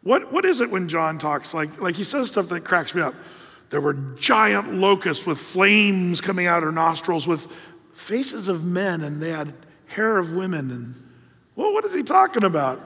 What, 0.03 0.33
what 0.33 0.45
is 0.45 0.61
it 0.61 0.71
when 0.71 0.89
John 0.89 1.19
talks? 1.19 1.53
Like, 1.53 1.81
like 1.81 1.95
he 1.95 2.05
says 2.05 2.29
stuff 2.29 2.49
that 2.49 2.65
cracks 2.65 2.95
me 2.95 3.03
up. 3.03 3.15
There 3.71 3.81
were 3.81 3.95
giant 3.95 4.75
locusts 4.75 5.27
with 5.27 5.39
flames 5.39 6.21
coming 6.21 6.47
out 6.47 6.59
of 6.59 6.65
their 6.65 6.73
nostrils, 6.73 7.29
with 7.29 7.47
faces 7.93 8.49
of 8.49 8.65
men, 8.65 9.03
and 9.03 9.23
they 9.23 9.31
had 9.31 9.55
hair 9.87 10.19
of 10.19 10.35
women. 10.35 10.71
And 10.71 10.95
well, 11.55 11.73
what 11.73 11.85
is 11.85 11.95
he 11.95 12.03
talking 12.03 12.45
about? 12.45 12.79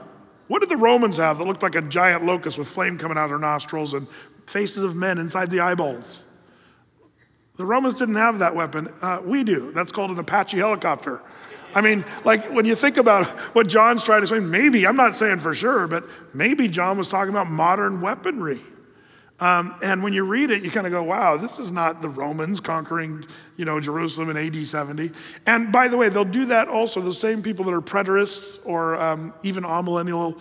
What 0.47 0.59
did 0.59 0.69
the 0.69 0.77
Romans 0.77 1.17
have 1.17 1.39
that 1.39 1.45
looked 1.45 1.63
like 1.63 1.75
a 1.75 1.81
giant 1.81 2.23
locust 2.23 2.59
with 2.59 2.67
flame 2.67 2.97
coming 2.97 3.17
out 3.17 3.25
of 3.25 3.29
their 3.31 3.39
nostrils 3.39 3.93
and 3.93 4.07
faces 4.45 4.83
of 4.83 4.95
men 4.95 5.17
inside 5.17 5.49
the 5.49 5.61
eyeballs? 5.61 6.29
The 7.55 7.65
Romans 7.65 7.95
didn't 7.95 8.15
have 8.15 8.39
that 8.39 8.55
weapon. 8.55 8.89
Uh, 9.01 9.21
we 9.23 9.43
do. 9.43 9.71
That's 9.71 9.91
called 9.91 10.11
an 10.11 10.19
Apache 10.19 10.57
helicopter. 10.57 11.21
I 11.75 11.81
mean, 11.81 12.05
like 12.23 12.45
when 12.51 12.63
you 12.65 12.73
think 12.73 12.95
about 12.95 13.27
what 13.53 13.67
John's 13.67 14.03
trying 14.03 14.21
to 14.21 14.27
say, 14.27 14.39
maybe, 14.39 14.87
I'm 14.87 14.95
not 14.95 15.13
saying 15.13 15.39
for 15.39 15.53
sure, 15.53 15.87
but 15.87 16.05
maybe 16.33 16.69
John 16.69 16.97
was 16.97 17.09
talking 17.09 17.29
about 17.29 17.49
modern 17.49 17.99
weaponry. 17.99 18.61
Um, 19.41 19.75
and 19.83 20.01
when 20.01 20.13
you 20.13 20.23
read 20.23 20.49
it, 20.49 20.63
you 20.63 20.71
kind 20.71 20.87
of 20.87 20.91
go, 20.91 21.03
wow, 21.03 21.35
this 21.35 21.59
is 21.59 21.69
not 21.69 22.01
the 22.01 22.07
Romans 22.07 22.61
conquering, 22.61 23.25
you 23.57 23.65
know, 23.65 23.81
Jerusalem 23.81 24.29
in 24.29 24.37
AD 24.37 24.55
70. 24.55 25.11
And 25.45 25.73
by 25.73 25.89
the 25.89 25.97
way, 25.97 26.07
they'll 26.07 26.23
do 26.23 26.45
that 26.45 26.69
also. 26.69 27.01
The 27.01 27.13
same 27.13 27.41
people 27.43 27.65
that 27.65 27.73
are 27.73 27.81
preterists 27.81 28.59
or 28.63 28.95
um, 28.95 29.33
even 29.43 29.65
amillennial 29.65 30.39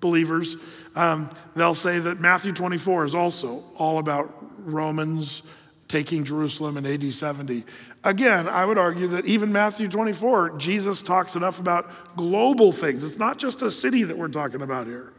believers, 0.00 0.56
um, 0.96 1.28
they'll 1.54 1.74
say 1.74 1.98
that 1.98 2.20
Matthew 2.20 2.52
24 2.52 3.04
is 3.04 3.14
also 3.14 3.64
all 3.76 3.98
about 3.98 4.34
Romans 4.58 5.42
taking 5.92 6.24
Jerusalem 6.24 6.78
in 6.78 6.86
AD 6.86 7.12
70. 7.12 7.64
Again, 8.02 8.48
I 8.48 8.64
would 8.64 8.78
argue 8.78 9.08
that 9.08 9.26
even 9.26 9.52
Matthew 9.52 9.88
24, 9.88 10.56
Jesus 10.56 11.02
talks 11.02 11.36
enough 11.36 11.60
about 11.60 12.16
global 12.16 12.72
things. 12.72 13.04
It's 13.04 13.18
not 13.18 13.36
just 13.36 13.60
a 13.60 13.70
city 13.70 14.02
that 14.04 14.16
we're 14.16 14.28
talking 14.28 14.62
about 14.62 14.86
here. 14.86 15.12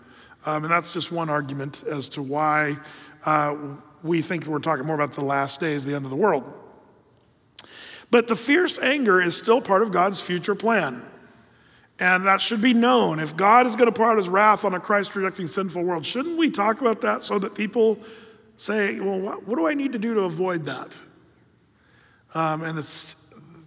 Um, 0.48 0.64
and 0.64 0.74
that's 0.74 0.92
just 0.92 1.12
one 1.12 1.30
argument 1.30 1.84
as 1.84 2.10
to 2.10 2.24
why 2.24 2.78
uh, 3.24 3.56
we 4.02 4.24
think 4.24 4.48
we're 4.48 4.58
talking 4.58 4.86
more 4.86 4.96
about 4.96 5.14
the 5.14 5.24
last 5.24 5.60
days, 5.60 5.86
the 5.86 5.94
end 5.94 6.06
of 6.06 6.10
the 6.10 6.18
world. 6.18 6.52
But 8.10 8.28
the 8.28 8.36
fierce 8.36 8.80
anger 8.80 9.22
is 9.22 9.38
still 9.38 9.62
part 9.62 9.84
of 9.84 9.92
God's 9.92 10.22
future 10.22 10.56
plan. 10.56 11.04
And 12.00 12.26
that 12.26 12.42
should 12.42 12.62
be 12.62 12.74
known. 12.74 13.20
If 13.20 13.38
God 13.38 13.68
is 13.68 13.76
going 13.76 13.86
to 13.86 13.96
pour 13.96 14.12
out 14.12 14.18
his 14.18 14.28
wrath 14.28 14.66
on 14.66 14.74
a 14.74 14.80
Christ 14.80 15.16
rejecting 15.16 15.48
sinful 15.48 15.84
world, 15.84 16.04
shouldn't 16.04 16.36
we 16.36 16.50
talk 16.50 16.82
about 16.82 17.02
that 17.02 17.22
so 17.22 17.38
that 17.38 17.54
people 17.54 18.00
say, 18.64 18.98
well, 19.00 19.20
what, 19.20 19.46
what 19.46 19.58
do 19.58 19.68
I 19.68 19.74
need 19.74 19.92
to 19.92 20.00
do 20.00 20.14
to 20.14 20.22
avoid 20.22 20.64
that? 20.66 21.00
Um, 22.34 22.64
and 22.64 22.80
it's 22.80 23.16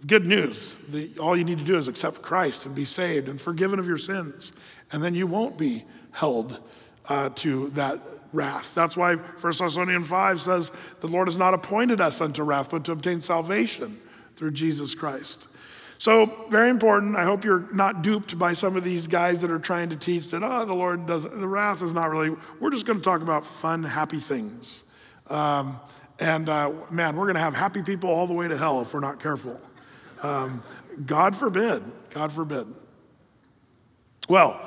good 0.07 0.25
news. 0.25 0.75
The, 0.89 1.11
all 1.19 1.37
you 1.37 1.43
need 1.43 1.59
to 1.59 1.65
do 1.65 1.77
is 1.77 1.87
accept 1.87 2.23
Christ 2.23 2.65
and 2.65 2.73
be 2.73 2.83
saved 2.83 3.29
and 3.29 3.39
forgiven 3.39 3.77
of 3.77 3.87
your 3.87 3.99
sins. 3.99 4.53
And 4.91 5.03
then 5.03 5.13
you 5.13 5.27
won't 5.27 5.57
be 5.57 5.85
held 6.11 6.59
uh, 7.07 7.29
to 7.35 7.69
that 7.71 8.01
wrath. 8.33 8.73
That's 8.73 8.97
why 8.97 9.15
1 9.15 9.33
Thessalonians 9.41 10.07
5 10.07 10.41
says, 10.41 10.71
The 11.01 11.07
Lord 11.07 11.27
has 11.27 11.37
not 11.37 11.53
appointed 11.53 12.01
us 12.01 12.19
unto 12.19 12.41
wrath, 12.41 12.71
but 12.71 12.83
to 12.85 12.91
obtain 12.91 13.21
salvation 13.21 13.99
through 14.35 14.51
Jesus 14.51 14.95
Christ. 14.95 15.47
So, 15.99 16.45
very 16.49 16.69
important. 16.69 17.15
I 17.15 17.23
hope 17.23 17.43
you're 17.43 17.71
not 17.71 18.01
duped 18.01 18.37
by 18.37 18.53
some 18.53 18.75
of 18.75 18.83
these 18.83 19.07
guys 19.07 19.41
that 19.41 19.49
are 19.49 19.59
trying 19.59 19.89
to 19.89 19.95
teach 19.95 20.29
that, 20.31 20.43
oh, 20.43 20.65
the 20.65 20.75
Lord 20.75 21.05
doesn't, 21.05 21.39
the 21.39 21.47
wrath 21.47 21.81
is 21.81 21.91
not 21.91 22.09
really, 22.09 22.35
we're 22.59 22.69
just 22.71 22.85
going 22.85 22.99
to 22.99 23.03
talk 23.03 23.21
about 23.21 23.45
fun, 23.45 23.83
happy 23.83 24.19
things. 24.19 24.83
Um, 25.29 25.79
and 26.19 26.49
uh, 26.49 26.71
man, 26.89 27.15
we're 27.15 27.25
going 27.25 27.35
to 27.35 27.41
have 27.41 27.55
happy 27.55 27.83
people 27.83 28.09
all 28.09 28.27
the 28.27 28.33
way 28.33 28.47
to 28.47 28.57
hell 28.57 28.81
if 28.81 28.93
we're 28.93 28.99
not 28.99 29.19
careful. 29.19 29.59
Um, 30.23 30.63
God 31.05 31.35
forbid. 31.35 31.83
God 32.11 32.31
forbid. 32.31 32.67
Well, 34.27 34.59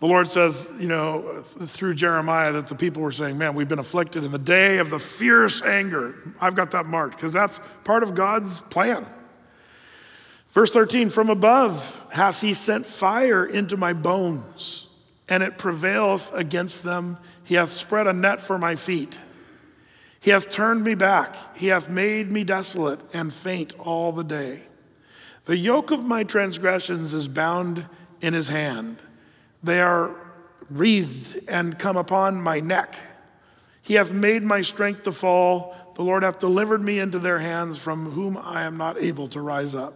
the 0.00 0.06
Lord 0.06 0.28
says, 0.28 0.70
you 0.78 0.88
know, 0.88 1.42
through 1.42 1.94
Jeremiah, 1.94 2.52
that 2.52 2.68
the 2.68 2.74
people 2.74 3.02
were 3.02 3.12
saying, 3.12 3.36
Man, 3.36 3.54
we've 3.54 3.68
been 3.68 3.80
afflicted 3.80 4.24
in 4.24 4.30
the 4.30 4.38
day 4.38 4.78
of 4.78 4.90
the 4.90 4.98
fierce 4.98 5.60
anger. 5.62 6.14
I've 6.40 6.54
got 6.54 6.70
that 6.70 6.86
marked 6.86 7.16
because 7.16 7.32
that's 7.32 7.60
part 7.84 8.02
of 8.02 8.14
God's 8.14 8.60
plan. 8.60 9.04
Verse 10.48 10.70
13, 10.70 11.10
from 11.10 11.28
above 11.28 12.06
hath 12.12 12.40
he 12.40 12.54
sent 12.54 12.86
fire 12.86 13.44
into 13.44 13.76
my 13.76 13.92
bones, 13.92 14.86
and 15.28 15.42
it 15.42 15.58
prevaileth 15.58 16.32
against 16.32 16.84
them. 16.84 17.18
He 17.44 17.56
hath 17.56 17.70
spread 17.70 18.06
a 18.06 18.12
net 18.12 18.40
for 18.40 18.56
my 18.56 18.76
feet. 18.76 19.18
He 20.28 20.32
hath 20.32 20.50
turned 20.50 20.84
me 20.84 20.94
back. 20.94 21.56
He 21.56 21.68
hath 21.68 21.88
made 21.88 22.30
me 22.30 22.44
desolate 22.44 23.00
and 23.14 23.32
faint 23.32 23.74
all 23.78 24.12
the 24.12 24.22
day. 24.22 24.60
The 25.46 25.56
yoke 25.56 25.90
of 25.90 26.04
my 26.04 26.22
transgressions 26.22 27.14
is 27.14 27.28
bound 27.28 27.86
in 28.20 28.34
his 28.34 28.48
hand. 28.48 28.98
They 29.62 29.80
are 29.80 30.14
wreathed 30.68 31.40
and 31.48 31.78
come 31.78 31.96
upon 31.96 32.42
my 32.42 32.60
neck. 32.60 32.94
He 33.80 33.94
hath 33.94 34.12
made 34.12 34.42
my 34.42 34.60
strength 34.60 35.04
to 35.04 35.12
fall. 35.12 35.74
The 35.94 36.02
Lord 36.02 36.22
hath 36.22 36.38
delivered 36.38 36.82
me 36.82 36.98
into 36.98 37.18
their 37.18 37.38
hands, 37.38 37.78
from 37.78 38.10
whom 38.10 38.36
I 38.36 38.64
am 38.64 38.76
not 38.76 38.98
able 38.98 39.28
to 39.28 39.40
rise 39.40 39.74
up. 39.74 39.94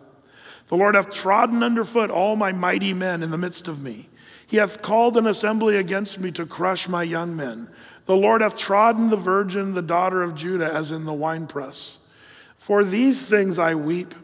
The 0.68 0.78
Lord 0.78 0.94
hath 0.94 1.10
trodden 1.10 1.62
underfoot 1.62 2.10
all 2.10 2.36
my 2.36 2.52
mighty 2.52 2.94
men 2.94 3.22
in 3.22 3.30
the 3.30 3.36
midst 3.36 3.68
of 3.68 3.82
me. 3.82 4.08
He 4.46 4.56
hath 4.56 4.80
called 4.80 5.18
an 5.18 5.26
assembly 5.26 5.76
against 5.76 6.18
me 6.18 6.30
to 6.32 6.46
crush 6.46 6.88
my 6.88 7.02
young 7.02 7.36
men. 7.36 7.68
The 8.06 8.16
Lord 8.16 8.40
hath 8.40 8.56
trodden 8.56 9.10
the 9.10 9.16
virgin, 9.16 9.74
the 9.74 9.82
daughter 9.82 10.22
of 10.22 10.34
Judah, 10.34 10.72
as 10.72 10.90
in 10.90 11.04
the 11.04 11.12
winepress. 11.12 11.98
For 12.56 12.84
these 12.84 13.28
things 13.28 13.58
I 13.58 13.74
weep. 13.74 14.14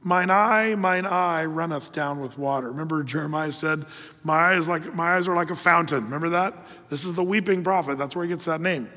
Mine 0.00 0.30
eye, 0.30 0.76
mine 0.76 1.06
eye 1.06 1.44
runneth 1.44 1.92
down 1.92 2.20
with 2.20 2.38
water. 2.38 2.68
Remember, 2.68 3.02
Jeremiah 3.02 3.50
said, 3.50 3.84
My 4.22 4.54
eyes, 4.54 4.68
like, 4.68 4.94
my 4.94 5.16
eyes 5.16 5.26
are 5.26 5.34
like 5.34 5.50
a 5.50 5.56
fountain. 5.56 6.04
Remember 6.04 6.28
that? 6.30 6.54
This 6.88 7.04
is 7.04 7.14
the 7.16 7.24
weeping 7.24 7.64
prophet. 7.64 7.98
That's 7.98 8.14
where 8.14 8.24
he 8.24 8.28
gets 8.28 8.44
that 8.44 8.60
name. 8.60 8.88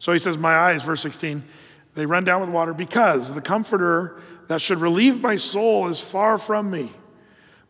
So 0.00 0.12
he 0.12 0.18
says, 0.18 0.36
My 0.36 0.56
eyes, 0.56 0.82
verse 0.82 1.02
16, 1.02 1.44
they 1.94 2.04
run 2.04 2.24
down 2.24 2.40
with 2.40 2.50
water 2.50 2.74
because 2.74 3.32
the 3.32 3.40
comforter 3.40 4.20
that 4.48 4.60
should 4.60 4.78
relieve 4.78 5.20
my 5.20 5.36
soul 5.36 5.88
is 5.88 6.00
far 6.00 6.36
from 6.36 6.70
me. 6.70 6.90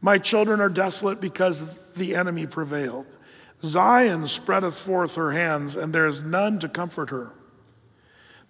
My 0.00 0.16
children 0.16 0.60
are 0.60 0.68
desolate 0.68 1.20
because 1.20 1.92
the 1.92 2.14
enemy 2.14 2.46
prevailed. 2.46 3.06
Zion 3.62 4.28
spreadeth 4.28 4.78
forth 4.78 5.16
her 5.16 5.32
hands, 5.32 5.74
and 5.74 5.92
there 5.92 6.06
is 6.06 6.22
none 6.22 6.58
to 6.60 6.68
comfort 6.68 7.10
her. 7.10 7.32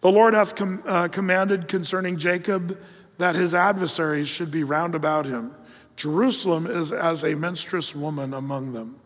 The 0.00 0.12
Lord 0.12 0.34
hath 0.34 0.54
com- 0.54 0.82
uh, 0.86 1.08
commanded 1.08 1.66
concerning 1.66 2.18
Jacob 2.18 2.78
that 3.18 3.34
his 3.34 3.52
adversaries 3.52 4.28
should 4.28 4.50
be 4.50 4.62
round 4.62 4.94
about 4.94 5.26
him. 5.26 5.52
Jerusalem 5.96 6.66
is 6.66 6.92
as 6.92 7.24
a 7.24 7.34
menstruous 7.34 7.94
woman 7.94 8.32
among 8.32 8.72
them. 8.72 9.00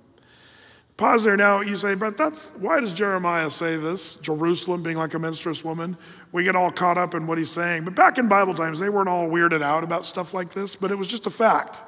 Pause 0.98 1.24
there 1.24 1.36
now. 1.36 1.62
You 1.62 1.76
say, 1.76 1.94
but 1.94 2.18
that's 2.18 2.52
why 2.58 2.80
does 2.80 2.92
Jeremiah 2.92 3.50
say 3.50 3.76
this? 3.76 4.16
Jerusalem 4.16 4.82
being 4.82 4.98
like 4.98 5.14
a 5.14 5.18
menstruous 5.18 5.64
woman. 5.64 5.96
We 6.32 6.44
get 6.44 6.54
all 6.54 6.70
caught 6.70 6.98
up 6.98 7.14
in 7.14 7.26
what 7.26 7.38
he's 7.38 7.50
saying. 7.50 7.84
But 7.84 7.94
back 7.94 8.18
in 8.18 8.28
Bible 8.28 8.52
times, 8.52 8.78
they 8.78 8.90
weren't 8.90 9.08
all 9.08 9.26
weirded 9.28 9.62
out 9.62 9.84
about 9.84 10.04
stuff 10.04 10.34
like 10.34 10.50
this, 10.50 10.76
but 10.76 10.90
it 10.90 10.96
was 10.96 11.08
just 11.08 11.26
a 11.26 11.30
fact. 11.30 11.80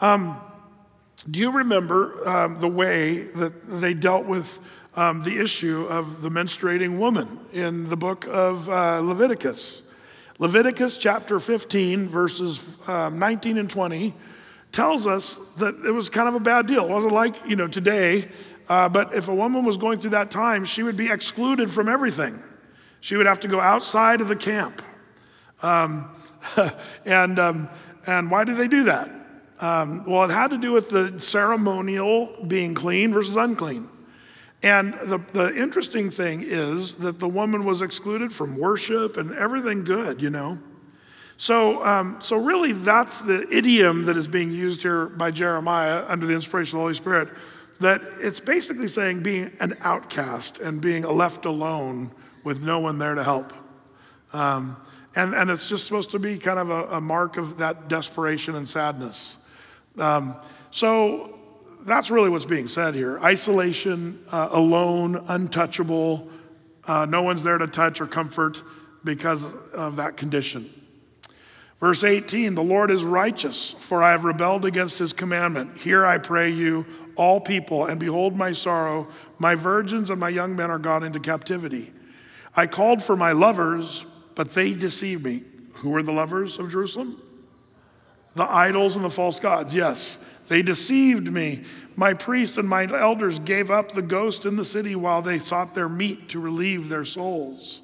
Um, 0.00 0.38
do 1.22 1.40
you 1.40 1.50
remember 1.50 2.28
um, 2.28 2.60
the 2.60 2.68
way 2.68 3.22
that 3.22 3.66
they 3.66 3.94
dealt 3.94 4.26
with 4.26 4.60
um, 4.94 5.22
the 5.22 5.38
issue 5.40 5.86
of 5.88 6.22
the 6.22 6.28
menstruating 6.28 6.98
woman 6.98 7.40
in 7.52 7.88
the 7.88 7.96
book 7.96 8.26
of 8.28 8.68
uh, 8.68 9.00
Leviticus? 9.00 9.82
Leviticus 10.38 10.96
chapter 10.96 11.40
15, 11.40 12.08
verses 12.08 12.78
um, 12.86 13.18
19 13.18 13.58
and 13.58 13.68
20, 13.68 14.14
tells 14.70 15.06
us 15.06 15.36
that 15.54 15.74
it 15.84 15.90
was 15.90 16.08
kind 16.08 16.28
of 16.28 16.34
a 16.34 16.40
bad 16.40 16.66
deal. 16.66 16.84
It 16.84 16.90
wasn't 16.90 17.14
like, 17.14 17.34
you 17.46 17.56
know, 17.56 17.66
today, 17.66 18.28
uh, 18.68 18.88
but 18.88 19.14
if 19.14 19.28
a 19.28 19.34
woman 19.34 19.64
was 19.64 19.76
going 19.76 19.98
through 19.98 20.10
that 20.10 20.30
time, 20.30 20.64
she 20.64 20.82
would 20.82 20.96
be 20.96 21.10
excluded 21.10 21.70
from 21.70 21.88
everything. 21.88 22.40
She 23.00 23.16
would 23.16 23.26
have 23.26 23.40
to 23.40 23.48
go 23.48 23.60
outside 23.60 24.20
of 24.20 24.28
the 24.28 24.36
camp. 24.36 24.82
Um, 25.62 26.14
and, 27.04 27.38
um, 27.38 27.68
and 28.06 28.30
why 28.30 28.44
did 28.44 28.56
they 28.56 28.68
do 28.68 28.84
that? 28.84 29.17
Um, 29.60 30.04
well, 30.04 30.24
it 30.24 30.32
had 30.32 30.50
to 30.50 30.58
do 30.58 30.72
with 30.72 30.90
the 30.90 31.20
ceremonial 31.20 32.44
being 32.46 32.74
clean 32.74 33.12
versus 33.12 33.36
unclean. 33.36 33.88
And 34.62 34.94
the, 34.94 35.18
the 35.32 35.56
interesting 35.56 36.10
thing 36.10 36.42
is 36.44 36.96
that 36.96 37.18
the 37.18 37.28
woman 37.28 37.64
was 37.64 37.82
excluded 37.82 38.32
from 38.32 38.56
worship 38.56 39.16
and 39.16 39.32
everything 39.32 39.84
good, 39.84 40.20
you 40.20 40.30
know. 40.30 40.58
So, 41.36 41.84
um, 41.86 42.20
so 42.20 42.36
really, 42.36 42.72
that's 42.72 43.20
the 43.20 43.46
idiom 43.50 44.06
that 44.06 44.16
is 44.16 44.26
being 44.26 44.50
used 44.50 44.82
here 44.82 45.06
by 45.06 45.30
Jeremiah 45.30 46.04
under 46.08 46.26
the 46.26 46.34
inspiration 46.34 46.76
of 46.76 46.80
the 46.80 46.84
Holy 46.84 46.94
Spirit. 46.94 47.28
That 47.78 48.00
it's 48.18 48.40
basically 48.40 48.88
saying 48.88 49.22
being 49.22 49.52
an 49.60 49.74
outcast 49.82 50.58
and 50.58 50.80
being 50.80 51.04
left 51.04 51.44
alone 51.44 52.10
with 52.42 52.64
no 52.64 52.80
one 52.80 52.98
there 52.98 53.14
to 53.14 53.22
help. 53.22 53.52
Um, 54.32 54.76
and, 55.14 55.32
and 55.32 55.48
it's 55.48 55.68
just 55.68 55.86
supposed 55.86 56.10
to 56.10 56.18
be 56.18 56.38
kind 56.38 56.58
of 56.58 56.70
a, 56.70 56.96
a 56.96 57.00
mark 57.00 57.36
of 57.36 57.58
that 57.58 57.88
desperation 57.88 58.56
and 58.56 58.68
sadness. 58.68 59.37
Um, 60.00 60.36
so 60.70 61.38
that's 61.84 62.10
really 62.10 62.28
what's 62.28 62.46
being 62.46 62.68
said 62.68 62.94
here 62.94 63.18
isolation, 63.18 64.20
uh, 64.30 64.48
alone, 64.50 65.16
untouchable, 65.28 66.28
uh, 66.86 67.04
no 67.04 67.22
one's 67.22 67.42
there 67.42 67.58
to 67.58 67.66
touch 67.66 68.00
or 68.00 68.06
comfort 68.06 68.62
because 69.04 69.54
of 69.70 69.96
that 69.96 70.16
condition. 70.16 70.68
Verse 71.80 72.02
18 72.02 72.54
The 72.54 72.62
Lord 72.62 72.90
is 72.90 73.04
righteous, 73.04 73.72
for 73.72 74.02
I 74.02 74.10
have 74.12 74.24
rebelled 74.24 74.64
against 74.64 74.98
his 74.98 75.12
commandment. 75.12 75.78
Here 75.78 76.04
I 76.04 76.18
pray 76.18 76.50
you, 76.50 76.86
all 77.14 77.40
people, 77.40 77.84
and 77.86 78.00
behold 78.00 78.36
my 78.36 78.52
sorrow. 78.52 79.08
My 79.38 79.54
virgins 79.54 80.10
and 80.10 80.18
my 80.18 80.28
young 80.28 80.56
men 80.56 80.70
are 80.70 80.78
gone 80.78 81.04
into 81.04 81.20
captivity. 81.20 81.92
I 82.56 82.66
called 82.66 83.02
for 83.02 83.16
my 83.16 83.32
lovers, 83.32 84.04
but 84.34 84.50
they 84.54 84.74
deceived 84.74 85.24
me. 85.24 85.44
Who 85.74 85.90
were 85.90 86.02
the 86.02 86.12
lovers 86.12 86.58
of 86.58 86.70
Jerusalem? 86.70 87.22
The 88.34 88.44
idols 88.44 88.96
and 88.96 89.04
the 89.04 89.10
false 89.10 89.40
gods, 89.40 89.74
yes. 89.74 90.18
They 90.48 90.62
deceived 90.62 91.32
me. 91.32 91.64
My 91.96 92.14
priests 92.14 92.56
and 92.56 92.68
my 92.68 92.84
elders 92.84 93.38
gave 93.38 93.70
up 93.70 93.92
the 93.92 94.02
ghost 94.02 94.46
in 94.46 94.56
the 94.56 94.64
city 94.64 94.94
while 94.94 95.20
they 95.20 95.38
sought 95.38 95.74
their 95.74 95.88
meat 95.88 96.28
to 96.30 96.40
relieve 96.40 96.88
their 96.88 97.04
souls. 97.04 97.82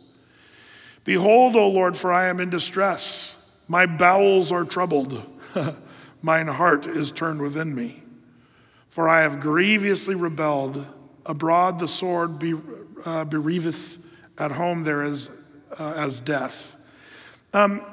Behold, 1.04 1.56
O 1.56 1.68
Lord, 1.68 1.96
for 1.96 2.12
I 2.12 2.26
am 2.26 2.40
in 2.40 2.48
distress. 2.48 3.36
My 3.68 3.86
bowels 3.86 4.50
are 4.50 4.64
troubled. 4.64 5.22
Mine 6.22 6.46
heart 6.46 6.86
is 6.86 7.12
turned 7.12 7.42
within 7.42 7.74
me. 7.74 8.02
For 8.88 9.08
I 9.08 9.20
have 9.22 9.40
grievously 9.40 10.14
rebelled. 10.14 10.86
Abroad 11.26 11.78
the 11.78 11.88
sword 11.88 12.42
uh, 13.04 13.24
bereaveth, 13.24 13.98
at 14.38 14.52
home 14.52 14.84
there 14.84 15.02
is 15.02 15.30
uh, 15.78 15.92
as 15.96 16.20
death. 16.20 16.76
Um, 17.52 17.84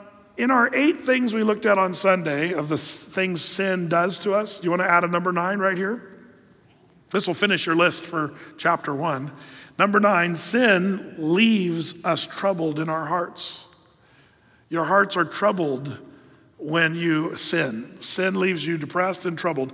in 0.41 0.49
our 0.49 0.73
eight 0.73 0.97
things 0.97 1.35
we 1.35 1.43
looked 1.43 1.67
at 1.67 1.77
on 1.77 1.93
Sunday 1.93 2.51
of 2.53 2.67
the 2.67 2.77
things 2.77 3.43
sin 3.43 3.87
does 3.87 4.17
to 4.19 4.33
us, 4.33 4.63
you 4.63 4.71
want 4.71 4.81
to 4.81 4.89
add 4.89 5.03
a 5.03 5.07
number 5.07 5.31
nine 5.31 5.59
right 5.59 5.77
here? 5.77 6.19
This 7.11 7.27
will 7.27 7.35
finish 7.35 7.67
your 7.67 7.75
list 7.75 8.05
for 8.05 8.33
chapter 8.57 8.95
one. 8.95 9.31
Number 9.77 9.99
nine, 9.99 10.35
sin 10.35 11.15
leaves 11.19 12.03
us 12.03 12.25
troubled 12.25 12.79
in 12.79 12.89
our 12.89 13.05
hearts. 13.05 13.67
Your 14.69 14.85
hearts 14.85 15.15
are 15.15 15.25
troubled 15.25 15.99
when 16.57 16.95
you 16.95 17.35
sin. 17.35 17.99
Sin 17.99 18.39
leaves 18.39 18.65
you 18.65 18.79
depressed 18.79 19.27
and 19.27 19.37
troubled. 19.37 19.73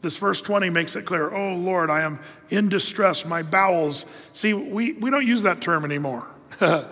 This 0.00 0.16
verse 0.16 0.40
20 0.40 0.70
makes 0.70 0.94
it 0.94 1.06
clear. 1.06 1.34
Oh 1.34 1.54
Lord, 1.54 1.90
I 1.90 2.02
am 2.02 2.20
in 2.50 2.68
distress, 2.68 3.24
my 3.24 3.42
bowels. 3.42 4.04
See, 4.32 4.52
we, 4.52 4.92
we 4.92 5.10
don't 5.10 5.26
use 5.26 5.42
that 5.42 5.60
term 5.60 5.84
anymore. 5.84 6.28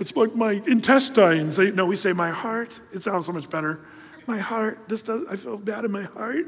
It's 0.00 0.16
like 0.16 0.34
my 0.34 0.62
intestines. 0.66 1.58
no, 1.58 1.86
we 1.86 1.94
say 1.94 2.12
my 2.12 2.30
heart. 2.30 2.80
It 2.92 3.02
sounds 3.02 3.26
so 3.26 3.32
much 3.32 3.48
better. 3.50 3.80
My 4.26 4.38
heart. 4.38 4.88
This 4.88 5.02
does. 5.02 5.26
I 5.28 5.36
feel 5.36 5.58
bad 5.58 5.84
in 5.84 5.92
my 5.92 6.04
heart. 6.04 6.46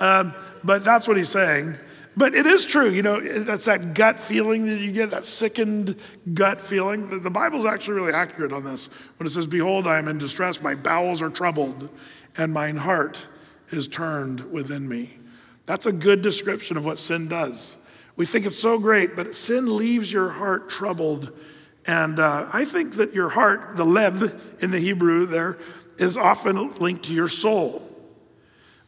Um, 0.00 0.34
but 0.64 0.84
that's 0.84 1.06
what 1.06 1.16
he's 1.16 1.28
saying. 1.28 1.76
But 2.18 2.34
it 2.34 2.46
is 2.46 2.64
true, 2.64 2.88
you 2.88 3.02
know, 3.02 3.20
that's 3.20 3.66
that 3.66 3.92
gut 3.92 4.18
feeling 4.18 4.66
that 4.68 4.78
you 4.78 4.90
get, 4.90 5.10
that 5.10 5.26
sickened 5.26 5.96
gut 6.32 6.62
feeling. 6.62 7.10
The, 7.10 7.18
the 7.18 7.30
Bible's 7.30 7.66
actually 7.66 7.94
really 7.94 8.14
accurate 8.14 8.54
on 8.54 8.64
this 8.64 8.88
when 9.18 9.26
it 9.26 9.30
says, 9.30 9.46
Behold, 9.46 9.86
I 9.86 9.98
am 9.98 10.08
in 10.08 10.16
distress, 10.16 10.62
my 10.62 10.74
bowels 10.74 11.20
are 11.20 11.28
troubled, 11.28 11.90
and 12.38 12.54
mine 12.54 12.76
heart 12.76 13.26
is 13.68 13.86
turned 13.86 14.50
within 14.50 14.88
me. 14.88 15.18
That's 15.66 15.84
a 15.84 15.92
good 15.92 16.22
description 16.22 16.78
of 16.78 16.86
what 16.86 16.98
sin 16.98 17.28
does. 17.28 17.76
We 18.16 18.24
think 18.24 18.46
it's 18.46 18.58
so 18.58 18.78
great, 18.78 19.14
but 19.14 19.34
sin 19.34 19.76
leaves 19.76 20.10
your 20.10 20.30
heart 20.30 20.70
troubled 20.70 21.38
and 21.86 22.18
uh, 22.18 22.48
I 22.52 22.64
think 22.64 22.94
that 22.94 23.14
your 23.14 23.28
heart, 23.28 23.76
the 23.76 23.84
lev 23.84 24.56
in 24.60 24.70
the 24.70 24.80
Hebrew 24.80 25.26
there, 25.26 25.58
is 25.98 26.16
often 26.16 26.70
linked 26.78 27.04
to 27.04 27.14
your 27.14 27.28
soul. 27.28 27.82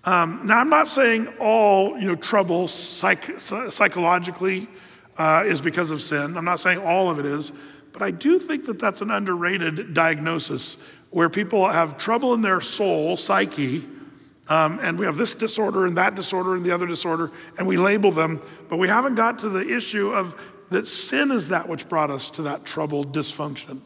Um, 0.04 0.46
now, 0.46 0.58
I'm 0.58 0.70
not 0.70 0.88
saying 0.88 1.28
all 1.38 1.98
you 1.98 2.06
know 2.06 2.14
trouble 2.14 2.68
psych- 2.68 3.38
psychologically 3.38 4.68
uh, 5.16 5.44
is 5.46 5.60
because 5.60 5.90
of 5.90 6.02
sin. 6.02 6.36
I'm 6.36 6.44
not 6.44 6.60
saying 6.60 6.78
all 6.78 7.10
of 7.10 7.18
it 7.18 7.26
is, 7.26 7.52
but 7.92 8.02
I 8.02 8.10
do 8.10 8.38
think 8.38 8.66
that 8.66 8.78
that's 8.78 9.00
an 9.00 9.10
underrated 9.10 9.94
diagnosis 9.94 10.76
where 11.10 11.28
people 11.28 11.66
have 11.68 11.98
trouble 11.98 12.34
in 12.34 12.42
their 12.42 12.60
soul, 12.60 13.16
psyche, 13.16 13.86
um, 14.48 14.78
and 14.80 14.98
we 14.98 15.06
have 15.06 15.16
this 15.16 15.34
disorder 15.34 15.86
and 15.86 15.96
that 15.96 16.14
disorder 16.14 16.54
and 16.54 16.64
the 16.64 16.70
other 16.70 16.86
disorder, 16.86 17.30
and 17.58 17.66
we 17.66 17.76
label 17.76 18.10
them, 18.10 18.40
but 18.68 18.78
we 18.78 18.88
haven't 18.88 19.14
got 19.14 19.38
to 19.40 19.48
the 19.48 19.74
issue 19.74 20.10
of 20.10 20.40
that 20.70 20.86
sin 20.86 21.30
is 21.30 21.48
that 21.48 21.68
which 21.68 21.88
brought 21.88 22.10
us 22.10 22.30
to 22.30 22.42
that 22.42 22.64
troubled 22.64 23.12
dysfunction. 23.14 23.80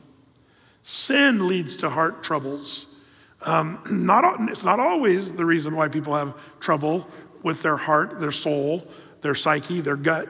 Sin 0.83 1.49
leads 1.49 1.77
to 1.77 1.91
heart 1.91 2.23
troubles. 2.23 2.87
Um, 3.43 3.81
not, 3.91 4.51
it's 4.51 4.65
not 4.65 4.81
always 4.81 5.33
the 5.33 5.45
reason 5.45 5.77
why 5.77 5.89
people 5.89 6.15
have 6.15 6.35
trouble 6.61 7.09
with 7.43 7.63
their 7.63 7.77
heart, 7.77 8.21
their 8.21 8.33
soul, 8.33 8.87
their 9.21 9.35
psyche, 9.35 9.81
their 9.81 9.97
gut, 9.97 10.29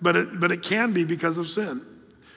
but 0.00 0.16
it, 0.16 0.40
but 0.40 0.50
it 0.50 0.62
can 0.62 0.92
be 0.92 1.04
because 1.04 1.38
of 1.38 1.48
sin. 1.48 1.86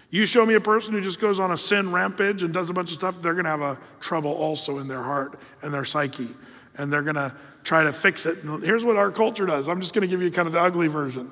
You 0.10 0.26
show 0.26 0.46
me 0.46 0.54
a 0.54 0.62
person 0.62 0.94
who 0.94 1.02
just 1.02 1.20
goes 1.20 1.40
on 1.40 1.52
a 1.52 1.58
sin 1.58 1.92
rampage 1.92 2.42
and 2.42 2.54
does 2.54 2.70
a 2.70 2.74
bunch 2.74 2.92
of 2.92 2.96
stuff, 2.96 3.22
they're 3.22 3.34
going 3.34 3.46
to 3.46 3.52
have 3.52 3.62
a 3.62 3.78
trouble 4.00 4.32
also 4.32 4.80
in 4.80 4.88
their 4.88 5.04
heart 5.04 5.38
and 5.62 5.74
their 5.74 5.84
psyche. 5.84 6.30
And 6.78 6.94
they're 6.94 7.02
going 7.02 7.16
to 7.16 7.36
try 7.64 7.84
to 7.84 7.92
fix 7.92 8.26
it. 8.26 8.44
And 8.44 8.64
here's 8.64 8.86
what 8.86 8.96
our 8.96 9.12
culture 9.12 9.46
does. 9.46 9.68
I'm 9.68 9.82
just 9.82 9.94
going 9.94 10.04
to 10.04 10.08
give 10.08 10.22
you 10.22 10.32
kind 10.32 10.48
of 10.48 10.54
the 10.54 10.62
ugly 10.62 10.88
version. 10.88 11.30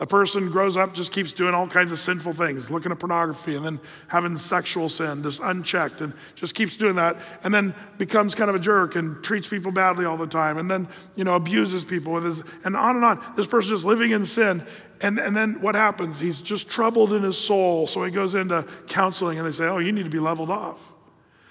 A 0.00 0.06
person 0.06 0.48
grows 0.48 0.76
up, 0.76 0.94
just 0.94 1.10
keeps 1.10 1.32
doing 1.32 1.54
all 1.54 1.66
kinds 1.66 1.90
of 1.90 1.98
sinful 1.98 2.32
things, 2.32 2.70
looking 2.70 2.92
at 2.92 3.00
pornography 3.00 3.56
and 3.56 3.64
then 3.64 3.80
having 4.06 4.36
sexual 4.36 4.88
sin, 4.88 5.24
just 5.24 5.40
unchecked, 5.42 6.00
and 6.00 6.12
just 6.36 6.54
keeps 6.54 6.76
doing 6.76 6.94
that, 6.96 7.16
and 7.42 7.52
then 7.52 7.74
becomes 7.98 8.36
kind 8.36 8.48
of 8.48 8.54
a 8.54 8.60
jerk 8.60 8.94
and 8.94 9.24
treats 9.24 9.48
people 9.48 9.72
badly 9.72 10.04
all 10.04 10.16
the 10.16 10.26
time, 10.26 10.56
and 10.56 10.70
then, 10.70 10.86
you 11.16 11.24
know, 11.24 11.34
abuses 11.34 11.84
people 11.84 12.12
with 12.12 12.24
his, 12.24 12.44
and 12.64 12.76
on 12.76 12.94
and 12.94 13.04
on. 13.04 13.32
This 13.34 13.48
person 13.48 13.70
just 13.70 13.84
living 13.84 14.12
in 14.12 14.24
sin. 14.24 14.64
And, 15.00 15.18
and 15.18 15.34
then 15.34 15.60
what 15.60 15.74
happens? 15.74 16.20
He's 16.20 16.40
just 16.40 16.68
troubled 16.68 17.12
in 17.12 17.22
his 17.22 17.38
soul. 17.38 17.86
So 17.86 18.02
he 18.04 18.10
goes 18.10 18.34
into 18.34 18.66
counseling 18.88 19.38
and 19.38 19.46
they 19.46 19.52
say, 19.52 19.66
Oh, 19.66 19.78
you 19.78 19.92
need 19.92 20.04
to 20.04 20.10
be 20.10 20.18
leveled 20.18 20.50
off. 20.50 20.92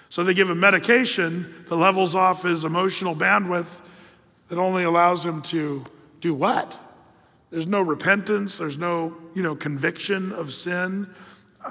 So 0.09 0.23
they 0.23 0.33
give 0.33 0.49
him 0.49 0.59
medication 0.59 1.63
that 1.67 1.75
levels 1.75 2.13
off 2.13 2.43
his 2.43 2.65
emotional 2.65 3.15
bandwidth 3.15 3.81
that 4.49 4.57
only 4.57 4.83
allows 4.83 5.25
him 5.25 5.41
to 5.43 5.85
do 6.19 6.33
what? 6.33 6.77
There's 7.49 7.67
no 7.67 7.81
repentance, 7.81 8.57
there's 8.57 8.77
no, 8.77 9.15
you 9.33 9.41
know, 9.41 9.55
conviction 9.55 10.31
of 10.33 10.53
sin. 10.53 11.09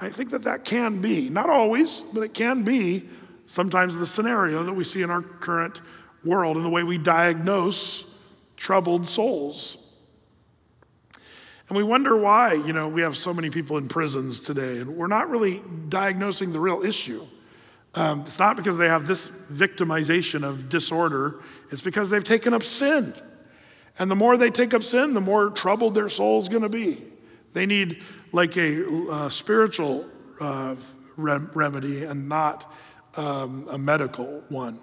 I 0.01 0.09
think 0.09 0.31
that 0.31 0.43
that 0.45 0.65
can 0.65 1.01
be, 1.01 1.29
not 1.29 1.51
always, 1.51 2.01
but 2.01 2.23
it 2.23 2.35
can 2.35 2.63
be 2.63 3.09
sometimes 3.47 3.97
the 3.97 4.07
scenario 4.07 4.63
that 4.63 4.73
we 4.73 4.85
see 4.85 5.03
in 5.03 5.11
our 5.11 5.23
current 5.23 5.81
world 6.25 6.57
and 6.57 6.65
the 6.65 6.71
way 6.71 6.83
we 6.83 6.99
diagnose 6.99 8.05
troubled 8.57 9.07
souls. 9.07 9.79
And 11.69 11.77
we 11.77 11.83
wonder 11.83 12.17
why, 12.17 12.55
you 12.55 12.73
know, 12.73 12.89
we 12.89 13.03
have 13.03 13.17
so 13.17 13.35
many 13.35 13.51
people 13.51 13.77
in 13.77 13.89
prisons 13.89 14.41
today, 14.41 14.79
and 14.79 14.97
we're 14.97 15.09
not 15.09 15.29
really 15.29 15.63
diagnosing 15.89 16.53
the 16.53 16.61
real 16.61 16.83
issue. 16.83 17.27
Um, 17.95 18.21
it's 18.21 18.39
not 18.39 18.57
because 18.57 18.77
they 18.77 18.89
have 18.89 19.07
this 19.07 19.29
victimization 19.29 20.45
of 20.45 20.69
disorder, 20.69 21.41
it's 21.71 21.81
because 21.81 22.11
they've 22.11 22.23
taken 22.23 22.55
up 22.55 22.63
sin. 22.63 23.15
And 23.99 24.11
the 24.11 24.15
more 24.15 24.37
they 24.37 24.51
take 24.51 24.75
up 24.75 24.83
sin, 24.83 25.15
the 25.15 25.21
more 25.21 25.51
troubled 25.51 25.95
their 25.95 26.09
soul's 26.09 26.49
gonna 26.49 26.69
be. 26.69 27.03
They 27.53 27.67
need 27.67 28.03
like 28.33 28.57
a 28.57 29.31
spiritual 29.31 30.07
uh, 30.41 30.77
rem- 31.17 31.51
remedy 31.55 32.05
and 32.05 32.29
not 32.29 32.71
um, 33.17 33.67
a 33.71 33.79
medical 33.79 34.45
one. 34.49 34.79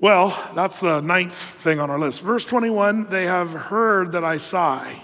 Well, 0.00 0.38
that's 0.54 0.80
the 0.80 1.00
ninth 1.00 1.34
thing 1.34 1.80
on 1.80 1.90
our 1.90 1.98
list. 1.98 2.20
Verse 2.20 2.44
21 2.44 3.08
they 3.08 3.26
have 3.26 3.52
heard 3.52 4.12
that 4.12 4.24
I 4.24 4.36
sigh. 4.36 5.02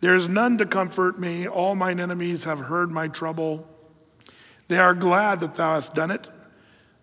There 0.00 0.14
is 0.14 0.28
none 0.28 0.58
to 0.58 0.66
comfort 0.66 1.18
me. 1.18 1.48
All 1.48 1.74
mine 1.74 2.00
enemies 2.00 2.44
have 2.44 2.60
heard 2.60 2.90
my 2.90 3.08
trouble. 3.08 3.68
They 4.68 4.78
are 4.78 4.94
glad 4.94 5.40
that 5.40 5.56
thou 5.56 5.74
hast 5.74 5.94
done 5.94 6.10
it. 6.10 6.30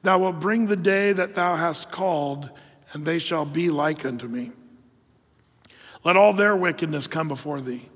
Thou 0.03 0.19
wilt 0.19 0.39
bring 0.39 0.67
the 0.67 0.75
day 0.75 1.13
that 1.13 1.35
thou 1.35 1.55
hast 1.55 1.91
called, 1.91 2.49
and 2.93 3.05
they 3.05 3.19
shall 3.19 3.45
be 3.45 3.69
like 3.69 4.05
unto 4.05 4.27
me. 4.27 4.51
Let 6.03 6.17
all 6.17 6.33
their 6.33 6.55
wickedness 6.55 7.07
come 7.07 7.27
before 7.27 7.61
thee, 7.61 7.89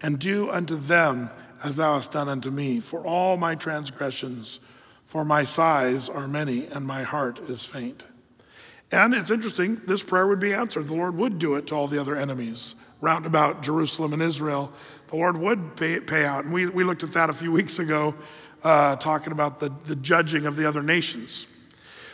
and 0.00 0.18
do 0.18 0.50
unto 0.50 0.76
them 0.76 1.30
as 1.62 1.76
thou 1.76 1.94
hast 1.94 2.12
done 2.12 2.28
unto 2.28 2.50
me. 2.50 2.80
For 2.80 3.06
all 3.06 3.36
my 3.36 3.54
transgressions, 3.54 4.58
for 5.04 5.24
my 5.24 5.44
sighs 5.44 6.08
are 6.08 6.26
many, 6.26 6.66
and 6.66 6.86
my 6.86 7.02
heart 7.02 7.38
is 7.38 7.64
faint. 7.64 8.04
And 8.90 9.14
it's 9.14 9.30
interesting, 9.30 9.80
this 9.86 10.02
prayer 10.02 10.26
would 10.26 10.40
be 10.40 10.52
answered. 10.52 10.88
The 10.88 10.94
Lord 10.94 11.16
would 11.16 11.38
do 11.38 11.54
it 11.54 11.68
to 11.68 11.74
all 11.74 11.86
the 11.86 12.00
other 12.00 12.16
enemies 12.16 12.74
round 13.02 13.26
about 13.26 13.62
Jerusalem 13.62 14.14
and 14.14 14.22
Israel, 14.22 14.72
the 15.08 15.16
Lord 15.16 15.36
would 15.36 15.76
pay, 15.76 16.00
pay 16.00 16.24
out. 16.24 16.44
And 16.44 16.54
we, 16.54 16.66
we 16.66 16.84
looked 16.84 17.02
at 17.02 17.12
that 17.12 17.28
a 17.28 17.32
few 17.34 17.52
weeks 17.52 17.78
ago, 17.78 18.14
uh, 18.62 18.96
talking 18.96 19.32
about 19.32 19.58
the, 19.58 19.70
the 19.84 19.96
judging 19.96 20.46
of 20.46 20.56
the 20.56 20.66
other 20.66 20.82
nations. 20.82 21.46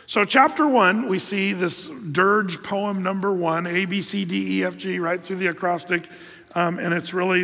So, 0.09 0.25
chapter 0.25 0.67
one, 0.67 1.07
we 1.07 1.19
see 1.19 1.53
this 1.53 1.87
dirge 1.87 2.63
poem 2.63 3.03
number 3.03 3.31
one, 3.31 3.67
A, 3.67 3.85
B, 3.85 4.01
C, 4.01 4.25
D, 4.25 4.57
E, 4.57 4.63
F, 4.63 4.75
G, 4.75 4.97
right 4.97 5.23
through 5.23 5.35
the 5.35 5.45
acrostic. 5.45 6.09
Um, 6.55 6.79
and 6.79 6.95
it's 6.95 7.13
really, 7.13 7.43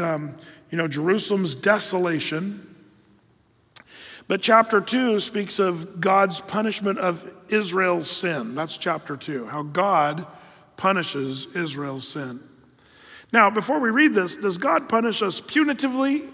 um, 0.00 0.34
you 0.70 0.78
know, 0.78 0.88
Jerusalem's 0.88 1.54
desolation. 1.54 2.74
But 4.28 4.40
chapter 4.40 4.80
two 4.80 5.20
speaks 5.20 5.58
of 5.58 6.00
God's 6.00 6.40
punishment 6.40 6.98
of 6.98 7.30
Israel's 7.50 8.10
sin. 8.10 8.54
That's 8.54 8.78
chapter 8.78 9.18
two, 9.18 9.44
how 9.48 9.62
God 9.62 10.26
punishes 10.78 11.54
Israel's 11.54 12.08
sin. 12.08 12.40
Now, 13.30 13.50
before 13.50 13.78
we 13.78 13.90
read 13.90 14.14
this, 14.14 14.38
does 14.38 14.56
God 14.56 14.88
punish 14.88 15.20
us 15.20 15.38
punitively 15.42 16.30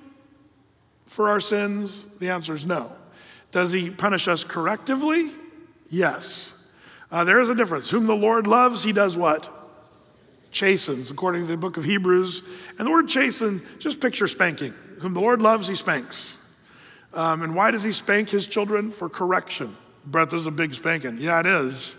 for 1.06 1.28
our 1.28 1.40
sins? 1.40 2.06
The 2.20 2.30
answer 2.30 2.54
is 2.54 2.64
no. 2.64 2.92
Does 3.50 3.72
he 3.72 3.90
punish 3.90 4.28
us 4.28 4.44
correctively? 4.44 5.32
Yes. 5.92 6.54
Uh, 7.10 7.22
there 7.24 7.38
is 7.38 7.50
a 7.50 7.54
difference. 7.54 7.90
Whom 7.90 8.06
the 8.06 8.16
Lord 8.16 8.46
loves, 8.46 8.82
he 8.82 8.92
does 8.92 9.14
what? 9.14 9.50
Chastens, 10.50 11.10
according 11.10 11.42
to 11.42 11.48
the 11.48 11.58
book 11.58 11.76
of 11.76 11.84
Hebrews. 11.84 12.42
And 12.78 12.86
the 12.86 12.90
word 12.90 13.08
chasten, 13.08 13.60
just 13.78 14.00
picture 14.00 14.26
spanking. 14.26 14.72
Whom 15.00 15.12
the 15.12 15.20
Lord 15.20 15.42
loves, 15.42 15.68
he 15.68 15.74
spanks. 15.74 16.38
Um, 17.12 17.42
and 17.42 17.54
why 17.54 17.70
does 17.70 17.82
he 17.82 17.92
spank 17.92 18.30
his 18.30 18.46
children? 18.46 18.90
For 18.90 19.10
correction. 19.10 19.76
Brett, 20.06 20.30
this 20.30 20.40
is 20.40 20.46
a 20.46 20.50
big 20.50 20.72
spanking. 20.72 21.18
Yeah, 21.18 21.40
it 21.40 21.46
is. 21.46 21.94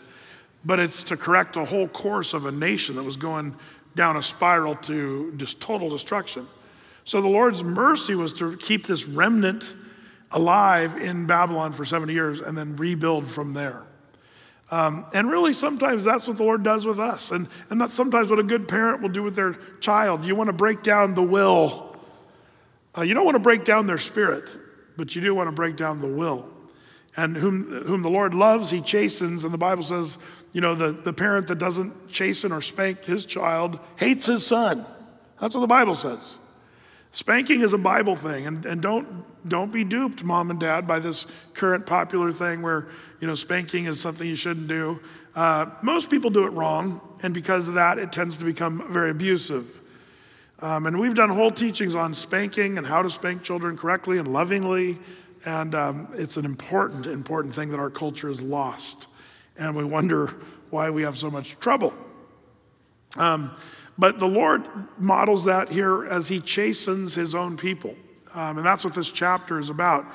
But 0.66 0.80
it's 0.80 1.04
to 1.04 1.18
correct 1.18 1.56
a 1.56 1.64
whole 1.64 1.88
course 1.88 2.34
of 2.34 2.48
a 2.48 2.52
nation 2.52 2.96
that 2.96 3.04
was 3.04 3.16
going 3.16 3.56
down 3.96 4.18
a 4.18 4.24
spiral 4.24 4.74
to 4.76 5.34
just 5.38 5.62
total 5.62 5.92
destruction. 5.92 6.48
So 7.04 7.22
the 7.22 7.30
Lord's 7.30 7.64
mercy 7.64 8.16
was 8.16 8.34
to 8.34 8.58
keep 8.58 8.88
this 8.88 9.08
remnant 9.08 9.76
alive 10.34 10.98
in 10.98 11.26
Babylon 11.26 11.72
for 11.72 11.86
70 11.86 12.14
years 12.14 12.40
and 12.40 12.58
then 12.58 12.76
rebuild 12.76 13.28
from 13.28 13.54
there. 13.54 13.84
Um, 14.72 15.06
and 15.14 15.30
really, 15.30 15.54
sometimes 15.54 16.04
that's 16.04 16.28
what 16.28 16.38
the 16.38 16.44
Lord 16.44 16.64
does 16.64 16.86
with 16.86 17.00
us. 17.00 17.32
And, 17.32 17.48
and 17.70 17.80
that's 17.80 17.94
sometimes 17.94 18.30
what 18.30 18.40
a 18.40 18.44
good 18.44 18.68
parent 18.68 19.02
will 19.02 19.10
do 19.10 19.22
with 19.22 19.36
their 19.36 19.54
child. 19.80 20.26
You 20.26 20.36
want 20.36 20.48
to 20.48 20.54
break 20.54 20.82
down 20.82 21.14
the 21.14 21.24
will. 21.24 21.96
Uh, 22.98 23.04
you 23.04 23.14
don't 23.14 23.26
want 23.26 23.36
to 23.36 23.40
break 23.40 23.66
down 23.66 23.88
their 23.88 23.98
spirit, 23.98 24.58
but 24.98 25.16
you 25.16 25.22
do 25.22 25.36
want 25.36 25.48
to 25.48 25.56
break 25.56 25.76
down 25.76 26.02
the 26.02 26.08
will. 26.08 26.50
And 27.16 27.38
whom, 27.38 27.70
whom 27.84 28.02
the 28.02 28.10
Lord 28.10 28.34
loves, 28.34 28.72
he 28.72 28.82
chastens. 28.82 29.44
And 29.44 29.54
the 29.54 29.60
Bible 29.60 29.84
says 29.84 30.18
you 30.54 30.62
know, 30.62 30.76
the, 30.76 30.92
the 30.92 31.14
parent 31.14 31.48
that 31.48 31.58
doesn't 31.58 32.10
chasten 32.10 32.52
or 32.52 32.62
spank 32.62 33.04
his 33.04 33.26
child 33.26 33.80
hates 33.96 34.28
his 34.28 34.46
son. 34.46 34.86
That's 35.42 35.56
what 35.56 35.62
the 35.62 35.68
Bible 35.68 35.96
says. 35.96 36.40
Spanking 37.14 37.62
is 37.62 37.72
a 37.72 37.78
Bible 37.78 38.18
thing, 38.18 38.46
and, 38.46 38.66
and 38.66 38.82
don't, 38.82 39.24
don't 39.48 39.72
be 39.72 39.86
duped, 39.86 40.24
mom 40.24 40.52
and 40.52 40.60
dad, 40.60 40.86
by 40.86 41.00
this 41.00 41.26
current 41.54 41.86
popular 41.86 42.34
thing 42.34 42.62
where, 42.62 42.90
you 43.22 43.28
know, 43.28 43.36
spanking 43.36 43.86
is 43.86 44.02
something 44.02 44.28
you 44.28 44.36
shouldn't 44.36 44.68
do. 44.68 45.00
Uh, 45.34 45.68
most 45.82 46.10
people 46.10 46.30
do 46.30 46.46
it 46.46 46.52
wrong, 46.52 47.00
and 47.24 47.34
because 47.34 47.70
of 47.70 47.76
that, 47.76 47.98
it 47.98 48.12
tends 48.12 48.36
to 48.36 48.44
become 48.44 48.92
very 48.92 49.12
abusive. 49.12 49.80
Um, 50.60 50.86
and 50.86 51.00
we've 51.00 51.16
done 51.16 51.30
whole 51.30 51.52
teachings 51.52 51.96
on 51.96 52.14
spanking 52.14 52.78
and 52.78 52.86
how 52.86 53.02
to 53.02 53.10
spank 53.10 53.44
children 53.44 53.78
correctly 53.78 54.18
and 54.18 54.28
lovingly, 54.28 55.00
and 55.46 55.74
um, 55.74 56.08
it's 56.14 56.36
an 56.36 56.44
important, 56.44 57.06
important 57.06 57.56
thing 57.56 57.70
that 57.70 57.80
our 57.80 57.90
culture 57.90 58.28
has 58.28 58.42
lost 58.42 59.08
and 59.58 59.76
we 59.76 59.84
wonder 59.84 60.36
why 60.70 60.90
we 60.90 61.04
have 61.04 61.18
so 61.18 61.30
much 61.30 61.60
trouble. 61.60 61.94
Um, 63.18 63.56
but 63.98 64.20
the 64.20 64.28
Lord 64.28 64.68
models 64.98 65.46
that 65.46 65.70
here 65.70 66.06
as 66.06 66.28
he 66.28 66.40
chastens 66.40 67.16
his 67.16 67.36
own 67.36 67.58
people. 67.58 67.96
Um, 68.34 68.58
and 68.58 68.66
that's 68.66 68.84
what 68.84 68.96
this 68.96 69.12
chapter 69.12 69.60
is 69.60 69.70
about. 69.70 70.06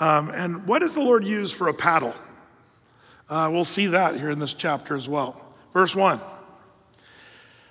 Um, 0.00 0.28
and 0.30 0.66
what 0.66 0.80
does 0.80 0.94
the 0.94 1.00
Lord 1.00 1.24
use 1.24 1.52
for 1.52 1.68
a 1.68 1.74
paddle? 1.74 2.14
Uh, 3.28 3.48
we'll 3.50 3.64
see 3.64 3.86
that 3.86 4.16
here 4.16 4.30
in 4.30 4.38
this 4.38 4.54
chapter 4.54 4.94
as 4.94 5.08
well. 5.08 5.40
Verse 5.72 5.96
1 5.96 6.20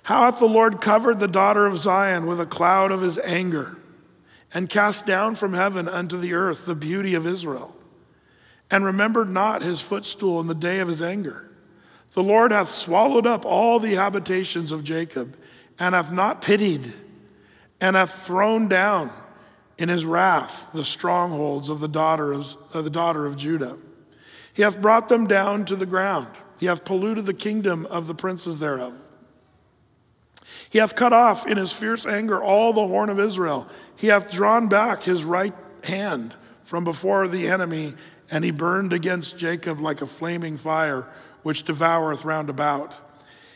How 0.04 0.24
hath 0.24 0.38
the 0.38 0.46
Lord 0.46 0.80
covered 0.80 1.20
the 1.20 1.28
daughter 1.28 1.66
of 1.66 1.78
Zion 1.78 2.26
with 2.26 2.40
a 2.40 2.46
cloud 2.46 2.90
of 2.90 3.00
his 3.00 3.18
anger, 3.18 3.76
and 4.52 4.68
cast 4.68 5.06
down 5.06 5.34
from 5.34 5.54
heaven 5.54 5.88
unto 5.88 6.18
the 6.18 6.34
earth 6.34 6.66
the 6.66 6.74
beauty 6.74 7.14
of 7.14 7.26
Israel? 7.26 7.76
and 8.72 8.86
remembered 8.86 9.28
not 9.28 9.62
his 9.62 9.82
footstool 9.82 10.40
in 10.40 10.46
the 10.46 10.54
day 10.54 10.78
of 10.80 10.88
his 10.88 11.02
anger. 11.02 11.46
The 12.14 12.22
Lord 12.22 12.52
hath 12.52 12.70
swallowed 12.70 13.26
up 13.26 13.44
all 13.44 13.78
the 13.78 13.94
habitations 13.94 14.72
of 14.72 14.84
Jacob, 14.84 15.36
and 15.78 15.94
hath 15.94 16.12
not 16.12 16.42
pitied, 16.42 16.92
and 17.80 17.96
hath 17.96 18.26
thrown 18.26 18.68
down 18.68 19.10
in 19.78 19.88
his 19.88 20.04
wrath 20.04 20.70
the 20.72 20.84
strongholds 20.84 21.68
of 21.68 21.80
the 21.80 21.88
daughter 21.88 22.32
of, 22.32 22.56
the 22.72 22.90
daughter 22.90 23.26
of 23.26 23.36
Judah. 23.36 23.78
He 24.52 24.62
hath 24.62 24.80
brought 24.80 25.08
them 25.08 25.26
down 25.26 25.64
to 25.66 25.76
the 25.76 25.86
ground. 25.86 26.28
He 26.60 26.66
hath 26.66 26.84
polluted 26.84 27.26
the 27.26 27.34
kingdom 27.34 27.86
of 27.86 28.06
the 28.06 28.14
princes 28.14 28.58
thereof. 28.58 28.94
He 30.68 30.78
hath 30.78 30.94
cut 30.94 31.12
off 31.12 31.46
in 31.46 31.56
his 31.56 31.72
fierce 31.72 32.06
anger 32.06 32.42
all 32.42 32.72
the 32.72 32.86
horn 32.86 33.10
of 33.10 33.18
Israel. 33.18 33.68
He 33.96 34.08
hath 34.08 34.30
drawn 34.30 34.68
back 34.68 35.02
his 35.02 35.24
right 35.24 35.54
hand 35.84 36.34
from 36.62 36.84
before 36.84 37.26
the 37.28 37.48
enemy 37.48 37.94
and 38.30 38.44
he 38.44 38.50
burned 38.50 38.94
against 38.94 39.36
Jacob 39.36 39.78
like 39.78 40.00
a 40.00 40.06
flaming 40.06 40.56
fire, 40.56 41.06
which 41.42 41.64
devoureth 41.64 42.24
round 42.24 42.48
about. 42.48 42.94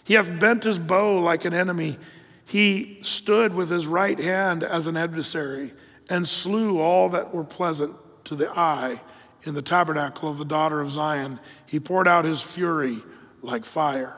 He 0.04 0.14
hath 0.14 0.38
bent 0.38 0.64
his 0.64 0.78
bow 0.78 1.18
like 1.18 1.44
an 1.44 1.54
enemy. 1.54 1.98
He 2.44 2.98
stood 3.02 3.54
with 3.54 3.70
his 3.70 3.86
right 3.86 4.18
hand 4.18 4.62
as 4.62 4.86
an 4.86 4.96
adversary, 4.96 5.72
and 6.08 6.28
slew 6.28 6.78
all 6.78 7.08
that 7.08 7.34
were 7.34 7.44
pleasant 7.44 7.96
to 8.24 8.36
the 8.36 8.50
eye 8.50 9.00
in 9.42 9.54
the 9.54 9.62
tabernacle 9.62 10.28
of 10.28 10.38
the 10.38 10.44
daughter 10.44 10.80
of 10.80 10.90
Zion. 10.90 11.40
He 11.66 11.80
poured 11.80 12.06
out 12.06 12.24
his 12.24 12.40
fury 12.40 12.98
like 13.42 13.64
fire. 13.64 14.16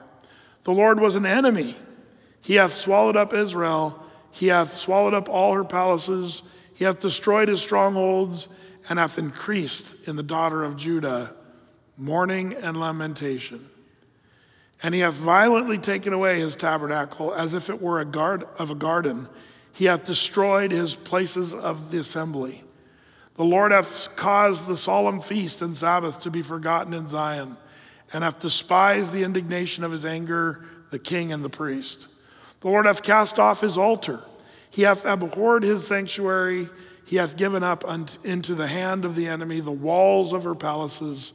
The 0.64 0.72
Lord 0.72 1.00
was 1.00 1.14
an 1.14 1.24
enemy. 1.26 1.76
He 2.42 2.54
hath 2.56 2.72
swallowed 2.72 3.16
up 3.16 3.32
Israel. 3.32 4.02
He 4.30 4.48
hath 4.48 4.72
swallowed 4.72 5.14
up 5.14 5.28
all 5.28 5.54
her 5.54 5.64
palaces. 5.64 6.42
He 6.74 6.84
hath 6.84 7.00
destroyed 7.00 7.48
his 7.48 7.60
strongholds 7.60 8.48
and 8.88 8.98
hath 8.98 9.18
increased 9.18 10.06
in 10.06 10.16
the 10.16 10.22
daughter 10.22 10.64
of 10.64 10.76
Judah 10.76 11.34
mourning 11.98 12.54
and 12.54 12.78
lamentation. 12.78 13.60
And 14.82 14.94
he 14.94 15.00
hath 15.00 15.14
violently 15.14 15.76
taken 15.76 16.12
away 16.12 16.38
his 16.38 16.54
tabernacle 16.54 17.34
as 17.34 17.52
if 17.52 17.68
it 17.68 17.82
were 17.82 18.00
a 18.00 18.04
guard 18.04 18.44
of 18.58 18.70
a 18.70 18.76
garden. 18.76 19.28
He 19.72 19.86
hath 19.86 20.04
destroyed 20.04 20.70
his 20.70 20.94
places 20.94 21.52
of 21.52 21.90
the 21.90 21.98
assembly. 21.98 22.62
The 23.34 23.44
Lord 23.44 23.72
hath 23.72 24.16
caused 24.16 24.66
the 24.66 24.76
solemn 24.76 25.20
feast 25.20 25.62
and 25.62 25.76
Sabbath 25.76 26.20
to 26.20 26.30
be 26.30 26.42
forgotten 26.42 26.94
in 26.94 27.06
Zion, 27.08 27.56
and 28.12 28.24
hath 28.24 28.38
despised 28.38 29.12
the 29.12 29.22
indignation 29.22 29.84
of 29.84 29.92
his 29.92 30.04
anger, 30.04 30.64
the 30.90 30.98
king 30.98 31.32
and 31.32 31.44
the 31.44 31.50
priest. 31.50 32.08
The 32.60 32.68
Lord 32.68 32.86
hath 32.86 33.02
cast 33.02 33.38
off 33.38 33.60
his 33.60 33.78
altar. 33.78 34.22
He 34.70 34.82
hath 34.82 35.04
abhorred 35.04 35.62
his 35.62 35.86
sanctuary. 35.86 36.68
He 37.04 37.16
hath 37.16 37.36
given 37.36 37.62
up 37.62 37.84
into 38.24 38.54
the 38.54 38.66
hand 38.66 39.04
of 39.04 39.14
the 39.14 39.28
enemy 39.28 39.60
the 39.60 39.70
walls 39.70 40.32
of 40.32 40.44
her 40.44 40.54
palaces. 40.54 41.32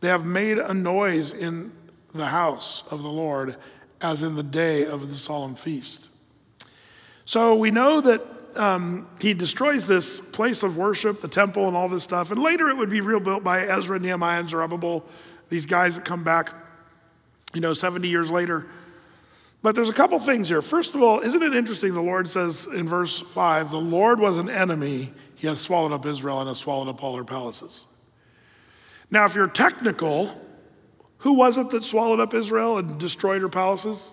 They 0.00 0.08
have 0.08 0.24
made 0.24 0.58
a 0.58 0.74
noise 0.74 1.32
in 1.32 1.72
the 2.14 2.26
house 2.26 2.84
of 2.90 3.02
the 3.02 3.08
Lord 3.08 3.56
as 4.00 4.22
in 4.22 4.36
the 4.36 4.42
day 4.42 4.84
of 4.84 5.10
the 5.10 5.16
solemn 5.16 5.54
feast. 5.54 6.08
So 7.24 7.54
we 7.54 7.70
know 7.70 8.00
that 8.00 8.22
um, 8.56 9.08
he 9.20 9.34
destroys 9.34 9.86
this 9.86 10.20
place 10.20 10.62
of 10.62 10.76
worship, 10.76 11.20
the 11.20 11.28
temple, 11.28 11.68
and 11.68 11.76
all 11.76 11.88
this 11.88 12.02
stuff. 12.02 12.30
And 12.30 12.40
later 12.40 12.68
it 12.68 12.76
would 12.76 12.90
be 12.90 13.00
rebuilt 13.00 13.44
by 13.44 13.60
Ezra, 13.60 13.98
Nehemiah, 13.98 14.40
and 14.40 14.48
Zerubbabel, 14.48 15.04
these 15.48 15.66
guys 15.66 15.96
that 15.96 16.04
come 16.04 16.24
back, 16.24 16.54
you 17.54 17.60
know, 17.60 17.72
70 17.72 18.08
years 18.08 18.30
later. 18.30 18.66
But 19.62 19.74
there's 19.74 19.88
a 19.88 19.94
couple 19.94 20.18
things 20.20 20.48
here. 20.48 20.62
First 20.62 20.94
of 20.94 21.02
all, 21.02 21.20
isn't 21.20 21.42
it 21.42 21.54
interesting? 21.54 21.94
The 21.94 22.00
Lord 22.00 22.28
says 22.28 22.66
in 22.72 22.86
verse 22.88 23.18
5 23.18 23.70
the 23.70 23.80
Lord 23.80 24.20
was 24.20 24.36
an 24.36 24.48
enemy, 24.48 25.12
he 25.34 25.46
has 25.48 25.60
swallowed 25.60 25.92
up 25.92 26.06
Israel 26.06 26.38
and 26.38 26.48
has 26.48 26.58
swallowed 26.58 26.88
up 26.88 27.02
all 27.02 27.16
her 27.16 27.24
palaces. 27.24 27.86
Now, 29.10 29.24
if 29.24 29.34
you're 29.34 29.48
technical, 29.48 30.34
who 31.18 31.34
was 31.34 31.58
it 31.58 31.70
that 31.70 31.84
swallowed 31.84 32.20
up 32.20 32.34
Israel 32.34 32.78
and 32.78 32.98
destroyed 32.98 33.42
her 33.42 33.48
palaces? 33.48 34.12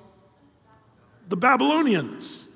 The 1.29 1.37
Babylonians. 1.37 2.47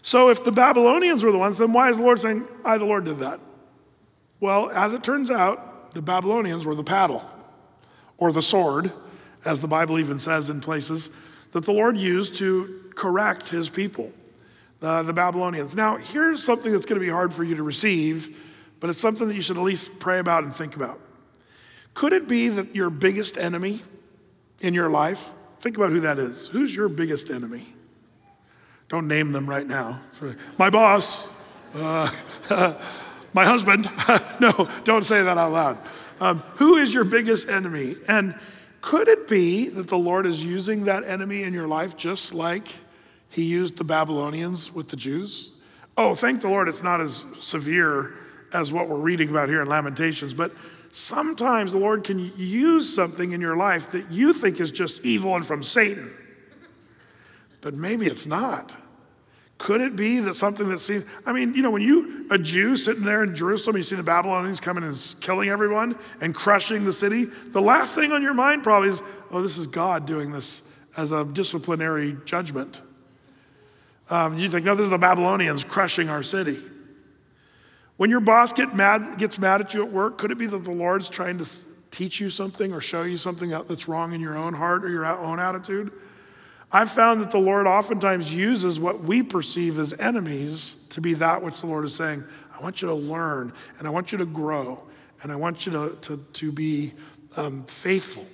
So, 0.00 0.30
if 0.30 0.42
the 0.42 0.52
Babylonians 0.52 1.24
were 1.24 1.30
the 1.30 1.38
ones, 1.38 1.58
then 1.58 1.72
why 1.72 1.90
is 1.90 1.98
the 1.98 2.02
Lord 2.02 2.20
saying, 2.20 2.46
I, 2.64 2.78
the 2.78 2.84
Lord, 2.84 3.04
did 3.04 3.18
that? 3.18 3.40
Well, 4.40 4.70
as 4.70 4.94
it 4.94 5.04
turns 5.04 5.30
out, 5.30 5.94
the 5.94 6.02
Babylonians 6.02 6.66
were 6.66 6.74
the 6.74 6.84
paddle 6.84 7.22
or 8.18 8.32
the 8.32 8.42
sword, 8.42 8.92
as 9.44 9.60
the 9.60 9.68
Bible 9.68 9.98
even 9.98 10.18
says 10.18 10.50
in 10.50 10.60
places, 10.60 11.10
that 11.52 11.64
the 11.64 11.72
Lord 11.72 11.96
used 11.96 12.36
to 12.36 12.90
correct 12.94 13.48
his 13.48 13.68
people, 13.68 14.12
uh, 14.80 15.02
the 15.02 15.12
Babylonians. 15.12 15.74
Now, 15.74 15.96
here's 15.96 16.42
something 16.42 16.72
that's 16.72 16.86
going 16.86 17.00
to 17.00 17.04
be 17.04 17.10
hard 17.10 17.32
for 17.32 17.44
you 17.44 17.54
to 17.56 17.62
receive, 17.62 18.36
but 18.80 18.90
it's 18.90 18.98
something 18.98 19.28
that 19.28 19.34
you 19.34 19.40
should 19.40 19.56
at 19.56 19.62
least 19.62 19.98
pray 20.00 20.18
about 20.18 20.44
and 20.44 20.54
think 20.54 20.76
about. 20.76 21.00
Could 21.94 22.12
it 22.12 22.26
be 22.26 22.48
that 22.48 22.74
your 22.74 22.90
biggest 22.90 23.36
enemy 23.36 23.82
in 24.62 24.74
your 24.74 24.88
life, 24.88 25.32
think 25.60 25.76
about 25.76 25.90
who 25.90 26.00
that 26.00 26.18
is. 26.18 26.46
Who's 26.48 26.74
your 26.74 26.88
biggest 26.88 27.28
enemy? 27.28 27.66
Don't 28.88 29.08
name 29.08 29.32
them 29.32 29.48
right 29.48 29.66
now. 29.66 30.00
Sorry. 30.10 30.36
My 30.56 30.70
boss, 30.70 31.28
uh, 31.74 32.10
my 33.32 33.44
husband. 33.44 33.90
no, 34.40 34.68
don't 34.84 35.04
say 35.04 35.22
that 35.22 35.36
out 35.36 35.52
loud. 35.52 35.78
Um, 36.20 36.38
who 36.56 36.76
is 36.76 36.94
your 36.94 37.04
biggest 37.04 37.48
enemy? 37.48 37.96
And 38.08 38.38
could 38.80 39.08
it 39.08 39.28
be 39.28 39.68
that 39.68 39.88
the 39.88 39.98
Lord 39.98 40.26
is 40.26 40.44
using 40.44 40.84
that 40.84 41.04
enemy 41.04 41.42
in 41.42 41.52
your 41.52 41.68
life 41.68 41.96
just 41.96 42.32
like 42.32 42.68
he 43.28 43.42
used 43.42 43.76
the 43.76 43.84
Babylonians 43.84 44.72
with 44.72 44.88
the 44.88 44.96
Jews? 44.96 45.50
Oh, 45.96 46.14
thank 46.14 46.40
the 46.40 46.48
Lord 46.48 46.68
it's 46.68 46.82
not 46.82 47.00
as 47.00 47.24
severe 47.40 48.14
as 48.52 48.72
what 48.72 48.88
we're 48.88 48.96
reading 48.96 49.30
about 49.30 49.48
here 49.48 49.62
in 49.62 49.68
Lamentations, 49.68 50.34
but 50.34 50.52
sometimes 50.92 51.72
the 51.72 51.78
Lord 51.78 52.04
can 52.04 52.18
use 52.36 52.94
something 52.94 53.32
in 53.32 53.40
your 53.40 53.56
life 53.56 53.90
that 53.90 54.10
you 54.10 54.32
think 54.32 54.60
is 54.60 54.70
just 54.70 55.04
evil 55.04 55.34
and 55.34 55.44
from 55.44 55.64
Satan, 55.64 56.12
but 57.60 57.74
maybe 57.74 58.06
it's 58.06 58.26
not. 58.26 58.76
Could 59.58 59.80
it 59.80 59.96
be 59.96 60.18
that 60.20 60.34
something 60.34 60.68
that 60.68 60.80
seems, 60.80 61.04
I 61.24 61.32
mean, 61.32 61.54
you 61.54 61.62
know, 61.62 61.70
when 61.70 61.82
you, 61.82 62.26
a 62.30 62.38
Jew 62.38 62.76
sitting 62.76 63.04
there 63.04 63.22
in 63.22 63.34
Jerusalem, 63.34 63.76
you 63.76 63.82
see 63.84 63.96
the 63.96 64.02
Babylonians 64.02 64.60
coming 64.60 64.82
and 64.84 65.16
killing 65.20 65.48
everyone 65.48 65.96
and 66.20 66.34
crushing 66.34 66.84
the 66.84 66.92
city, 66.92 67.24
the 67.24 67.62
last 67.62 67.94
thing 67.94 68.12
on 68.12 68.22
your 68.22 68.34
mind 68.34 68.62
probably 68.62 68.88
is, 68.90 69.00
oh, 69.30 69.40
this 69.40 69.56
is 69.58 69.66
God 69.66 70.04
doing 70.04 70.32
this 70.32 70.62
as 70.96 71.12
a 71.12 71.24
disciplinary 71.24 72.16
judgment. 72.24 72.82
Um, 74.10 74.36
you 74.36 74.50
think, 74.50 74.66
no, 74.66 74.74
this 74.74 74.84
is 74.84 74.90
the 74.90 74.98
Babylonians 74.98 75.64
crushing 75.64 76.08
our 76.08 76.22
city. 76.22 76.58
When 77.96 78.10
your 78.10 78.20
boss 78.20 78.52
get 78.52 78.74
mad, 78.74 79.18
gets 79.18 79.38
mad 79.38 79.60
at 79.60 79.74
you 79.74 79.84
at 79.84 79.92
work, 79.92 80.18
could 80.18 80.30
it 80.30 80.38
be 80.38 80.46
that 80.46 80.64
the 80.64 80.72
Lord's 80.72 81.08
trying 81.08 81.38
to 81.38 81.48
teach 81.90 82.20
you 82.20 82.30
something 82.30 82.72
or 82.72 82.80
show 82.80 83.02
you 83.02 83.16
something 83.16 83.50
that's 83.50 83.86
wrong 83.86 84.12
in 84.12 84.20
your 84.20 84.36
own 84.36 84.54
heart 84.54 84.84
or 84.84 84.88
your 84.88 85.04
own 85.06 85.38
attitude? 85.38 85.92
I've 86.74 86.90
found 86.90 87.20
that 87.20 87.30
the 87.30 87.38
Lord 87.38 87.66
oftentimes 87.66 88.34
uses 88.34 88.80
what 88.80 89.02
we 89.02 89.22
perceive 89.22 89.78
as 89.78 89.92
enemies 89.92 90.76
to 90.88 91.02
be 91.02 91.12
that 91.14 91.42
which 91.42 91.60
the 91.60 91.66
Lord 91.66 91.84
is 91.84 91.94
saying, 91.94 92.24
I 92.58 92.62
want 92.62 92.80
you 92.80 92.88
to 92.88 92.94
learn 92.94 93.52
and 93.78 93.86
I 93.86 93.90
want 93.90 94.10
you 94.10 94.18
to 94.18 94.26
grow 94.26 94.82
and 95.22 95.30
I 95.30 95.36
want 95.36 95.66
you 95.66 95.72
to, 95.72 95.98
to, 96.00 96.16
to 96.16 96.50
be 96.50 96.94
um, 97.36 97.64
faithful 97.64 98.26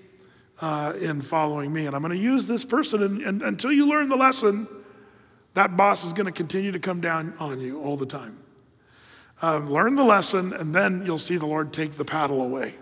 uh, 0.60 0.92
in 1.00 1.20
following 1.20 1.72
me. 1.72 1.86
And 1.86 1.94
I'm 1.94 2.02
going 2.02 2.16
to 2.16 2.22
use 2.22 2.46
this 2.46 2.64
person, 2.64 3.02
and, 3.02 3.20
and 3.22 3.42
until 3.42 3.72
you 3.72 3.88
learn 3.88 4.08
the 4.08 4.16
lesson, 4.16 4.68
that 5.54 5.76
boss 5.76 6.04
is 6.04 6.12
going 6.12 6.26
to 6.26 6.32
continue 6.32 6.72
to 6.72 6.78
come 6.78 7.00
down 7.00 7.34
on 7.38 7.60
you 7.60 7.80
all 7.82 7.96
the 7.96 8.06
time. 8.06 8.38
Um, 9.40 9.70
learn 9.70 9.94
the 9.94 10.04
lesson, 10.04 10.52
and 10.52 10.74
then 10.74 11.04
you'll 11.06 11.18
see 11.18 11.36
the 11.36 11.46
Lord 11.46 11.72
take 11.72 11.92
the 11.92 12.04
paddle 12.04 12.42
away. 12.42 12.74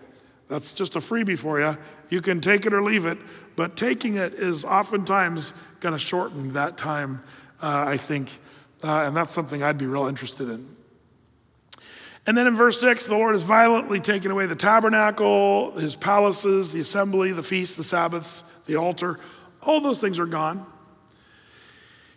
That's 0.48 0.72
just 0.72 0.96
a 0.96 1.00
freebie 1.00 1.38
for 1.38 1.60
you. 1.60 1.76
You 2.08 2.22
can 2.22 2.40
take 2.40 2.66
it 2.66 2.72
or 2.72 2.82
leave 2.82 3.04
it, 3.04 3.18
but 3.56 3.76
taking 3.76 4.16
it 4.16 4.34
is 4.34 4.64
oftentimes 4.64 5.52
going 5.80 5.92
to 5.92 5.98
shorten 5.98 6.54
that 6.54 6.78
time, 6.78 7.20
uh, 7.60 7.84
I 7.88 7.96
think, 7.96 8.30
uh, 8.82 9.04
and 9.06 9.16
that's 9.16 9.32
something 9.32 9.62
I'd 9.62 9.78
be 9.78 9.86
real 9.86 10.06
interested 10.06 10.48
in. 10.48 10.76
And 12.26 12.36
then 12.36 12.46
in 12.46 12.56
verse 12.56 12.80
6, 12.80 13.06
the 13.06 13.14
Lord 13.14 13.34
has 13.34 13.42
violently 13.42 14.00
taken 14.00 14.30
away 14.30 14.46
the 14.46 14.56
tabernacle, 14.56 15.72
his 15.78 15.94
palaces, 15.94 16.72
the 16.72 16.80
assembly, 16.80 17.32
the 17.32 17.42
feasts, 17.42 17.76
the 17.76 17.84
Sabbaths, 17.84 18.42
the 18.66 18.76
altar. 18.76 19.20
All 19.62 19.80
those 19.80 20.00
things 20.00 20.18
are 20.18 20.26
gone. 20.26 20.66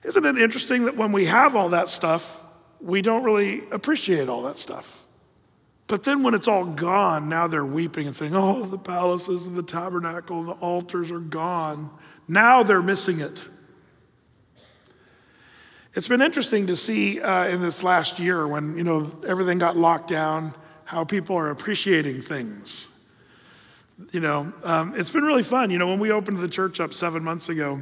Isn't 0.03 0.25
it 0.25 0.37
interesting 0.37 0.85
that 0.85 0.95
when 0.95 1.11
we 1.11 1.25
have 1.25 1.55
all 1.55 1.69
that 1.69 1.89
stuff, 1.89 2.43
we 2.81 3.01
don't 3.01 3.23
really 3.23 3.69
appreciate 3.69 4.29
all 4.29 4.43
that 4.43 4.57
stuff. 4.57 5.03
But 5.87 6.03
then 6.03 6.21
when 6.21 6.35
it's 6.35 6.47
all 6.47 6.65
gone, 6.65 7.29
now 7.29 7.47
they're 7.47 7.65
weeping 7.65 8.05
and 8.05 8.15
saying, 8.15 8.35
Oh, 8.35 8.63
the 8.63 8.77
palaces 8.77 9.47
and 9.47 9.55
the 9.55 9.63
tabernacle 9.63 10.39
and 10.39 10.47
the 10.47 10.53
altars 10.53 11.11
are 11.11 11.19
gone. 11.19 11.89
Now 12.27 12.61
they're 12.61 12.81
missing 12.81 13.19
it. 13.19 13.47
It's 15.95 16.07
been 16.07 16.21
interesting 16.21 16.67
to 16.67 16.75
see 16.75 17.19
uh, 17.19 17.47
in 17.47 17.61
this 17.61 17.81
last 17.81 18.19
year 18.19 18.47
when, 18.47 18.77
you 18.77 18.83
know, 18.83 19.11
everything 19.27 19.57
got 19.57 19.75
locked 19.75 20.07
down, 20.07 20.53
how 20.85 21.03
people 21.03 21.35
are 21.35 21.49
appreciating 21.49 22.21
things. 22.21 22.87
You 24.11 24.19
know, 24.19 24.53
um, 24.63 24.93
it's 24.95 25.09
been 25.09 25.23
really 25.23 25.43
fun. 25.43 25.71
You 25.71 25.79
know, 25.79 25.87
when 25.87 25.99
we 25.99 26.11
opened 26.11 26.39
the 26.39 26.47
church 26.47 26.79
up 26.79 26.93
seven 26.93 27.23
months 27.23 27.49
ago, 27.49 27.81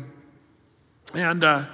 and 1.14 1.44
uh, 1.44 1.66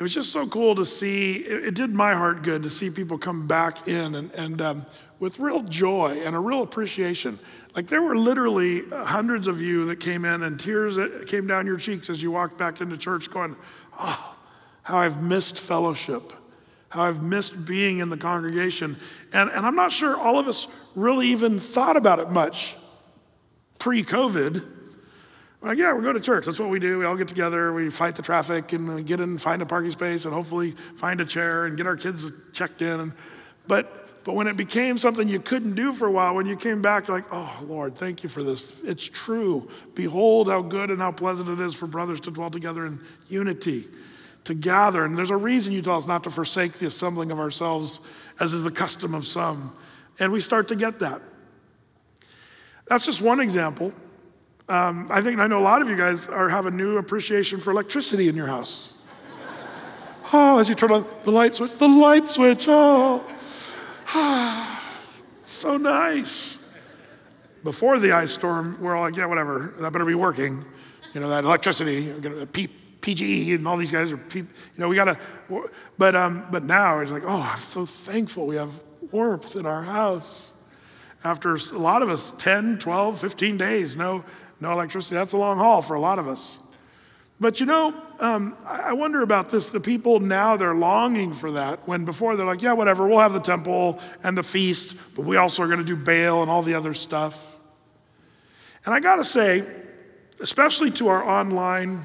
it 0.00 0.02
was 0.02 0.14
just 0.14 0.32
so 0.32 0.46
cool 0.46 0.74
to 0.76 0.86
see. 0.86 1.34
It, 1.34 1.66
it, 1.66 1.74
did 1.74 1.90
my 1.90 2.14
heart 2.14 2.42
good 2.42 2.62
to 2.62 2.70
see 2.70 2.88
people 2.88 3.18
come 3.18 3.46
back 3.46 3.86
in 3.86 4.14
and, 4.14 4.30
and 4.32 4.62
um, 4.62 4.86
with 5.18 5.38
real 5.38 5.62
joy 5.62 6.22
and 6.24 6.34
a 6.34 6.38
real 6.38 6.62
appreciation. 6.62 7.38
Like 7.76 7.88
there 7.88 8.00
were 8.00 8.16
literally 8.16 8.80
hundreds 8.90 9.46
of 9.46 9.60
you 9.60 9.84
that 9.88 10.00
came 10.00 10.24
in 10.24 10.42
and 10.42 10.58
tears 10.58 10.96
came 11.26 11.46
down 11.46 11.66
your 11.66 11.76
cheeks 11.76 12.08
as 12.08 12.22
you 12.22 12.30
walked 12.30 12.56
back 12.56 12.80
into 12.80 12.96
church, 12.96 13.30
going, 13.30 13.56
Oh, 13.98 14.36
how 14.84 15.00
I've 15.00 15.22
missed 15.22 15.58
fellowship, 15.58 16.32
how 16.88 17.02
I've 17.02 17.22
missed 17.22 17.66
being 17.66 17.98
in 17.98 18.08
the 18.08 18.16
congregation. 18.16 18.96
And, 19.34 19.50
and 19.50 19.66
I'm 19.66 19.76
not 19.76 19.92
sure 19.92 20.16
all 20.16 20.38
of 20.38 20.48
us 20.48 20.66
really 20.94 21.28
even 21.28 21.60
thought 21.60 21.98
about 21.98 22.20
it 22.20 22.30
much 22.30 22.74
pre 23.78 24.02
COVID 24.02 24.79
like, 25.62 25.78
yeah, 25.78 25.92
we 25.92 26.02
go 26.02 26.12
to 26.12 26.20
church. 26.20 26.46
That's 26.46 26.58
what 26.58 26.70
we 26.70 26.78
do. 26.78 26.98
We 26.98 27.04
all 27.04 27.16
get 27.16 27.28
together, 27.28 27.72
we 27.72 27.90
fight 27.90 28.16
the 28.16 28.22
traffic, 28.22 28.72
and 28.72 28.94
we 28.94 29.02
get 29.02 29.20
in, 29.20 29.36
find 29.36 29.60
a 29.60 29.66
parking 29.66 29.90
space, 29.90 30.24
and 30.24 30.32
hopefully 30.32 30.72
find 30.96 31.20
a 31.20 31.24
chair 31.24 31.66
and 31.66 31.76
get 31.76 31.86
our 31.86 31.96
kids 31.96 32.32
checked 32.52 32.80
in. 32.80 33.12
But, 33.66 34.24
but 34.24 34.34
when 34.34 34.46
it 34.46 34.56
became 34.56 34.96
something 34.96 35.28
you 35.28 35.38
couldn't 35.38 35.74
do 35.74 35.92
for 35.92 36.06
a 36.06 36.10
while, 36.10 36.34
when 36.34 36.46
you 36.46 36.56
came 36.56 36.80
back, 36.80 37.08
you're 37.08 37.18
like, 37.18 37.26
oh, 37.30 37.62
Lord, 37.66 37.94
thank 37.94 38.22
you 38.22 38.28
for 38.30 38.42
this. 38.42 38.82
It's 38.84 39.04
true. 39.04 39.68
Behold 39.94 40.48
how 40.48 40.62
good 40.62 40.90
and 40.90 40.98
how 40.98 41.12
pleasant 41.12 41.48
it 41.48 41.60
is 41.60 41.74
for 41.74 41.86
brothers 41.86 42.20
to 42.20 42.30
dwell 42.30 42.50
together 42.50 42.86
in 42.86 42.98
unity. 43.28 43.86
to 44.44 44.54
gather. 44.54 45.04
And 45.04 45.16
there's 45.16 45.30
a 45.30 45.36
reason 45.36 45.72
you 45.72 45.82
tell 45.82 45.96
us 45.96 46.06
not 46.06 46.24
to 46.24 46.30
forsake 46.30 46.74
the 46.74 46.86
assembling 46.86 47.30
of 47.30 47.38
ourselves, 47.38 48.00
as 48.38 48.52
is 48.52 48.64
the 48.64 48.70
custom 48.70 49.14
of 49.14 49.26
some. 49.26 49.76
And 50.18 50.32
we 50.32 50.40
start 50.40 50.68
to 50.68 50.76
get 50.76 50.98
that. 51.00 51.20
That's 52.86 53.04
just 53.04 53.22
one 53.22 53.40
example. 53.40 53.92
Um, 54.70 55.08
I 55.10 55.20
think 55.20 55.40
I 55.40 55.48
know 55.48 55.58
a 55.58 55.60
lot 55.60 55.82
of 55.82 55.88
you 55.88 55.96
guys 55.96 56.28
are 56.28 56.48
have 56.48 56.64
a 56.64 56.70
new 56.70 56.96
appreciation 56.96 57.58
for 57.58 57.72
electricity 57.72 58.28
in 58.28 58.36
your 58.36 58.46
house. 58.46 58.92
Oh, 60.32 60.60
as 60.60 60.68
you 60.68 60.76
turn 60.76 60.92
on 60.92 61.04
the 61.22 61.32
light 61.32 61.54
switch, 61.54 61.76
the 61.76 61.88
light 61.88 62.28
switch, 62.28 62.66
oh, 62.68 63.24
so 65.40 65.76
nice. 65.76 66.60
Before 67.64 67.98
the 67.98 68.12
ice 68.12 68.30
storm, 68.30 68.80
we're 68.80 68.94
all 68.94 69.02
like, 69.02 69.16
yeah, 69.16 69.26
whatever, 69.26 69.74
that 69.80 69.92
better 69.92 70.04
be 70.04 70.14
working. 70.14 70.64
You 71.14 71.20
know, 71.20 71.28
that 71.30 71.42
electricity, 71.42 72.14
P- 72.52 72.68
PGE 73.00 73.56
and 73.56 73.66
all 73.66 73.76
these 73.76 73.90
guys 73.90 74.12
are, 74.12 74.20
you 74.32 74.46
know, 74.78 74.88
we 74.88 74.94
gotta, 74.94 75.18
but, 75.98 76.14
um, 76.14 76.46
but 76.52 76.62
now 76.62 77.00
it's 77.00 77.10
like, 77.10 77.24
oh, 77.26 77.42
I'm 77.50 77.58
so 77.58 77.84
thankful 77.84 78.46
we 78.46 78.54
have 78.54 78.80
warmth 79.10 79.56
in 79.56 79.66
our 79.66 79.82
house. 79.82 80.52
After 81.24 81.54
a 81.54 81.78
lot 81.78 82.02
of 82.02 82.08
us, 82.08 82.32
10, 82.38 82.78
12, 82.78 83.20
15 83.20 83.56
days, 83.56 83.96
no, 83.96 84.24
no 84.60 84.72
electricity. 84.72 85.14
That's 85.14 85.32
a 85.32 85.38
long 85.38 85.58
haul 85.58 85.82
for 85.82 85.94
a 85.94 86.00
lot 86.00 86.18
of 86.18 86.28
us. 86.28 86.58
But 87.40 87.58
you 87.58 87.64
know, 87.64 87.94
um, 88.20 88.54
I 88.66 88.92
wonder 88.92 89.22
about 89.22 89.48
this. 89.48 89.66
The 89.66 89.80
people 89.80 90.20
now, 90.20 90.58
they're 90.58 90.74
longing 90.74 91.32
for 91.32 91.52
that, 91.52 91.88
when 91.88 92.04
before 92.04 92.36
they're 92.36 92.44
like, 92.44 92.60
yeah, 92.60 92.74
whatever, 92.74 93.08
we'll 93.08 93.18
have 93.18 93.32
the 93.32 93.40
temple 93.40 93.98
and 94.22 94.36
the 94.36 94.42
feast, 94.42 94.94
but 95.16 95.24
we 95.24 95.38
also 95.38 95.62
are 95.62 95.66
going 95.66 95.78
to 95.78 95.84
do 95.84 95.96
Baal 95.96 96.42
and 96.42 96.50
all 96.50 96.60
the 96.60 96.74
other 96.74 96.92
stuff. 96.92 97.56
And 98.84 98.94
I 98.94 99.00
got 99.00 99.16
to 99.16 99.24
say, 99.24 99.66
especially 100.40 100.90
to 100.92 101.08
our 101.08 101.24
online 101.24 102.04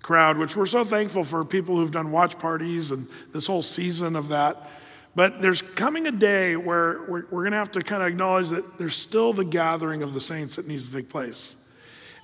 crowd, 0.00 0.38
which 0.38 0.56
we're 0.56 0.66
so 0.66 0.84
thankful 0.84 1.24
for 1.24 1.44
people 1.44 1.76
who've 1.76 1.92
done 1.92 2.12
watch 2.12 2.38
parties 2.38 2.92
and 2.92 3.08
this 3.32 3.46
whole 3.46 3.62
season 3.62 4.14
of 4.14 4.28
that. 4.28 4.70
But 5.14 5.42
there's 5.42 5.60
coming 5.60 6.06
a 6.06 6.12
day 6.12 6.56
where 6.56 7.02
we're, 7.08 7.26
we're 7.30 7.42
going 7.42 7.52
to 7.52 7.58
have 7.58 7.72
to 7.72 7.82
kind 7.82 8.02
of 8.02 8.08
acknowledge 8.08 8.48
that 8.48 8.78
there's 8.78 8.94
still 8.96 9.32
the 9.32 9.44
gathering 9.44 10.02
of 10.02 10.14
the 10.14 10.20
saints 10.20 10.56
that 10.56 10.66
needs 10.66 10.88
to 10.88 10.94
take 10.94 11.08
place. 11.08 11.56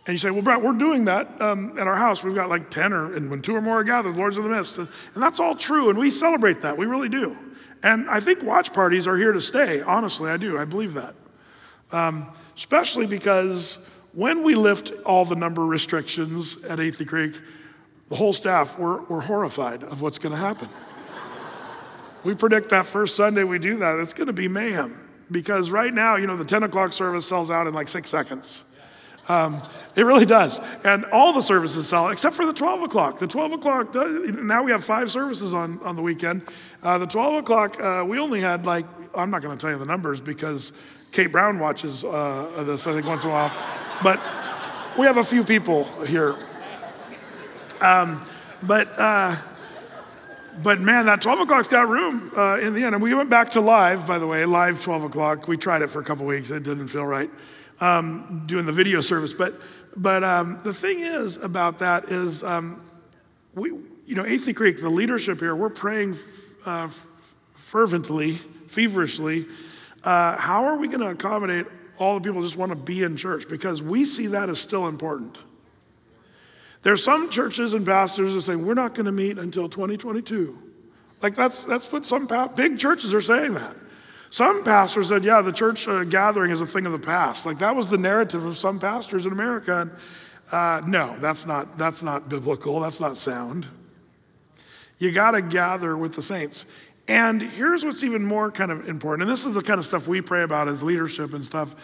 And 0.08 0.14
you 0.14 0.18
say, 0.18 0.30
well, 0.30 0.40
Brett, 0.40 0.62
we're 0.62 0.72
doing 0.72 1.04
that 1.04 1.38
um, 1.38 1.78
at 1.78 1.86
our 1.86 1.94
house. 1.94 2.24
We've 2.24 2.34
got 2.34 2.48
like 2.48 2.70
10 2.70 2.94
or, 2.94 3.14
and 3.14 3.30
when 3.30 3.42
two 3.42 3.54
or 3.54 3.60
more 3.60 3.80
are 3.80 3.84
gathered, 3.84 4.16
Lord's 4.16 4.38
of 4.38 4.44
the 4.44 4.48
Mist. 4.48 4.78
And 4.78 4.88
that's 5.14 5.38
all 5.38 5.54
true, 5.54 5.90
and 5.90 5.98
we 5.98 6.10
celebrate 6.10 6.62
that. 6.62 6.78
We 6.78 6.86
really 6.86 7.10
do. 7.10 7.36
And 7.82 8.08
I 8.08 8.18
think 8.18 8.42
watch 8.42 8.72
parties 8.72 9.06
are 9.06 9.18
here 9.18 9.32
to 9.32 9.40
stay. 9.42 9.82
Honestly, 9.82 10.30
I 10.30 10.38
do. 10.38 10.56
I 10.56 10.64
believe 10.64 10.94
that. 10.94 11.14
Um, 11.92 12.32
especially 12.56 13.04
because 13.04 13.86
when 14.14 14.44
we 14.44 14.54
lift 14.54 14.92
all 15.04 15.26
the 15.26 15.36
number 15.36 15.66
restrictions 15.66 16.64
at 16.64 16.78
Athey 16.78 17.06
Creek, 17.06 17.38
the 18.08 18.16
whole 18.16 18.32
staff, 18.32 18.78
we're, 18.78 19.02
we're 19.02 19.20
horrified 19.20 19.84
of 19.84 20.00
what's 20.00 20.18
going 20.18 20.34
to 20.34 20.40
happen. 20.40 20.70
we 22.24 22.34
predict 22.34 22.70
that 22.70 22.86
first 22.86 23.14
Sunday 23.14 23.44
we 23.44 23.58
do 23.58 23.76
that, 23.76 24.00
it's 24.00 24.14
going 24.14 24.28
to 24.28 24.32
be 24.32 24.48
mayhem. 24.48 25.06
Because 25.30 25.70
right 25.70 25.92
now, 25.92 26.16
you 26.16 26.26
know, 26.26 26.36
the 26.38 26.46
10 26.46 26.62
o'clock 26.62 26.94
service 26.94 27.26
sells 27.26 27.50
out 27.50 27.66
in 27.66 27.74
like 27.74 27.88
six 27.88 28.08
seconds. 28.08 28.64
Um, 29.28 29.62
it 29.94 30.04
really 30.04 30.24
does. 30.24 30.58
And 30.84 31.04
all 31.06 31.32
the 31.32 31.42
services 31.42 31.88
sell, 31.88 32.08
except 32.08 32.34
for 32.34 32.46
the 32.46 32.52
12 32.52 32.82
o'clock. 32.82 33.18
The 33.18 33.26
12 33.26 33.52
o'clock, 33.52 33.94
now 33.94 34.62
we 34.62 34.70
have 34.70 34.82
five 34.84 35.10
services 35.10 35.52
on, 35.52 35.80
on 35.82 35.96
the 35.96 36.02
weekend. 36.02 36.42
Uh, 36.82 36.98
the 36.98 37.06
12 37.06 37.42
o'clock, 37.42 37.78
uh, 37.80 38.04
we 38.06 38.18
only 38.18 38.40
had 38.40 38.64
like, 38.64 38.86
I'm 39.14 39.30
not 39.30 39.42
going 39.42 39.56
to 39.56 39.60
tell 39.60 39.70
you 39.70 39.78
the 39.78 39.84
numbers 39.84 40.20
because 40.20 40.72
Kate 41.12 41.30
Brown 41.30 41.58
watches 41.58 42.04
uh, 42.04 42.64
this, 42.66 42.86
I 42.86 42.92
think, 42.92 43.06
once 43.06 43.24
in 43.24 43.30
a 43.30 43.32
while. 43.32 43.52
But 44.02 44.20
we 44.98 45.04
have 45.06 45.18
a 45.18 45.24
few 45.24 45.44
people 45.44 45.84
here. 46.04 46.36
Um, 47.80 48.24
but, 48.62 48.98
uh, 48.98 49.36
but 50.62 50.80
man, 50.80 51.06
that 51.06 51.20
12 51.20 51.40
o'clock's 51.40 51.68
got 51.68 51.88
room 51.88 52.32
uh, 52.36 52.58
in 52.58 52.74
the 52.74 52.82
end. 52.82 52.94
And 52.94 53.02
we 53.02 53.12
went 53.14 53.28
back 53.28 53.50
to 53.50 53.60
live, 53.60 54.06
by 54.06 54.18
the 54.18 54.26
way, 54.26 54.44
live 54.46 54.82
12 54.82 55.04
o'clock. 55.04 55.48
We 55.48 55.58
tried 55.58 55.82
it 55.82 55.88
for 55.88 56.00
a 56.00 56.04
couple 56.04 56.24
weeks, 56.24 56.50
it 56.50 56.62
didn't 56.62 56.88
feel 56.88 57.04
right 57.04 57.30
um, 57.80 58.44
doing 58.46 58.66
the 58.66 58.72
video 58.72 59.00
service. 59.00 59.32
But, 59.32 59.60
but 59.96 60.24
um, 60.24 60.60
the 60.64 60.72
thing 60.72 61.00
is 61.00 61.42
about 61.42 61.78
that 61.80 62.04
is, 62.04 62.42
um, 62.42 62.84
we, 63.54 63.70
you 64.06 64.14
know, 64.14 64.24
Athey 64.24 64.54
Creek, 64.54 64.80
the 64.80 64.90
leadership 64.90 65.40
here, 65.40 65.54
we're 65.54 65.68
praying 65.68 66.16
uh, 66.64 66.88
fervently, 67.54 68.34
feverishly. 68.66 69.46
Uh, 70.02 70.36
how 70.36 70.64
are 70.64 70.76
we 70.76 70.88
going 70.88 71.00
to 71.00 71.08
accommodate 71.08 71.66
all 71.98 72.14
the 72.14 72.20
people 72.20 72.42
just 72.42 72.56
want 72.56 72.70
to 72.70 72.76
be 72.76 73.02
in 73.02 73.16
church? 73.16 73.48
Because 73.48 73.82
we 73.82 74.04
see 74.04 74.28
that 74.28 74.48
as 74.48 74.60
still 74.60 74.86
important. 74.88 75.42
There 76.82 76.92
are 76.92 76.96
some 76.96 77.28
churches 77.28 77.74
and 77.74 77.84
pastors 77.84 78.32
that 78.32 78.38
are 78.38 78.40
saying, 78.40 78.64
we're 78.64 78.74
not 78.74 78.94
going 78.94 79.06
to 79.06 79.12
meet 79.12 79.38
until 79.38 79.68
2022. 79.68 80.56
Like 81.20 81.34
that's, 81.34 81.64
that's 81.64 81.90
what 81.92 82.06
some 82.06 82.26
pa- 82.26 82.48
big 82.48 82.78
churches 82.78 83.12
are 83.12 83.20
saying 83.20 83.54
that. 83.54 83.76
Some 84.30 84.62
pastors 84.62 85.08
said, 85.08 85.24
yeah, 85.24 85.40
the 85.40 85.52
church 85.52 85.88
uh, 85.88 86.04
gathering 86.04 86.50
is 86.50 86.60
a 86.60 86.66
thing 86.66 86.86
of 86.86 86.92
the 86.92 86.98
past. 86.98 87.46
Like 87.46 87.58
that 87.58 87.74
was 87.74 87.88
the 87.88 87.96
narrative 87.96 88.44
of 88.44 88.56
some 88.56 88.78
pastors 88.78 89.26
in 89.26 89.32
America. 89.32 89.80
And, 89.80 89.92
uh, 90.52 90.86
no, 90.86 91.16
that's 91.18 91.46
not, 91.46 91.78
that's 91.78 92.02
not 92.02 92.28
biblical. 92.28 92.80
That's 92.80 93.00
not 93.00 93.16
sound. 93.16 93.66
You 94.98 95.12
got 95.12 95.32
to 95.32 95.42
gather 95.42 95.96
with 95.96 96.14
the 96.14 96.22
saints. 96.22 96.66
And 97.06 97.40
here's 97.40 97.84
what's 97.84 98.02
even 98.02 98.24
more 98.24 98.50
kind 98.50 98.70
of 98.70 98.86
important. 98.86 99.22
And 99.22 99.30
this 99.30 99.46
is 99.46 99.54
the 99.54 99.62
kind 99.62 99.78
of 99.78 99.86
stuff 99.86 100.06
we 100.06 100.20
pray 100.20 100.42
about 100.42 100.68
as 100.68 100.82
leadership 100.82 101.32
and 101.32 101.44
stuff. 101.44 101.74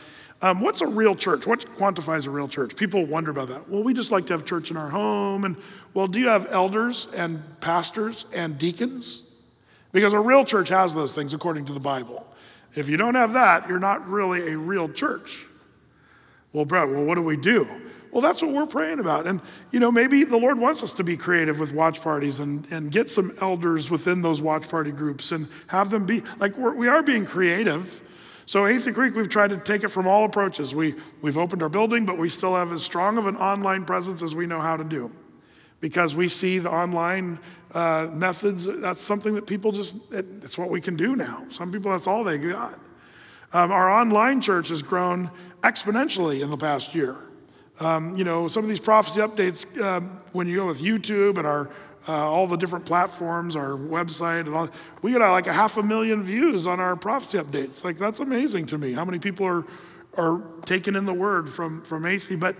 Um, 0.42 0.60
what's 0.60 0.82
a 0.82 0.86
real 0.86 1.14
church? 1.14 1.46
What 1.46 1.60
quantifies 1.78 2.26
a 2.26 2.30
real 2.30 2.48
church? 2.48 2.76
People 2.76 3.06
wonder 3.06 3.30
about 3.30 3.48
that. 3.48 3.70
Well, 3.70 3.82
we 3.82 3.94
just 3.94 4.10
like 4.10 4.26
to 4.26 4.34
have 4.34 4.44
church 4.44 4.70
in 4.70 4.76
our 4.76 4.90
home. 4.90 5.44
And 5.44 5.56
well, 5.94 6.06
do 6.06 6.20
you 6.20 6.28
have 6.28 6.48
elders 6.50 7.08
and 7.16 7.42
pastors 7.60 8.26
and 8.34 8.58
deacons? 8.58 9.22
Because 9.92 10.12
a 10.12 10.20
real 10.20 10.44
church 10.44 10.68
has 10.68 10.92
those 10.94 11.14
things 11.14 11.32
according 11.32 11.64
to 11.66 11.72
the 11.72 11.80
Bible. 11.80 12.26
If 12.76 12.88
you 12.88 12.96
don't 12.96 13.14
have 13.14 13.34
that, 13.34 13.68
you're 13.68 13.78
not 13.78 14.08
really 14.08 14.52
a 14.52 14.58
real 14.58 14.88
church. 14.88 15.46
Well, 16.52 16.64
Brett, 16.64 16.88
well, 16.88 17.04
what 17.04 17.16
do 17.16 17.22
we 17.22 17.36
do? 17.36 17.66
Well, 18.10 18.20
that's 18.20 18.42
what 18.42 18.52
we're 18.52 18.66
praying 18.66 19.00
about. 19.00 19.26
And, 19.26 19.40
you 19.72 19.80
know, 19.80 19.90
maybe 19.90 20.22
the 20.22 20.36
Lord 20.36 20.56
wants 20.56 20.84
us 20.84 20.92
to 20.94 21.04
be 21.04 21.16
creative 21.16 21.58
with 21.58 21.72
watch 21.72 22.00
parties 22.00 22.38
and, 22.38 22.64
and 22.70 22.92
get 22.92 23.10
some 23.10 23.32
elders 23.40 23.90
within 23.90 24.22
those 24.22 24.40
watch 24.40 24.68
party 24.68 24.92
groups 24.92 25.32
and 25.32 25.48
have 25.66 25.90
them 25.90 26.06
be 26.06 26.22
like 26.38 26.56
we're, 26.56 26.74
we 26.74 26.86
are 26.86 27.02
being 27.02 27.26
creative. 27.26 28.00
So, 28.46 28.62
Athey 28.64 28.94
Creek, 28.94 29.16
we've 29.16 29.28
tried 29.28 29.50
to 29.50 29.56
take 29.56 29.82
it 29.82 29.88
from 29.88 30.06
all 30.06 30.24
approaches. 30.24 30.74
We, 30.74 30.94
we've 31.22 31.38
opened 31.38 31.62
our 31.62 31.68
building, 31.68 32.06
but 32.06 32.16
we 32.16 32.28
still 32.28 32.54
have 32.54 32.72
as 32.72 32.84
strong 32.84 33.18
of 33.18 33.26
an 33.26 33.36
online 33.36 33.84
presence 33.84 34.22
as 34.22 34.34
we 34.34 34.46
know 34.46 34.60
how 34.60 34.76
to 34.76 34.84
do 34.84 35.10
because 35.80 36.14
we 36.14 36.28
see 36.28 36.58
the 36.58 36.70
online 36.70 37.38
uh, 37.74 38.08
methods. 38.12 38.66
That's 38.80 39.00
something 39.00 39.34
that 39.34 39.46
people 39.46 39.72
just, 39.72 39.96
it's 40.12 40.56
what 40.56 40.70
we 40.70 40.80
can 40.80 40.96
do 40.96 41.16
now. 41.16 41.46
Some 41.50 41.72
people, 41.72 41.90
that's 41.90 42.06
all 42.06 42.24
they 42.24 42.38
got. 42.38 42.78
Um, 43.52 43.70
our 43.70 43.90
online 43.90 44.40
church 44.40 44.68
has 44.68 44.82
grown 44.82 45.30
exponentially 45.60 46.40
in 46.40 46.50
the 46.50 46.56
past 46.56 46.94
year. 46.94 47.16
Um, 47.80 48.16
you 48.16 48.24
know, 48.24 48.48
some 48.48 48.62
of 48.62 48.68
these 48.68 48.80
prophecy 48.80 49.20
updates, 49.20 49.80
um, 49.80 50.20
when 50.32 50.46
you 50.46 50.56
go 50.56 50.66
with 50.66 50.80
YouTube 50.80 51.38
and 51.38 51.46
our 51.46 51.70
uh, 52.06 52.12
all 52.12 52.46
the 52.46 52.56
different 52.56 52.84
platforms, 52.84 53.56
our 53.56 53.70
website, 53.70 54.40
and 54.40 54.54
all, 54.54 54.68
we 55.00 55.12
got 55.12 55.22
uh, 55.22 55.32
like 55.32 55.46
a 55.46 55.52
half 55.52 55.78
a 55.78 55.82
million 55.82 56.22
views 56.22 56.66
on 56.66 56.78
our 56.78 56.96
prophecy 56.96 57.38
updates. 57.38 57.82
Like 57.82 57.96
that's 57.96 58.20
amazing 58.20 58.66
to 58.66 58.78
me. 58.78 58.92
How 58.92 59.04
many 59.04 59.18
people 59.18 59.46
are 59.46 59.64
are 60.16 60.42
taking 60.64 60.94
in 60.94 61.06
the 61.06 61.14
word 61.14 61.48
from 61.48 61.82
from 61.82 62.02
Athey? 62.02 62.38
But 62.38 62.56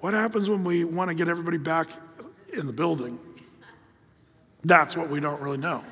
what 0.00 0.14
happens 0.14 0.48
when 0.48 0.64
we 0.64 0.84
want 0.84 1.10
to 1.10 1.14
get 1.14 1.28
everybody 1.28 1.58
back 1.58 1.88
in 2.56 2.66
the 2.66 2.72
building? 2.72 3.18
That's 4.64 4.96
what 4.96 5.08
we 5.08 5.20
don't 5.20 5.40
really 5.40 5.58
know. 5.58 5.84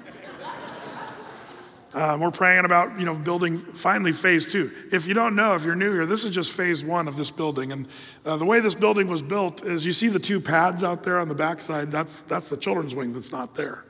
Um, 1.94 2.20
we're 2.20 2.30
praying 2.30 2.66
about, 2.66 2.98
you 2.98 3.06
know, 3.06 3.14
building 3.14 3.56
finally 3.56 4.12
phase 4.12 4.46
two. 4.46 4.70
If 4.92 5.06
you 5.08 5.14
don't 5.14 5.34
know, 5.34 5.54
if 5.54 5.64
you're 5.64 5.74
new 5.74 5.92
here, 5.92 6.04
this 6.04 6.22
is 6.22 6.34
just 6.34 6.52
phase 6.52 6.84
one 6.84 7.08
of 7.08 7.16
this 7.16 7.30
building. 7.30 7.72
And 7.72 7.88
uh, 8.26 8.36
the 8.36 8.44
way 8.44 8.60
this 8.60 8.74
building 8.74 9.08
was 9.08 9.22
built 9.22 9.64
is 9.64 9.86
you 9.86 9.92
see 9.92 10.08
the 10.08 10.18
two 10.18 10.38
pads 10.38 10.84
out 10.84 11.02
there 11.02 11.18
on 11.18 11.28
the 11.28 11.34
backside. 11.34 11.90
That's 11.90 12.20
that's 12.20 12.48
the 12.48 12.58
children's 12.58 12.94
wing 12.94 13.14
that's 13.14 13.32
not 13.32 13.54
there. 13.54 13.84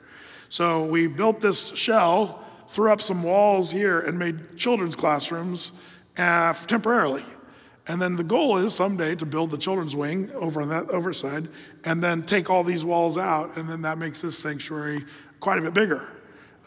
So 0.47 0.85
we 0.85 1.07
built 1.07 1.41
this 1.41 1.75
shell, 1.75 2.43
threw 2.67 2.91
up 2.91 3.01
some 3.01 3.21
walls 3.21 3.69
here, 3.69 3.99
and 3.99 4.17
made 4.17 4.55
children's 4.55 4.95
classrooms 4.95 5.73
uh, 6.17 6.53
temporarily. 6.53 7.23
And 7.89 7.99
then 7.99 8.17
the 8.17 8.23
goal 8.23 8.57
is 8.57 8.75
someday 8.75 9.15
to 9.15 9.25
build 9.25 9.49
the 9.49 9.57
children's 9.57 9.95
wing 9.95 10.29
over 10.35 10.61
on 10.61 10.69
that 10.69 10.91
overside 10.91 11.49
and 11.83 12.03
then 12.03 12.21
take 12.21 12.47
all 12.47 12.63
these 12.63 12.85
walls 12.85 13.17
out. 13.17 13.57
And 13.57 13.67
then 13.67 13.81
that 13.81 13.97
makes 13.97 14.21
this 14.21 14.37
sanctuary 14.37 15.05
quite 15.39 15.57
a 15.57 15.63
bit 15.63 15.73
bigger. 15.73 16.07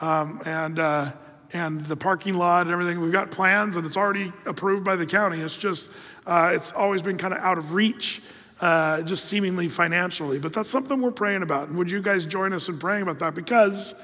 Um, 0.01 0.43
and, 0.45 0.81
uh, 0.81 1.13
and 1.53 1.87
the 1.87 1.97
parking 1.97 2.35
lot 2.35 2.63
and 2.63 2.73
everything, 2.73 3.01
we've 3.01 3.13
got 3.13 3.31
plans 3.31 3.77
and 3.77 3.87
it's 3.87 3.97
already 3.97 4.33
approved 4.47 4.83
by 4.83 4.97
the 4.97 5.07
county. 5.07 5.39
It's 5.39 5.57
just, 5.57 5.91
uh, 6.27 6.51
it's 6.53 6.73
always 6.73 7.03
been 7.03 7.19
kind 7.19 7.33
of 7.33 7.39
out 7.39 7.57
of 7.57 7.73
reach, 7.73 8.21
uh, 8.61 9.03
just 9.03 9.27
seemingly 9.27 9.69
financially. 9.69 10.41
But 10.41 10.53
that's 10.53 10.71
something 10.71 11.01
we're 11.01 11.13
praying 11.13 11.43
about. 11.43 11.69
And 11.69 11.79
would 11.79 11.89
you 11.89 12.03
guys 12.03 12.27
join 12.27 12.53
us 12.53 12.69
in 12.69 12.81
praying 12.81 13.03
about 13.03 13.21
that? 13.21 13.37
Because 13.37 13.95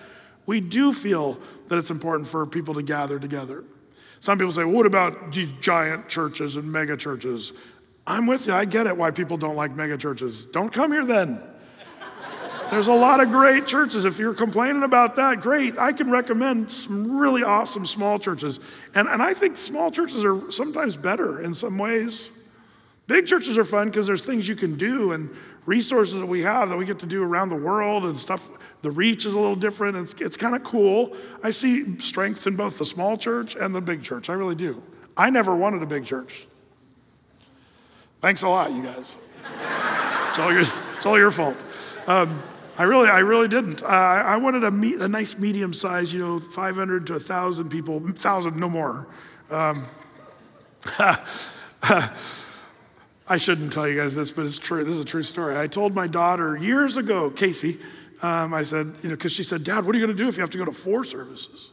we 0.46 0.60
do 0.60 0.92
feel 0.92 1.40
that 1.66 1.78
it's 1.78 1.90
important 1.90 2.28
for 2.28 2.46
people 2.46 2.74
to 2.74 2.82
gather 2.82 3.18
together. 3.18 3.64
Some 4.20 4.38
people 4.38 4.52
say, 4.52 4.64
well, 4.64 4.74
what 4.74 4.86
about 4.86 5.32
these 5.32 5.52
giant 5.54 6.08
churches 6.08 6.56
and 6.56 6.70
mega 6.70 6.96
churches? 6.96 7.52
I'm 8.06 8.26
with 8.26 8.46
you. 8.46 8.54
I 8.54 8.64
get 8.64 8.86
it 8.86 8.96
why 8.96 9.10
people 9.10 9.36
don't 9.36 9.56
like 9.56 9.76
mega 9.76 9.96
churches. 9.96 10.46
Don't 10.46 10.72
come 10.72 10.92
here 10.92 11.04
then. 11.04 11.46
There's 12.70 12.88
a 12.88 12.94
lot 12.94 13.20
of 13.20 13.30
great 13.30 13.66
churches. 13.66 14.04
If 14.04 14.18
you're 14.18 14.34
complaining 14.34 14.82
about 14.82 15.16
that, 15.16 15.40
great. 15.40 15.78
I 15.78 15.92
can 15.92 16.10
recommend 16.10 16.70
some 16.70 17.16
really 17.16 17.42
awesome 17.42 17.86
small 17.86 18.18
churches. 18.18 18.60
And, 18.94 19.08
and 19.08 19.22
I 19.22 19.32
think 19.32 19.56
small 19.56 19.90
churches 19.90 20.22
are 20.24 20.50
sometimes 20.50 20.96
better 20.96 21.40
in 21.40 21.54
some 21.54 21.78
ways. 21.78 22.30
Big 23.06 23.26
churches 23.26 23.56
are 23.56 23.64
fun 23.64 23.88
because 23.88 24.06
there's 24.06 24.22
things 24.22 24.46
you 24.46 24.56
can 24.56 24.76
do 24.76 25.12
and 25.12 25.34
resources 25.64 26.20
that 26.20 26.26
we 26.26 26.42
have 26.42 26.68
that 26.68 26.76
we 26.76 26.84
get 26.84 26.98
to 26.98 27.06
do 27.06 27.22
around 27.22 27.48
the 27.48 27.56
world 27.56 28.04
and 28.04 28.18
stuff. 28.18 28.50
The 28.82 28.90
reach 28.90 29.26
is 29.26 29.34
a 29.34 29.38
little 29.38 29.56
different. 29.56 29.96
It's, 29.96 30.14
it's 30.20 30.36
kind 30.36 30.54
of 30.54 30.62
cool. 30.62 31.16
I 31.42 31.50
see 31.50 31.98
strengths 31.98 32.46
in 32.46 32.56
both 32.56 32.78
the 32.78 32.84
small 32.84 33.16
church 33.16 33.56
and 33.56 33.74
the 33.74 33.80
big 33.80 34.02
church. 34.02 34.30
I 34.30 34.34
really 34.34 34.54
do. 34.54 34.82
I 35.16 35.30
never 35.30 35.54
wanted 35.54 35.82
a 35.82 35.86
big 35.86 36.04
church. 36.04 36.46
Thanks 38.20 38.42
a 38.42 38.48
lot, 38.48 38.72
you 38.72 38.82
guys. 38.82 39.16
it's, 40.28 40.38
all 40.38 40.52
your, 40.52 40.62
it's 40.62 41.06
all 41.06 41.18
your 41.18 41.30
fault. 41.30 41.56
Um, 42.06 42.42
I 42.76 42.84
really, 42.84 43.08
I 43.08 43.18
really 43.20 43.48
didn't. 43.48 43.82
Uh, 43.82 43.86
I 43.86 44.36
wanted 44.36 44.62
a, 44.62 44.70
me- 44.70 44.94
a 44.94 45.08
nice 45.08 45.36
medium 45.36 45.72
size, 45.72 46.12
you 46.12 46.20
know, 46.20 46.38
500 46.38 47.08
to 47.08 47.14
1,000 47.14 47.70
people, 47.70 47.98
1,000, 47.98 48.56
no 48.56 48.68
more. 48.68 49.08
Um, 49.50 49.86
I 53.30 53.36
shouldn't 53.36 53.72
tell 53.72 53.88
you 53.88 53.96
guys 53.96 54.14
this, 54.14 54.30
but 54.30 54.46
it's 54.46 54.58
true. 54.58 54.84
This 54.84 54.94
is 54.94 55.00
a 55.00 55.04
true 55.04 55.22
story. 55.22 55.58
I 55.58 55.66
told 55.66 55.94
my 55.94 56.06
daughter 56.06 56.56
years 56.56 56.96
ago, 56.96 57.30
Casey, 57.30 57.78
um, 58.22 58.52
I 58.52 58.62
said, 58.62 58.92
you 59.02 59.10
know, 59.10 59.16
because 59.16 59.32
she 59.32 59.42
said, 59.42 59.64
Dad, 59.64 59.84
what 59.84 59.94
are 59.94 59.98
you 59.98 60.06
going 60.06 60.16
to 60.16 60.22
do 60.22 60.28
if 60.28 60.36
you 60.36 60.40
have 60.40 60.50
to 60.50 60.58
go 60.58 60.64
to 60.64 60.72
four 60.72 61.04
services? 61.04 61.70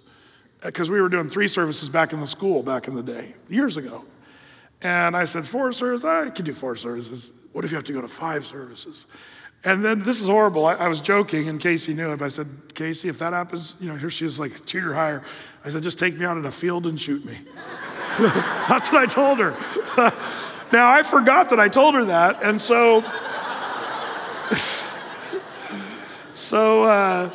Because 0.62 0.90
uh, 0.90 0.94
we 0.94 1.02
were 1.02 1.10
doing 1.10 1.30
three 1.30 1.48
services 1.48 1.90
back 1.90 2.14
in 2.14 2.20
the 2.20 2.28
school 2.28 2.64
back 2.64 2.88
in 2.88 2.96
the 2.96 3.04
day, 3.04 3.34
years 3.50 3.78
ago. 3.78 4.06
And 4.82 5.18
I 5.18 5.26
said, 5.26 5.48
Four 5.48 5.72
services? 5.72 6.06
I 6.06 6.30
can 6.30 6.46
do 6.46 6.54
four 6.54 6.76
services. 6.76 7.34
What 7.52 7.66
if 7.66 7.72
you 7.72 7.76
have 7.76 7.86
to 7.86 7.94
go 7.94 8.02
to 8.02 8.08
five 8.08 8.46
services? 8.46 9.06
And 9.64 9.84
then 9.84 10.00
this 10.00 10.22
is 10.22 10.28
horrible. 10.28 10.66
I, 10.68 10.76
I, 10.76 10.88
was 10.88 11.02
joking, 11.02 11.50
and 11.50 11.60
Casey 11.60 11.96
knew 11.96 12.12
it. 12.12 12.22
I 12.22 12.28
said, 12.28 12.48
Casey, 12.76 13.10
if 13.10 13.18
that 13.18 13.34
happens, 13.34 13.76
you 13.80 13.90
know, 13.90 13.96
here 13.96 14.12
she 14.12 14.26
is 14.26 14.40
like, 14.40 14.66
cheater 14.68 14.94
higher. 14.94 15.24
I 15.64 15.70
said, 15.72 15.82
just 15.82 15.98
take 15.98 16.16
me 16.18 16.26
out 16.26 16.38
in 16.38 16.46
a 16.46 16.52
field 16.52 16.86
and 16.86 17.02
shoot 17.02 17.26
me. 17.26 17.40
That's 18.20 18.92
what 18.92 19.02
I 19.02 19.08
told 19.08 19.40
her. 19.40 19.52
now, 20.72 20.92
I 20.92 21.02
forgot 21.02 21.50
that 21.50 21.60
I 21.60 21.68
told 21.68 21.96
her 21.96 22.06
that. 22.06 22.44
And 22.44 22.62
so, 22.62 23.02
so 26.36 26.84
uh, 26.84 27.32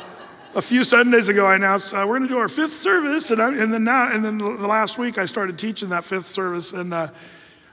a 0.53 0.61
few 0.61 0.83
Sundays 0.83 1.27
ago, 1.27 1.47
I 1.47 1.55
announced 1.55 1.91
uh, 1.91 2.05
we're 2.07 2.19
going 2.19 2.29
to 2.29 2.35
do 2.35 2.37
our 2.37 2.47
fifth 2.47 2.73
service. 2.73 3.31
And, 3.31 3.41
I, 3.41 3.47
and, 3.47 3.73
then 3.73 3.83
now, 3.83 4.13
and 4.13 4.23
then 4.23 4.37
the 4.37 4.67
last 4.67 4.99
week, 4.99 5.17
I 5.17 5.25
started 5.25 5.57
teaching 5.57 5.89
that 5.89 6.03
fifth 6.03 6.27
service. 6.27 6.71
And 6.71 6.93
uh, 6.93 7.07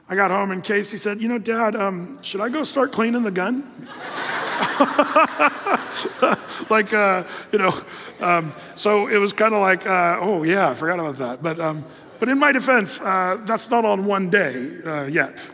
I 0.08 0.16
got 0.16 0.30
home, 0.30 0.52
and 0.52 0.64
Casey 0.64 0.96
said, 0.96 1.20
You 1.20 1.28
know, 1.28 1.36
Dad, 1.36 1.76
um, 1.76 2.18
should 2.22 2.40
I 2.40 2.48
go 2.48 2.64
start 2.64 2.92
cleaning 2.92 3.24
the 3.24 3.30
gun? 3.30 3.60
like, 6.70 6.94
uh, 6.94 7.24
you 7.52 7.58
know, 7.58 7.78
um, 8.20 8.50
so 8.74 9.08
it 9.08 9.18
was 9.18 9.34
kind 9.34 9.52
of 9.52 9.60
like, 9.60 9.86
uh, 9.86 10.20
oh, 10.22 10.44
yeah, 10.44 10.70
I 10.70 10.74
forgot 10.74 10.98
about 10.98 11.18
that. 11.18 11.42
But, 11.42 11.60
um, 11.60 11.84
but 12.18 12.30
in 12.30 12.38
my 12.38 12.52
defense, 12.52 13.02
uh, 13.02 13.38
that's 13.44 13.68
not 13.68 13.84
on 13.84 14.06
one 14.06 14.30
day 14.30 14.78
yet. 15.10 15.50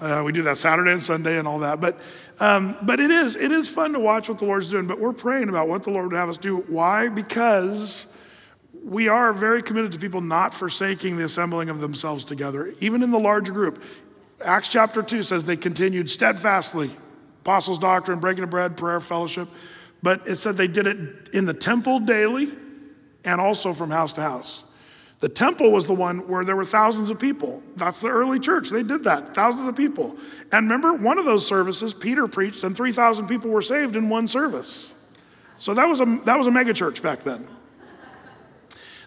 Uh, 0.00 0.22
we 0.24 0.32
do 0.32 0.42
that 0.42 0.58
Saturday 0.58 0.92
and 0.92 1.02
Sunday 1.02 1.38
and 1.38 1.48
all 1.48 1.58
that. 1.60 1.80
But, 1.80 1.98
um, 2.38 2.76
but 2.82 3.00
it, 3.00 3.10
is, 3.10 3.36
it 3.36 3.50
is 3.50 3.68
fun 3.68 3.92
to 3.94 4.00
watch 4.00 4.28
what 4.28 4.38
the 4.38 4.44
Lord's 4.44 4.70
doing. 4.70 4.86
But 4.86 5.00
we're 5.00 5.12
praying 5.12 5.48
about 5.48 5.68
what 5.68 5.82
the 5.82 5.90
Lord 5.90 6.12
would 6.12 6.16
have 6.16 6.28
us 6.28 6.36
do. 6.36 6.58
Why? 6.68 7.08
Because 7.08 8.14
we 8.84 9.08
are 9.08 9.32
very 9.32 9.62
committed 9.62 9.92
to 9.92 9.98
people 9.98 10.20
not 10.20 10.54
forsaking 10.54 11.16
the 11.16 11.24
assembling 11.24 11.68
of 11.68 11.80
themselves 11.80 12.24
together, 12.24 12.72
even 12.80 13.02
in 13.02 13.10
the 13.10 13.18
larger 13.18 13.52
group. 13.52 13.82
Acts 14.44 14.68
chapter 14.68 15.02
2 15.02 15.24
says 15.24 15.44
they 15.44 15.56
continued 15.56 16.08
steadfastly 16.08 16.90
apostles' 17.40 17.78
doctrine, 17.78 18.20
breaking 18.20 18.44
of 18.44 18.50
bread, 18.50 18.76
prayer, 18.76 19.00
fellowship. 19.00 19.48
But 20.02 20.28
it 20.28 20.36
said 20.36 20.56
they 20.56 20.68
did 20.68 20.86
it 20.86 21.30
in 21.32 21.46
the 21.46 21.54
temple 21.54 21.98
daily 21.98 22.48
and 23.24 23.40
also 23.40 23.72
from 23.72 23.90
house 23.90 24.12
to 24.12 24.20
house. 24.20 24.62
The 25.18 25.28
temple 25.28 25.72
was 25.72 25.86
the 25.86 25.94
one 25.94 26.28
where 26.28 26.44
there 26.44 26.54
were 26.54 26.64
thousands 26.64 27.10
of 27.10 27.18
people. 27.18 27.60
That's 27.74 28.00
the 28.00 28.08
early 28.08 28.38
church. 28.38 28.70
They 28.70 28.84
did 28.84 29.02
that, 29.04 29.34
thousands 29.34 29.68
of 29.68 29.76
people. 29.76 30.16
And 30.52 30.70
remember, 30.70 30.94
one 30.94 31.18
of 31.18 31.24
those 31.24 31.44
services, 31.44 31.92
Peter 31.92 32.28
preached, 32.28 32.62
and 32.62 32.76
3,000 32.76 33.26
people 33.26 33.50
were 33.50 33.62
saved 33.62 33.96
in 33.96 34.08
one 34.08 34.28
service. 34.28 34.94
So 35.58 35.74
that 35.74 35.86
was 35.86 36.00
a, 36.00 36.20
that 36.24 36.38
was 36.38 36.46
a 36.46 36.52
mega 36.52 36.72
church 36.72 37.02
back 37.02 37.24
then. 37.24 37.48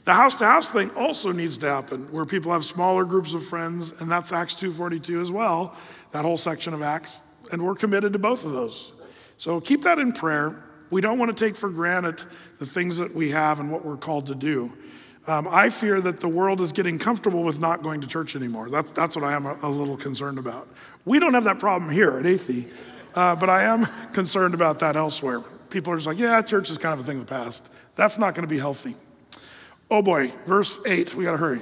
The 0.03 0.13
house 0.13 0.35
to 0.35 0.45
house 0.45 0.67
thing 0.67 0.89
also 0.91 1.31
needs 1.31 1.57
to 1.59 1.67
happen, 1.67 2.11
where 2.11 2.25
people 2.25 2.51
have 2.51 2.65
smaller 2.65 3.05
groups 3.05 3.33
of 3.33 3.45
friends, 3.45 4.01
and 4.01 4.11
that's 4.11 4.33
Acts 4.33 4.55
2.42 4.55 5.21
as 5.21 5.31
well, 5.31 5.75
that 6.11 6.25
whole 6.25 6.37
section 6.37 6.73
of 6.73 6.81
Acts, 6.81 7.21
and 7.51 7.63
we're 7.63 7.75
committed 7.75 8.11
to 8.13 8.19
both 8.19 8.43
of 8.43 8.51
those. 8.51 8.93
So 9.37 9.61
keep 9.61 9.83
that 9.83 9.99
in 9.99 10.11
prayer. 10.11 10.63
We 10.89 11.01
don't 11.01 11.19
want 11.19 11.35
to 11.35 11.45
take 11.45 11.55
for 11.55 11.69
granted 11.69 12.23
the 12.57 12.65
things 12.65 12.97
that 12.97 13.15
we 13.15 13.29
have 13.29 13.59
and 13.59 13.71
what 13.71 13.85
we're 13.85 13.95
called 13.95 14.25
to 14.27 14.35
do. 14.35 14.75
Um, 15.27 15.47
I 15.49 15.69
fear 15.69 16.01
that 16.01 16.19
the 16.19 16.27
world 16.27 16.61
is 16.61 16.71
getting 16.71 16.97
comfortable 16.97 17.43
with 17.43 17.59
not 17.59 17.83
going 17.83 18.01
to 18.01 18.07
church 18.07 18.35
anymore. 18.35 18.69
That's, 18.69 18.91
that's 18.91 19.15
what 19.15 19.23
I 19.23 19.33
am 19.33 19.45
a, 19.45 19.57
a 19.61 19.69
little 19.69 19.97
concerned 19.97 20.39
about. 20.39 20.67
We 21.05 21.19
don't 21.19 21.35
have 21.35 21.43
that 21.43 21.59
problem 21.59 21.91
here 21.91 22.17
at 22.17 22.25
Athey, 22.25 22.71
uh, 23.13 23.35
but 23.35 23.49
I 23.49 23.63
am 23.63 23.87
concerned 24.13 24.53
about 24.55 24.79
that 24.79 24.95
elsewhere. 24.95 25.41
People 25.69 25.93
are 25.93 25.95
just 25.95 26.07
like, 26.07 26.17
yeah, 26.17 26.41
church 26.41 26.69
is 26.71 26.77
kind 26.77 26.93
of 26.93 26.99
a 26.99 27.03
thing 27.03 27.19
of 27.19 27.27
the 27.27 27.33
past. 27.33 27.69
That's 27.95 28.17
not 28.17 28.33
going 28.33 28.47
to 28.47 28.53
be 28.53 28.57
healthy. 28.57 28.95
Oh 29.91 30.01
boy, 30.01 30.31
verse 30.45 30.79
8, 30.85 31.13
we 31.15 31.25
got 31.25 31.31
to 31.31 31.37
hurry. 31.37 31.61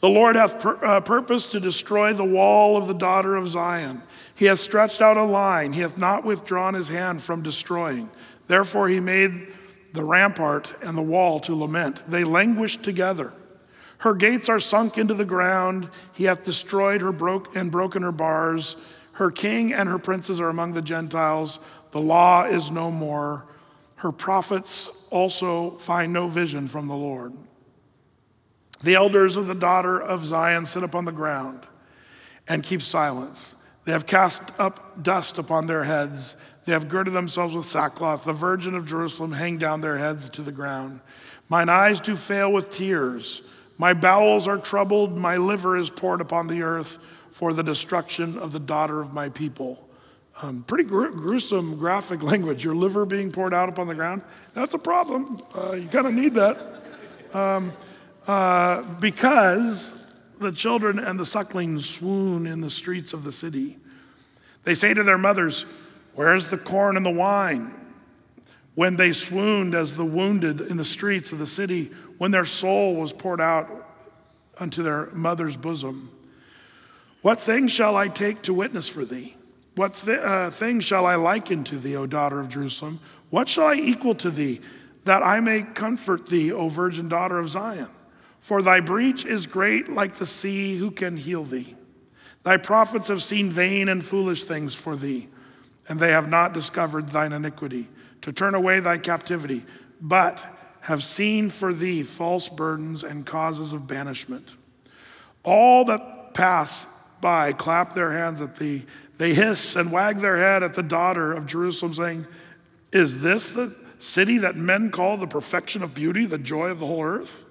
The 0.00 0.08
Lord 0.08 0.36
hath 0.36 0.60
pur- 0.60 0.84
uh, 0.84 1.00
purposed 1.00 1.52
to 1.52 1.60
destroy 1.60 2.12
the 2.12 2.24
wall 2.24 2.76
of 2.76 2.86
the 2.86 2.94
daughter 2.94 3.36
of 3.36 3.48
Zion. 3.48 4.02
He 4.34 4.44
hath 4.44 4.60
stretched 4.60 5.00
out 5.00 5.16
a 5.16 5.24
line, 5.24 5.72
he 5.72 5.80
hath 5.80 5.96
not 5.96 6.24
withdrawn 6.24 6.74
his 6.74 6.88
hand 6.88 7.22
from 7.22 7.42
destroying. 7.42 8.10
Therefore, 8.48 8.88
he 8.88 9.00
made 9.00 9.48
the 9.96 10.04
rampart 10.04 10.76
and 10.82 10.96
the 10.96 11.02
wall 11.02 11.40
to 11.40 11.54
lament. 11.56 12.04
They 12.06 12.22
languish 12.22 12.76
together. 12.76 13.32
Her 13.98 14.14
gates 14.14 14.48
are 14.48 14.60
sunk 14.60 14.98
into 14.98 15.14
the 15.14 15.24
ground. 15.24 15.90
He 16.12 16.24
hath 16.24 16.44
destroyed 16.44 17.00
her 17.00 17.12
broke 17.12 17.56
and 17.56 17.72
broken 17.72 18.02
her 18.02 18.12
bars. 18.12 18.76
Her 19.12 19.30
king 19.30 19.72
and 19.72 19.88
her 19.88 19.98
princes 19.98 20.38
are 20.38 20.48
among 20.48 20.74
the 20.74 20.82
Gentiles. 20.82 21.58
The 21.90 22.00
law 22.00 22.44
is 22.44 22.70
no 22.70 22.90
more. 22.90 23.46
Her 23.96 24.12
prophets 24.12 24.90
also 25.10 25.72
find 25.72 26.12
no 26.12 26.28
vision 26.28 26.68
from 26.68 26.86
the 26.86 26.94
Lord. 26.94 27.32
The 28.82 28.94
elders 28.94 29.36
of 29.36 29.46
the 29.46 29.54
daughter 29.54 29.98
of 29.98 30.24
Zion 30.24 30.66
sit 30.66 30.82
upon 30.82 31.06
the 31.06 31.12
ground 31.12 31.64
and 32.46 32.62
keep 32.62 32.82
silence. 32.82 33.56
They 33.86 33.92
have 33.92 34.06
cast 34.06 34.42
up 34.60 35.02
dust 35.02 35.38
upon 35.38 35.66
their 35.66 35.84
heads. 35.84 36.36
They 36.66 36.72
have 36.72 36.88
girded 36.88 37.14
themselves 37.14 37.54
with 37.54 37.64
sackcloth. 37.64 38.24
The 38.24 38.32
virgin 38.32 38.74
of 38.74 38.84
Jerusalem 38.84 39.32
hang 39.32 39.56
down 39.56 39.80
their 39.80 39.98
heads 39.98 40.28
to 40.30 40.42
the 40.42 40.52
ground. 40.52 41.00
Mine 41.48 41.68
eyes 41.68 42.00
do 42.00 42.16
fail 42.16 42.52
with 42.52 42.70
tears. 42.70 43.40
My 43.78 43.94
bowels 43.94 44.48
are 44.48 44.58
troubled. 44.58 45.16
My 45.16 45.36
liver 45.36 45.76
is 45.76 45.90
poured 45.90 46.20
upon 46.20 46.48
the 46.48 46.62
earth 46.62 46.98
for 47.30 47.52
the 47.52 47.62
destruction 47.62 48.36
of 48.36 48.50
the 48.50 48.58
daughter 48.58 49.00
of 49.00 49.14
my 49.14 49.28
people. 49.28 49.88
Um, 50.42 50.64
pretty 50.64 50.84
gr- 50.84 51.08
gruesome 51.08 51.78
graphic 51.78 52.22
language. 52.24 52.64
Your 52.64 52.74
liver 52.74 53.06
being 53.06 53.30
poured 53.30 53.54
out 53.54 53.68
upon 53.68 53.86
the 53.86 53.94
ground. 53.94 54.22
That's 54.52 54.74
a 54.74 54.78
problem. 54.78 55.38
Uh, 55.56 55.74
you 55.74 55.86
kind 55.86 56.06
of 56.06 56.14
need 56.14 56.34
that. 56.34 56.84
Um, 57.32 57.72
uh, 58.26 58.82
because 58.94 60.04
the 60.40 60.50
children 60.50 60.98
and 60.98 61.18
the 61.18 61.26
sucklings 61.26 61.88
swoon 61.88 62.46
in 62.46 62.60
the 62.60 62.70
streets 62.70 63.12
of 63.12 63.22
the 63.22 63.32
city. 63.32 63.78
They 64.64 64.74
say 64.74 64.94
to 64.94 65.04
their 65.04 65.16
mothers, 65.16 65.64
Where's 66.16 66.50
the 66.50 66.58
corn 66.58 66.96
and 66.96 67.06
the 67.06 67.10
wine? 67.10 67.72
When 68.74 68.96
they 68.96 69.12
swooned 69.12 69.74
as 69.74 69.96
the 69.96 70.04
wounded 70.04 70.60
in 70.60 70.78
the 70.78 70.84
streets 70.84 71.30
of 71.30 71.38
the 71.38 71.46
city, 71.46 71.90
when 72.18 72.30
their 72.30 72.44
soul 72.44 72.96
was 72.96 73.12
poured 73.12 73.40
out 73.40 73.70
unto 74.58 74.82
their 74.82 75.06
mother's 75.12 75.56
bosom. 75.56 76.10
What 77.20 77.38
thing 77.40 77.68
shall 77.68 77.96
I 77.96 78.08
take 78.08 78.42
to 78.42 78.54
witness 78.54 78.88
for 78.88 79.04
thee? 79.04 79.36
What 79.74 79.94
th- 79.94 80.18
uh, 80.18 80.50
thing 80.50 80.80
shall 80.80 81.04
I 81.04 81.16
liken 81.16 81.64
to 81.64 81.78
thee, 81.78 81.96
O 81.96 82.06
daughter 82.06 82.40
of 82.40 82.48
Jerusalem? 82.48 83.00
What 83.28 83.48
shall 83.48 83.66
I 83.66 83.74
equal 83.74 84.14
to 84.16 84.30
thee, 84.30 84.60
that 85.04 85.22
I 85.22 85.40
may 85.40 85.62
comfort 85.62 86.28
thee, 86.28 86.50
O 86.50 86.68
virgin 86.68 87.08
daughter 87.08 87.38
of 87.38 87.50
Zion? 87.50 87.88
For 88.38 88.62
thy 88.62 88.80
breach 88.80 89.26
is 89.26 89.46
great 89.46 89.90
like 89.90 90.14
the 90.14 90.24
sea, 90.24 90.78
who 90.78 90.90
can 90.90 91.18
heal 91.18 91.44
thee? 91.44 91.74
Thy 92.42 92.56
prophets 92.56 93.08
have 93.08 93.22
seen 93.22 93.50
vain 93.50 93.88
and 93.88 94.04
foolish 94.04 94.44
things 94.44 94.74
for 94.74 94.96
thee, 94.96 95.28
and 95.88 96.00
they 96.00 96.10
have 96.10 96.28
not 96.28 96.52
discovered 96.52 97.08
thine 97.08 97.32
iniquity, 97.32 97.88
to 98.22 98.32
turn 98.32 98.54
away 98.54 98.80
thy 98.80 98.98
captivity, 98.98 99.64
but 100.00 100.44
have 100.82 101.02
seen 101.02 101.50
for 101.50 101.72
thee 101.72 102.02
false 102.02 102.48
burdens 102.48 103.02
and 103.02 103.26
causes 103.26 103.72
of 103.72 103.86
banishment. 103.86 104.54
All 105.42 105.84
that 105.84 106.34
pass 106.34 106.86
by 107.20 107.52
clap 107.52 107.94
their 107.94 108.12
hands 108.12 108.40
at 108.40 108.56
thee 108.56 108.84
they 109.18 109.34
hiss 109.34 109.76
and 109.76 109.90
wag 109.90 110.18
their 110.18 110.36
head 110.36 110.62
at 110.62 110.74
the 110.74 110.82
daughter 110.82 111.32
of 111.32 111.46
Jerusalem, 111.46 111.94
saying, 111.94 112.26
Is 112.92 113.22
this 113.22 113.48
the 113.48 113.74
city 113.98 114.38
that 114.38 114.56
men 114.56 114.90
call 114.90 115.16
the 115.16 115.26
perfection 115.26 115.82
of 115.82 115.94
beauty, 115.94 116.26
the 116.26 116.38
joy 116.38 116.68
of 116.68 116.80
the 116.80 116.86
whole 116.86 117.02
earth? 117.02 117.44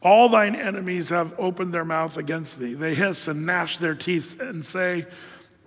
All 0.00 0.28
thine 0.28 0.56
enemies 0.56 1.10
have 1.10 1.38
opened 1.38 1.72
their 1.72 1.84
mouth 1.84 2.16
against 2.16 2.58
thee. 2.58 2.74
They 2.74 2.94
hiss 2.94 3.28
and 3.28 3.46
gnash 3.46 3.76
their 3.76 3.94
teeth 3.94 4.40
and 4.40 4.64
say, 4.64 5.06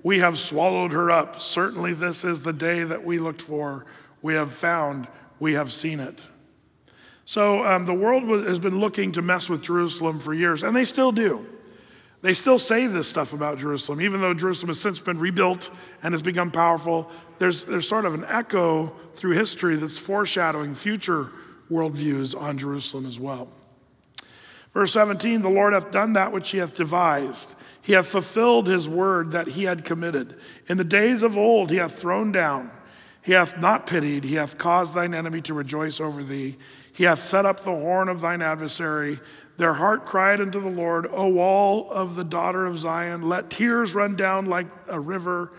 We 0.06 0.20
have 0.20 0.38
swallowed 0.38 0.92
her 0.92 1.10
up. 1.10 1.42
Certainly, 1.42 1.96
this 1.96 2.24
is 2.24 2.44
the 2.44 2.54
day 2.54 2.84
that 2.84 3.04
we 3.04 3.18
looked 3.18 3.42
for. 3.42 3.88
We 4.22 4.36
have 4.36 4.52
found, 4.52 5.08
we 5.40 5.54
have 5.54 5.72
seen 5.72 6.00
it. 6.00 6.28
So, 7.26 7.64
um, 7.64 7.88
the 7.88 7.94
world 7.96 8.46
has 8.46 8.60
been 8.60 8.80
looking 8.80 9.12
to 9.14 9.24
mess 9.24 9.50
with 9.50 9.64
Jerusalem 9.64 10.20
for 10.20 10.32
years, 10.32 10.62
and 10.62 10.76
they 10.76 10.84
still 10.84 11.12
do. 11.12 11.44
They 12.22 12.34
still 12.34 12.60
say 12.60 12.86
this 12.86 13.08
stuff 13.08 13.34
about 13.34 13.58
Jerusalem, 13.58 14.00
even 14.00 14.22
though 14.22 14.36
Jerusalem 14.36 14.68
has 14.68 14.80
since 14.80 15.00
been 15.00 15.18
rebuilt 15.18 15.72
and 16.04 16.14
has 16.14 16.22
become 16.22 16.52
powerful. 16.52 17.10
There's, 17.40 17.64
there's 17.64 17.90
sort 17.90 18.06
of 18.06 18.14
an 18.14 18.26
echo 18.28 18.94
through 19.16 19.32
history 19.32 19.76
that's 19.76 19.98
foreshadowing 19.98 20.76
future 20.76 21.32
worldviews 21.72 22.40
on 22.40 22.60
Jerusalem 22.60 23.08
as 23.08 23.20
well. 23.20 23.50
Verse 24.72 24.94
17 24.94 25.42
The 25.42 25.50
Lord 25.50 25.74
hath 25.74 25.90
done 25.90 26.14
that 26.14 26.32
which 26.32 26.52
he 26.52 26.60
hath 26.60 26.76
devised. 26.76 27.56
He 27.86 27.94
hath 27.94 28.08
fulfilled 28.08 28.66
his 28.66 28.90
word 28.90 29.30
that 29.34 29.50
he 29.50 29.66
had 29.66 29.86
committed. 29.86 30.36
In 30.68 30.78
the 30.78 30.84
days 30.84 31.22
of 31.22 31.38
old 31.38 31.70
he 31.70 31.78
hath 31.78 31.94
thrown 31.94 32.32
down. 32.32 32.72
He 33.22 33.34
hath 33.34 33.60
not 33.60 33.86
pitied. 33.86 34.24
He 34.24 34.36
hath 34.36 34.58
caused 34.58 34.96
thine 34.96 35.14
enemy 35.14 35.40
to 35.42 35.54
rejoice 35.54 36.00
over 36.00 36.24
thee. 36.24 36.58
He 36.92 37.04
hath 37.04 37.20
set 37.20 37.46
up 37.46 37.60
the 37.60 37.76
horn 37.76 38.10
of 38.10 38.22
thine 38.22 38.42
adversary. 38.42 39.20
Their 39.58 39.76
heart 39.76 40.04
cried 40.04 40.42
unto 40.42 40.60
the 40.60 40.68
Lord, 40.68 41.06
O 41.12 41.28
wall 41.28 41.92
of 41.92 42.16
the 42.16 42.24
daughter 42.24 42.66
of 42.66 42.80
Zion, 42.80 43.30
let 43.30 43.52
tears 43.52 43.94
run 43.94 44.16
down 44.16 44.48
like 44.48 44.68
a 44.88 45.00
river 45.00 45.54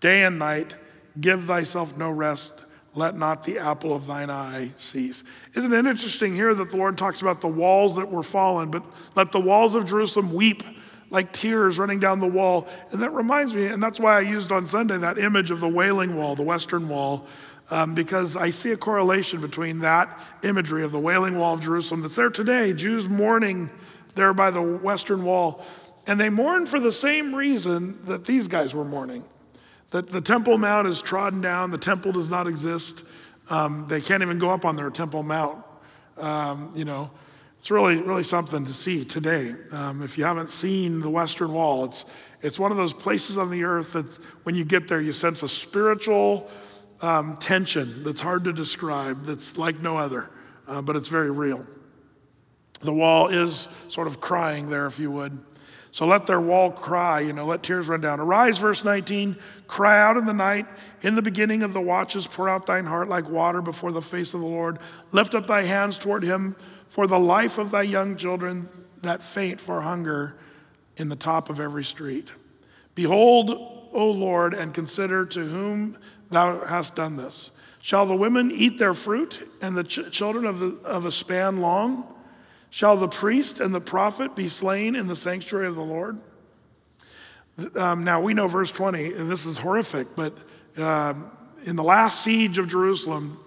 day 0.00 0.24
and 0.24 0.38
night. 0.38 0.76
Give 1.20 1.44
thyself 1.44 1.94
no 1.94 2.10
rest. 2.10 2.64
Let 2.94 3.16
not 3.16 3.42
the 3.42 3.58
apple 3.58 3.94
of 3.94 4.06
thine 4.06 4.30
eye 4.30 4.70
cease. 4.76 5.24
Isn't 5.54 5.74
it 5.74 5.84
interesting 5.84 6.34
here 6.34 6.54
that 6.54 6.70
the 6.70 6.76
Lord 6.78 6.96
talks 6.96 7.20
about 7.20 7.42
the 7.42 7.48
walls 7.48 7.96
that 7.96 8.10
were 8.10 8.22
fallen, 8.22 8.70
but 8.70 8.90
let 9.14 9.30
the 9.30 9.40
walls 9.40 9.74
of 9.74 9.84
Jerusalem 9.84 10.32
weep 10.32 10.62
like 11.10 11.32
tears 11.32 11.78
running 11.78 12.00
down 12.00 12.20
the 12.20 12.26
wall. 12.26 12.68
And 12.90 13.02
that 13.02 13.10
reminds 13.10 13.54
me, 13.54 13.66
and 13.66 13.82
that's 13.82 14.00
why 14.00 14.16
I 14.16 14.20
used 14.20 14.52
on 14.52 14.66
Sunday 14.66 14.98
that 14.98 15.18
image 15.18 15.50
of 15.50 15.60
the 15.60 15.68
Wailing 15.68 16.16
Wall, 16.16 16.34
the 16.34 16.42
Western 16.42 16.88
Wall, 16.88 17.26
um, 17.70 17.94
because 17.94 18.36
I 18.36 18.50
see 18.50 18.72
a 18.72 18.76
correlation 18.76 19.40
between 19.40 19.80
that 19.80 20.20
imagery 20.42 20.84
of 20.84 20.92
the 20.92 21.00
Wailing 21.00 21.38
Wall 21.38 21.54
of 21.54 21.60
Jerusalem 21.60 22.02
that's 22.02 22.16
there 22.16 22.30
today, 22.30 22.72
Jews 22.72 23.08
mourning 23.08 23.70
there 24.14 24.32
by 24.32 24.50
the 24.50 24.62
Western 24.62 25.24
Wall. 25.24 25.64
And 26.06 26.20
they 26.20 26.28
mourn 26.28 26.66
for 26.66 26.78
the 26.78 26.92
same 26.92 27.34
reason 27.34 28.04
that 28.06 28.24
these 28.24 28.46
guys 28.46 28.74
were 28.74 28.84
mourning 28.84 29.24
that 29.90 30.08
the 30.08 30.20
Temple 30.20 30.58
Mount 30.58 30.86
is 30.86 31.00
trodden 31.00 31.40
down, 31.40 31.70
the 31.70 31.78
temple 31.78 32.12
does 32.12 32.28
not 32.28 32.46
exist. 32.46 33.04
Um, 33.48 33.86
they 33.88 34.00
can't 34.00 34.22
even 34.22 34.38
go 34.38 34.50
up 34.50 34.64
on 34.64 34.76
their 34.76 34.90
Temple 34.90 35.22
Mount. 35.22 35.64
Um, 36.16 36.72
you 36.74 36.84
know, 36.84 37.10
it's 37.58 37.70
really, 37.70 38.00
really 38.00 38.24
something 38.24 38.64
to 38.64 38.74
see 38.74 39.04
today. 39.04 39.54
Um, 39.72 40.02
if 40.02 40.18
you 40.18 40.24
haven't 40.24 40.50
seen 40.50 41.00
the 41.00 41.10
Western 41.10 41.52
Wall, 41.52 41.84
it's, 41.84 42.04
it's 42.40 42.58
one 42.58 42.70
of 42.70 42.76
those 42.76 42.92
places 42.92 43.38
on 43.38 43.50
the 43.50 43.64
earth 43.64 43.92
that 43.94 44.06
when 44.44 44.54
you 44.54 44.64
get 44.64 44.88
there, 44.88 45.00
you 45.00 45.12
sense 45.12 45.42
a 45.42 45.48
spiritual 45.48 46.48
um, 47.02 47.36
tension 47.36 48.04
that's 48.04 48.20
hard 48.20 48.44
to 48.44 48.52
describe, 48.52 49.24
that's 49.24 49.58
like 49.58 49.80
no 49.80 49.98
other, 49.98 50.30
uh, 50.68 50.80
but 50.82 50.96
it's 50.96 51.08
very 51.08 51.30
real. 51.30 51.66
The 52.80 52.92
wall 52.92 53.28
is 53.28 53.68
sort 53.88 54.06
of 54.06 54.20
crying 54.20 54.70
there, 54.70 54.86
if 54.86 54.98
you 54.98 55.10
would. 55.10 55.38
So 55.90 56.04
let 56.04 56.26
their 56.26 56.40
wall 56.40 56.70
cry, 56.70 57.20
you 57.20 57.32
know, 57.32 57.46
let 57.46 57.62
tears 57.62 57.88
run 57.88 58.02
down. 58.02 58.20
Arise, 58.20 58.58
verse 58.58 58.84
19, 58.84 59.34
cry 59.66 59.98
out 59.98 60.18
in 60.18 60.26
the 60.26 60.34
night. 60.34 60.66
In 61.00 61.14
the 61.14 61.22
beginning 61.22 61.62
of 61.62 61.72
the 61.72 61.80
watches, 61.80 62.26
pour 62.26 62.50
out 62.50 62.66
thine 62.66 62.84
heart 62.84 63.08
like 63.08 63.30
water 63.30 63.62
before 63.62 63.92
the 63.92 64.02
face 64.02 64.34
of 64.34 64.40
the 64.40 64.46
Lord. 64.46 64.78
Lift 65.12 65.34
up 65.34 65.46
thy 65.46 65.62
hands 65.62 65.98
toward 65.98 66.22
him 66.22 66.54
for 66.86 67.06
the 67.06 67.18
life 67.18 67.58
of 67.58 67.70
thy 67.70 67.82
young 67.82 68.16
children 68.16 68.68
that 69.02 69.22
faint 69.22 69.60
for 69.60 69.82
hunger 69.82 70.36
in 70.96 71.08
the 71.08 71.16
top 71.16 71.50
of 71.50 71.60
every 71.60 71.84
street. 71.84 72.32
Behold, 72.94 73.50
O 73.92 74.10
Lord, 74.10 74.54
and 74.54 74.72
consider 74.72 75.26
to 75.26 75.46
whom 75.46 75.98
thou 76.30 76.64
hast 76.64 76.94
done 76.94 77.16
this. 77.16 77.50
Shall 77.80 78.06
the 78.06 78.16
women 78.16 78.50
eat 78.50 78.78
their 78.78 78.94
fruit, 78.94 79.48
and 79.62 79.76
the 79.76 79.84
ch- 79.84 80.10
children 80.10 80.44
of, 80.44 80.58
the, 80.58 80.78
of 80.84 81.06
a 81.06 81.12
span 81.12 81.60
long? 81.60 82.12
Shall 82.70 82.96
the 82.96 83.08
priest 83.08 83.60
and 83.60 83.74
the 83.74 83.80
prophet 83.80 84.34
be 84.34 84.48
slain 84.48 84.96
in 84.96 85.06
the 85.06 85.14
sanctuary 85.14 85.68
of 85.68 85.76
the 85.76 85.84
Lord? 85.84 86.18
Um, 87.74 88.04
now 88.04 88.20
we 88.20 88.34
know 88.34 88.48
verse 88.48 88.72
20, 88.72 89.14
and 89.14 89.30
this 89.30 89.46
is 89.46 89.58
horrific, 89.58 90.08
but 90.16 90.36
um, 90.76 91.30
in 91.64 91.76
the 91.76 91.84
last 91.84 92.22
siege 92.22 92.58
of 92.58 92.68
Jerusalem, 92.68 93.38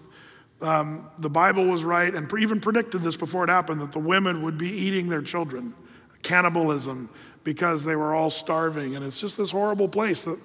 um, 0.62 1.10
the 1.18 1.30
Bible 1.30 1.66
was 1.66 1.84
right 1.84 2.14
and 2.14 2.32
even 2.39 2.60
predicted 2.60 3.01
this 3.01 3.16
before 3.16 3.43
it 3.43 3.49
happened 3.49 3.82
that 3.82 3.91
the 3.91 3.99
women 3.99 4.41
would 4.43 4.57
be 4.57 4.70
eating 4.70 5.10
their 5.10 5.22
children, 5.22 5.74
cannibalism, 6.22 7.10
because 7.43 7.86
they 7.86 7.95
were 7.95 8.14
all 8.14 8.30
starving. 8.30 8.95
And 8.95 9.05
it's 9.05 9.22
just 9.22 9.38
this 9.38 9.51
horrible 9.51 9.88
place 9.88 10.24
that 10.24 10.39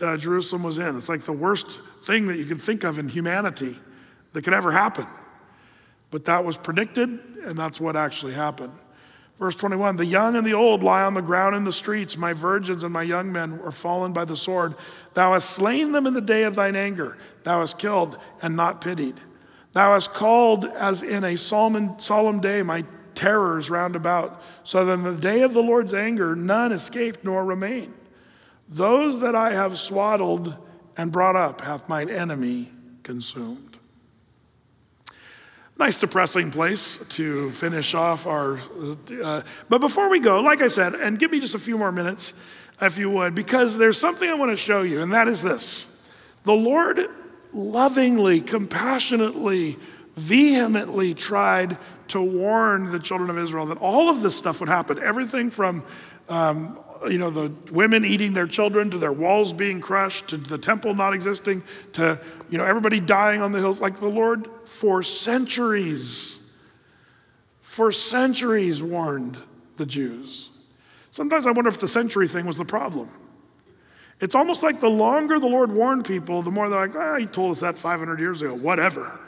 uh, 0.00 0.16
Jerusalem 0.16 0.62
was 0.62 0.78
in. 0.78 0.96
It's 0.96 1.08
like 1.08 1.22
the 1.22 1.32
worst 1.32 1.80
thing 2.02 2.28
that 2.28 2.36
you 2.36 2.44
could 2.44 2.60
think 2.60 2.84
of 2.84 2.98
in 2.98 3.08
humanity 3.08 3.76
that 4.32 4.42
could 4.42 4.54
ever 4.54 4.70
happen. 4.70 5.06
But 6.10 6.26
that 6.26 6.44
was 6.44 6.56
predicted, 6.56 7.08
and 7.44 7.56
that's 7.56 7.80
what 7.80 7.96
actually 7.96 8.34
happened. 8.34 8.72
Verse 9.38 9.54
21 9.56 9.96
The 9.96 10.06
young 10.06 10.36
and 10.36 10.46
the 10.46 10.54
old 10.54 10.82
lie 10.82 11.02
on 11.02 11.14
the 11.14 11.22
ground 11.22 11.56
in 11.56 11.64
the 11.64 11.72
streets. 11.72 12.16
My 12.16 12.32
virgins 12.32 12.84
and 12.84 12.92
my 12.92 13.02
young 13.02 13.32
men 13.32 13.60
are 13.64 13.72
fallen 13.72 14.12
by 14.12 14.24
the 14.24 14.36
sword. 14.36 14.74
Thou 15.14 15.32
hast 15.32 15.50
slain 15.50 15.92
them 15.92 16.06
in 16.06 16.14
the 16.14 16.20
day 16.20 16.44
of 16.44 16.54
thine 16.54 16.76
anger. 16.76 17.18
Thou 17.42 17.60
hast 17.60 17.78
killed 17.78 18.18
and 18.40 18.56
not 18.56 18.80
pitied. 18.80 19.20
Thou 19.76 19.92
hast 19.92 20.14
called 20.14 20.64
as 20.64 21.02
in 21.02 21.22
a 21.22 21.36
solemn, 21.36 22.40
day 22.40 22.62
my 22.62 22.86
terrors 23.14 23.68
round 23.68 23.94
about, 23.94 24.40
so 24.64 24.86
that 24.86 24.92
in 24.94 25.02
the 25.02 25.14
day 25.14 25.42
of 25.42 25.52
the 25.52 25.62
Lord's 25.62 25.92
anger 25.92 26.34
none 26.34 26.72
escaped 26.72 27.22
nor 27.22 27.44
remained. 27.44 27.92
Those 28.70 29.20
that 29.20 29.34
I 29.34 29.52
have 29.52 29.76
swaddled 29.76 30.56
and 30.96 31.12
brought 31.12 31.36
up 31.36 31.60
hath 31.60 31.90
mine 31.90 32.08
enemy 32.08 32.70
consumed. 33.02 33.76
Nice 35.78 35.98
depressing 35.98 36.50
place 36.50 36.96
to 37.10 37.50
finish 37.50 37.92
off 37.92 38.26
our. 38.26 38.58
Uh, 39.22 39.42
but 39.68 39.82
before 39.82 40.08
we 40.08 40.20
go, 40.20 40.40
like 40.40 40.62
I 40.62 40.68
said, 40.68 40.94
and 40.94 41.18
give 41.18 41.30
me 41.30 41.38
just 41.38 41.54
a 41.54 41.58
few 41.58 41.76
more 41.76 41.92
minutes, 41.92 42.32
if 42.80 42.96
you 42.96 43.10
would, 43.10 43.34
because 43.34 43.76
there's 43.76 43.98
something 43.98 44.26
I 44.26 44.32
want 44.32 44.52
to 44.52 44.56
show 44.56 44.80
you, 44.80 45.02
and 45.02 45.12
that 45.12 45.28
is 45.28 45.42
this. 45.42 45.86
The 46.44 46.54
Lord 46.54 47.10
lovingly, 47.56 48.40
compassionately, 48.40 49.78
vehemently 50.14 51.14
tried 51.14 51.78
to 52.08 52.20
warn 52.20 52.90
the 52.90 52.98
children 52.98 53.30
of 53.30 53.38
Israel 53.38 53.66
that 53.66 53.78
all 53.78 54.08
of 54.08 54.22
this 54.22 54.36
stuff 54.36 54.60
would 54.60 54.68
happen. 54.68 54.98
Everything 54.98 55.50
from, 55.50 55.84
um, 56.28 56.78
you 57.08 57.18
know, 57.18 57.30
the 57.30 57.52
women 57.72 58.04
eating 58.04 58.34
their 58.34 58.46
children 58.46 58.90
to 58.90 58.98
their 58.98 59.12
walls 59.12 59.52
being 59.52 59.80
crushed 59.80 60.28
to 60.28 60.36
the 60.36 60.58
temple 60.58 60.94
not 60.94 61.12
existing 61.12 61.62
to, 61.94 62.20
you 62.48 62.58
know, 62.58 62.64
everybody 62.64 63.00
dying 63.00 63.42
on 63.42 63.52
the 63.52 63.58
hills. 63.58 63.80
Like 63.80 63.98
the 64.00 64.08
Lord 64.08 64.48
for 64.64 65.02
centuries, 65.02 66.38
for 67.60 67.90
centuries 67.90 68.82
warned 68.82 69.38
the 69.76 69.86
Jews. 69.86 70.50
Sometimes 71.10 71.46
I 71.46 71.50
wonder 71.50 71.68
if 71.68 71.80
the 71.80 71.88
century 71.88 72.28
thing 72.28 72.46
was 72.46 72.58
the 72.58 72.64
problem. 72.64 73.08
It's 74.20 74.34
almost 74.34 74.62
like 74.62 74.80
the 74.80 74.88
longer 74.88 75.38
the 75.38 75.46
Lord 75.46 75.70
warned 75.70 76.06
people, 76.06 76.42
the 76.42 76.50
more 76.50 76.68
they're 76.68 76.80
like, 76.80 76.96
ah, 76.96 77.16
he 77.18 77.26
told 77.26 77.52
us 77.52 77.60
that 77.60 77.76
500 77.76 78.18
years 78.18 78.40
ago, 78.40 78.54
whatever. 78.54 79.18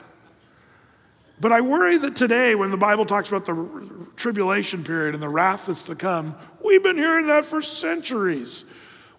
But 1.40 1.52
I 1.52 1.60
worry 1.60 1.98
that 1.98 2.16
today, 2.16 2.54
when 2.54 2.70
the 2.70 2.76
Bible 2.76 3.04
talks 3.04 3.28
about 3.28 3.44
the 3.44 4.06
tribulation 4.16 4.82
period 4.82 5.14
and 5.14 5.22
the 5.22 5.28
wrath 5.28 5.66
that's 5.66 5.84
to 5.84 5.94
come, 5.94 6.34
we've 6.64 6.82
been 6.82 6.96
hearing 6.96 7.26
that 7.26 7.44
for 7.44 7.62
centuries. 7.62 8.64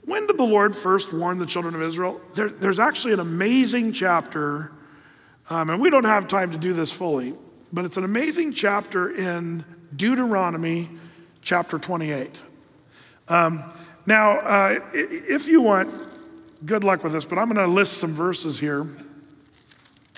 When 0.04 0.28
did 0.28 0.38
the 0.38 0.44
Lord 0.44 0.76
first 0.76 1.14
warn 1.14 1.38
the 1.38 1.46
children 1.46 1.76
of 1.76 1.82
Israel? 1.82 2.20
There, 2.34 2.50
there's 2.50 2.80
actually 2.80 3.14
an 3.14 3.20
amazing 3.20 3.94
chapter, 3.94 4.72
um, 5.50 5.70
and 5.70 5.80
we 5.80 5.90
don't 5.90 6.06
have 6.06 6.28
time 6.28 6.52
to 6.52 6.58
do 6.58 6.74
this 6.74 6.92
fully, 6.92 7.36
but 7.72 7.86
it's 7.86 7.96
an 7.96 8.04
amazing 8.04 8.54
chapter 8.54 9.10
in 9.10 9.64
Deuteronomy 9.96 10.90
chapter 11.42 11.80
28. 11.80 12.44
Um, 13.28 13.64
now, 14.10 14.40
uh, 14.40 14.80
if 14.92 15.48
you 15.48 15.62
want, 15.62 15.94
good 16.66 16.84
luck 16.84 17.04
with 17.04 17.14
this, 17.14 17.26
but 17.26 17.38
I'm 17.38 17.46
going 17.46 17.64
to 17.66 17.72
list 17.72 18.00
some 18.00 18.12
verses 18.12 18.60
here. 18.60 18.88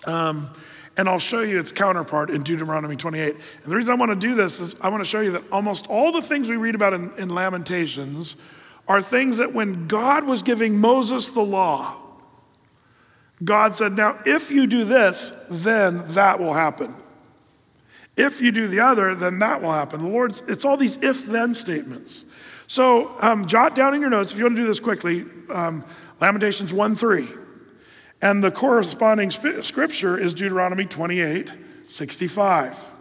Um, 0.06 0.50
and 0.96 1.10
I'll 1.10 1.20
show 1.20 1.42
you 1.42 1.60
its 1.60 1.74
counterpart 1.74 2.30
in 2.30 2.42
Deuteronomy 2.42 2.96
28. 2.96 3.36
And 3.36 3.72
the 3.72 3.76
reason 3.76 3.94
I 3.94 3.98
want 3.98 4.12
to 4.12 4.16
do 4.16 4.34
this 4.34 4.62
is 4.62 4.80
I 4.80 4.88
want 4.88 5.02
to 5.02 5.10
show 5.10 5.20
you 5.20 5.32
that 5.32 5.44
almost 5.52 5.88
all 5.88 6.14
the 6.14 6.22
things 6.22 6.50
we 6.50 6.56
read 6.56 6.74
about 6.74 6.94
in, 6.94 7.12
in 7.18 7.28
Lamentations 7.28 8.38
are 8.88 9.02
things 9.02 9.38
that 9.38 9.54
when 9.54 9.88
God 9.90 10.24
was 10.24 10.42
giving 10.42 10.80
Moses 10.80 11.28
the 11.28 11.42
law, 11.42 11.98
God 13.44 13.76
said, 13.76 13.92
Now, 13.92 14.20
if 14.26 14.52
you 14.52 14.68
do 14.68 14.86
this, 14.86 15.34
then 15.50 16.04
that 16.14 16.40
will 16.40 16.54
happen. 16.54 16.94
If 18.16 18.42
you 18.42 18.54
do 18.54 18.70
the 18.70 18.80
other, 18.80 19.16
then 19.16 19.40
that 19.40 19.62
will 19.62 19.74
happen. 19.74 20.02
The 20.02 20.08
Lord's, 20.08 20.40
it's 20.48 20.64
all 20.64 20.78
these 20.78 20.96
if 21.04 21.26
then 21.26 21.54
statements. 21.54 22.24
So 22.72 23.12
um, 23.20 23.48
jot 23.48 23.76
down 23.76 23.96
in 23.96 24.00
your 24.00 24.10
notes, 24.10 24.32
if 24.32 24.38
you 24.38 24.46
want 24.46 24.56
to 24.56 24.62
do 24.62 24.66
this 24.66 24.80
quickly, 24.80 25.26
um, 25.50 25.84
Lamentations 26.22 26.74
1 26.74 26.96
3. 26.96 27.28
And 28.22 28.42
the 28.42 28.50
corresponding 28.50 29.30
sp- 29.36 29.60
scripture 29.60 30.18
is 30.18 30.34
Deuteronomy 30.34 30.86
28 30.86 31.52
65. 31.88 32.92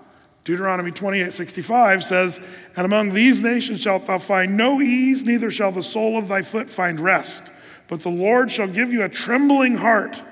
Deuteronomy 0.43 0.91
28 0.91 1.33
65 1.33 2.03
says, 2.03 2.41
And 2.75 2.85
among 2.85 3.15
these 3.15 3.41
nations 3.41 3.83
shalt 3.83 4.07
thou 4.07 4.19
find 4.19 4.57
no 4.57 4.81
ease, 4.81 5.23
neither 5.25 5.53
shall 5.53 5.71
the 5.71 5.85
sole 5.85 6.19
of 6.19 6.27
thy 6.27 6.43
foot 6.43 6.69
find 6.69 6.99
rest. 6.99 7.53
but 7.87 8.01
the 8.01 8.09
Lord 8.09 8.51
shall 8.51 8.67
give 8.67 8.93
you 8.93 9.05
a 9.05 9.09
trembling 9.09 9.77
heart, 9.77 10.25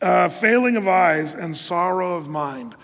uh, 0.00 0.26
failing 0.26 0.74
of 0.74 0.88
eyes, 0.88 1.32
and 1.32 1.56
sorrow 1.56 2.16
of 2.16 2.26
mind. 2.26 2.74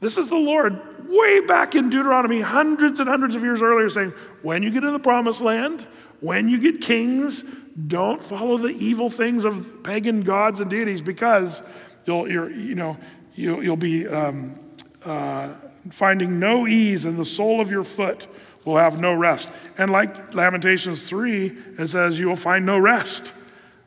This 0.00 0.18
is 0.18 0.28
the 0.28 0.36
Lord 0.36 0.78
way 1.08 1.40
back 1.40 1.74
in 1.74 1.88
Deuteronomy, 1.88 2.40
hundreds 2.40 3.00
and 3.00 3.08
hundreds 3.08 3.34
of 3.34 3.42
years 3.42 3.62
earlier, 3.62 3.88
saying, 3.88 4.10
when 4.42 4.62
you 4.62 4.70
get 4.70 4.84
in 4.84 4.92
the 4.92 4.98
promised 4.98 5.40
land, 5.40 5.86
when 6.20 6.48
you 6.48 6.60
get 6.60 6.80
kings, 6.80 7.42
don't 7.86 8.22
follow 8.22 8.58
the 8.58 8.68
evil 8.68 9.08
things 9.08 9.44
of 9.44 9.82
pagan 9.82 10.22
gods 10.22 10.60
and 10.60 10.70
deities 10.70 11.00
because 11.00 11.62
you'll, 12.06 12.28
you 12.28 12.74
know, 12.74 12.96
you, 13.34 13.60
you'll 13.60 13.76
be 13.76 14.06
um, 14.06 14.58
uh, 15.04 15.54
finding 15.90 16.38
no 16.38 16.66
ease 16.66 17.04
in 17.04 17.16
the 17.16 17.24
sole 17.24 17.60
of 17.60 17.70
your 17.70 17.84
foot 17.84 18.26
will 18.64 18.76
have 18.76 19.00
no 19.00 19.14
rest. 19.14 19.48
And 19.78 19.90
like 19.90 20.34
Lamentations 20.34 21.08
3, 21.08 21.46
it 21.78 21.86
says, 21.86 22.18
You 22.18 22.28
will 22.28 22.36
find 22.36 22.66
no 22.66 22.78
rest. 22.78 23.32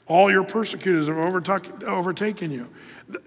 All 0.07 0.31
your 0.31 0.43
persecutors 0.43 1.07
have 1.07 1.17
overtaken 1.17 2.51
you. 2.51 2.69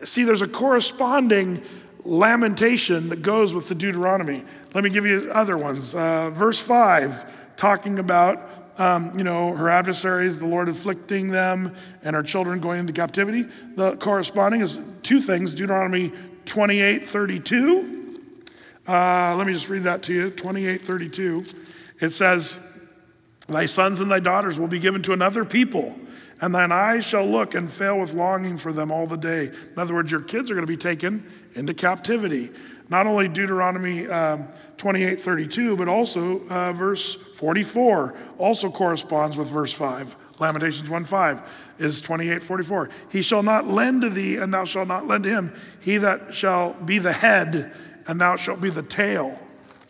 See, 0.04 0.24
there's 0.24 0.42
a 0.42 0.48
corresponding 0.48 1.62
lamentation 2.04 3.08
that 3.08 3.22
goes 3.22 3.54
with 3.54 3.68
the 3.68 3.74
Deuteronomy. 3.74 4.44
Let 4.74 4.84
me 4.84 4.90
give 4.90 5.06
you 5.06 5.30
other 5.32 5.56
ones. 5.56 5.94
Uh, 5.94 6.30
verse 6.30 6.58
5, 6.58 7.56
talking 7.56 7.98
about 7.98 8.48
um, 8.78 9.16
you 9.16 9.22
know, 9.22 9.54
her 9.54 9.68
adversaries, 9.68 10.38
the 10.38 10.46
Lord 10.46 10.68
afflicting 10.68 11.28
them, 11.28 11.74
and 12.02 12.16
her 12.16 12.22
children 12.22 12.58
going 12.58 12.80
into 12.80 12.92
captivity. 12.94 13.42
The 13.76 13.96
corresponding 13.96 14.62
is 14.62 14.80
two 15.02 15.20
things 15.20 15.54
Deuteronomy 15.54 16.12
28 16.46 17.04
32 17.04 18.02
uh, 18.86 19.36
let 19.36 19.46
me 19.46 19.52
just 19.52 19.68
read 19.68 19.84
that 19.84 20.02
to 20.04 20.12
you 20.12 20.30
28 20.30 20.80
32. 20.80 21.44
It 22.00 22.10
says, 22.10 22.58
Thy 23.48 23.66
sons 23.66 24.00
and 24.00 24.10
thy 24.10 24.18
daughters 24.18 24.58
will 24.58 24.68
be 24.68 24.80
given 24.80 25.02
to 25.02 25.12
another 25.12 25.44
people, 25.44 25.96
and 26.42 26.54
thine 26.54 26.72
eyes 26.72 27.04
shall 27.04 27.24
look 27.24 27.54
and 27.54 27.70
fail 27.70 27.98
with 27.98 28.12
longing 28.12 28.58
for 28.58 28.72
them 28.72 28.90
all 28.90 29.06
the 29.06 29.16
day. 29.16 29.46
In 29.46 29.78
other 29.78 29.94
words, 29.94 30.12
your 30.12 30.20
kids 30.20 30.50
are 30.50 30.54
going 30.54 30.66
to 30.66 30.70
be 30.70 30.76
taken 30.76 31.24
into 31.54 31.72
captivity. 31.72 32.50
Not 32.90 33.06
only 33.06 33.28
Deuteronomy 33.28 34.06
um, 34.08 34.48
28 34.76 35.20
32, 35.20 35.76
but 35.76 35.88
also 35.88 36.46
uh, 36.48 36.72
verse 36.72 37.14
44 37.14 38.14
also 38.36 38.70
corresponds 38.70 39.36
with 39.36 39.48
verse 39.48 39.72
5. 39.72 40.16
Lamentations 40.40 40.90
1 40.90 41.04
5 41.04 41.74
is 41.78 42.02
28 42.02 42.42
44. 42.42 42.90
He 43.10 43.22
shall 43.22 43.42
not 43.42 43.66
lend 43.66 44.02
to 44.02 44.10
thee, 44.10 44.36
and 44.36 44.52
thou 44.52 44.64
shalt 44.64 44.88
not 44.88 45.06
lend 45.06 45.24
to 45.24 45.30
him. 45.30 45.54
He 45.80 45.96
that 45.98 46.34
shall 46.34 46.74
be 46.74 46.98
the 46.98 47.12
head 47.12 47.72
and 48.06 48.20
thou 48.20 48.36
shalt 48.36 48.60
be 48.60 48.70
the 48.70 48.82
tail. 48.82 49.38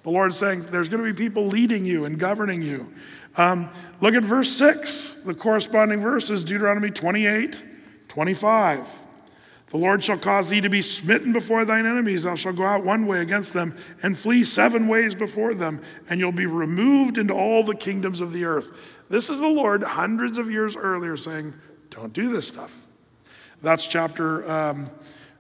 The 0.03 0.11
Lord 0.11 0.33
is 0.33 0.37
saying 0.37 0.63
there's 0.63 0.89
going 0.89 1.05
to 1.05 1.13
be 1.13 1.17
people 1.17 1.47
leading 1.47 1.85
you 1.85 2.05
and 2.05 2.19
governing 2.19 2.63
you. 2.63 2.93
Um, 3.37 3.71
look 4.01 4.15
at 4.15 4.25
verse 4.25 4.51
6. 4.57 5.23
The 5.25 5.35
corresponding 5.35 6.01
verse 6.01 6.31
is 6.31 6.45
Deuteronomy 6.45 6.91
28 6.91 7.63
25. 8.09 8.99
The 9.69 9.79
Lord 9.79 10.05
shall 10.05 10.19
cause 10.19 10.51
thee 10.51 10.61
to 10.61 10.69
be 10.69 10.83
smitten 10.83 11.33
before 11.33 11.65
thine 11.65 11.87
enemies. 11.87 12.25
Thou 12.25 12.35
shalt 12.35 12.57
go 12.57 12.67
out 12.67 12.85
one 12.85 13.07
way 13.07 13.23
against 13.23 13.55
them 13.55 13.75
and 14.03 14.19
flee 14.19 14.45
seven 14.45 14.87
ways 14.87 15.15
before 15.15 15.55
them, 15.55 15.81
and 16.11 16.21
you'll 16.21 16.31
be 16.31 16.45
removed 16.45 17.17
into 17.17 17.33
all 17.33 17.65
the 17.65 17.75
kingdoms 17.75 18.21
of 18.21 18.35
the 18.35 18.45
earth. 18.45 19.01
This 19.09 19.31
is 19.31 19.39
the 19.39 19.49
Lord 19.49 19.83
hundreds 19.83 20.37
of 20.37 20.51
years 20.51 20.77
earlier 20.77 21.17
saying, 21.17 21.55
Don't 21.89 22.13
do 22.13 22.31
this 22.31 22.47
stuff. 22.47 22.89
That's 23.63 23.87
chapter, 23.87 24.51
um, 24.51 24.91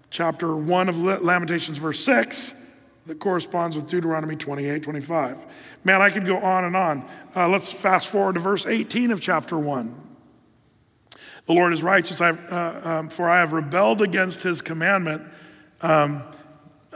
chapter 0.09 0.57
1 0.57 0.89
of 0.89 0.99
Lamentations, 0.99 1.77
verse 1.77 2.01
6 2.01 2.62
that 3.07 3.19
corresponds 3.19 3.77
with 3.77 3.89
Deuteronomy 3.89 4.37
28 4.37 4.83
25. 4.83 5.79
Man, 5.85 6.01
I 6.01 6.11
could 6.11 6.27
go 6.27 6.39
on 6.39 6.65
and 6.65 6.77
on. 6.77 7.09
Uh, 7.35 7.49
let's 7.49 7.73
fast 7.73 8.09
forward 8.09 8.35
to 8.35 8.41
verse 8.41 8.67
18 8.67 9.11
of 9.11 9.21
chapter 9.21 9.59
1. 9.59 10.01
The 11.47 11.53
Lord 11.53 11.73
is 11.73 11.83
righteous, 11.83 12.21
uh, 12.21 12.81
um, 12.85 13.09
for 13.09 13.29
I 13.29 13.41
have 13.41 13.53
rebelled 13.53 14.01
against 14.01 14.43
his 14.43 14.63
commandment. 14.63 15.23
Um, 15.81 16.23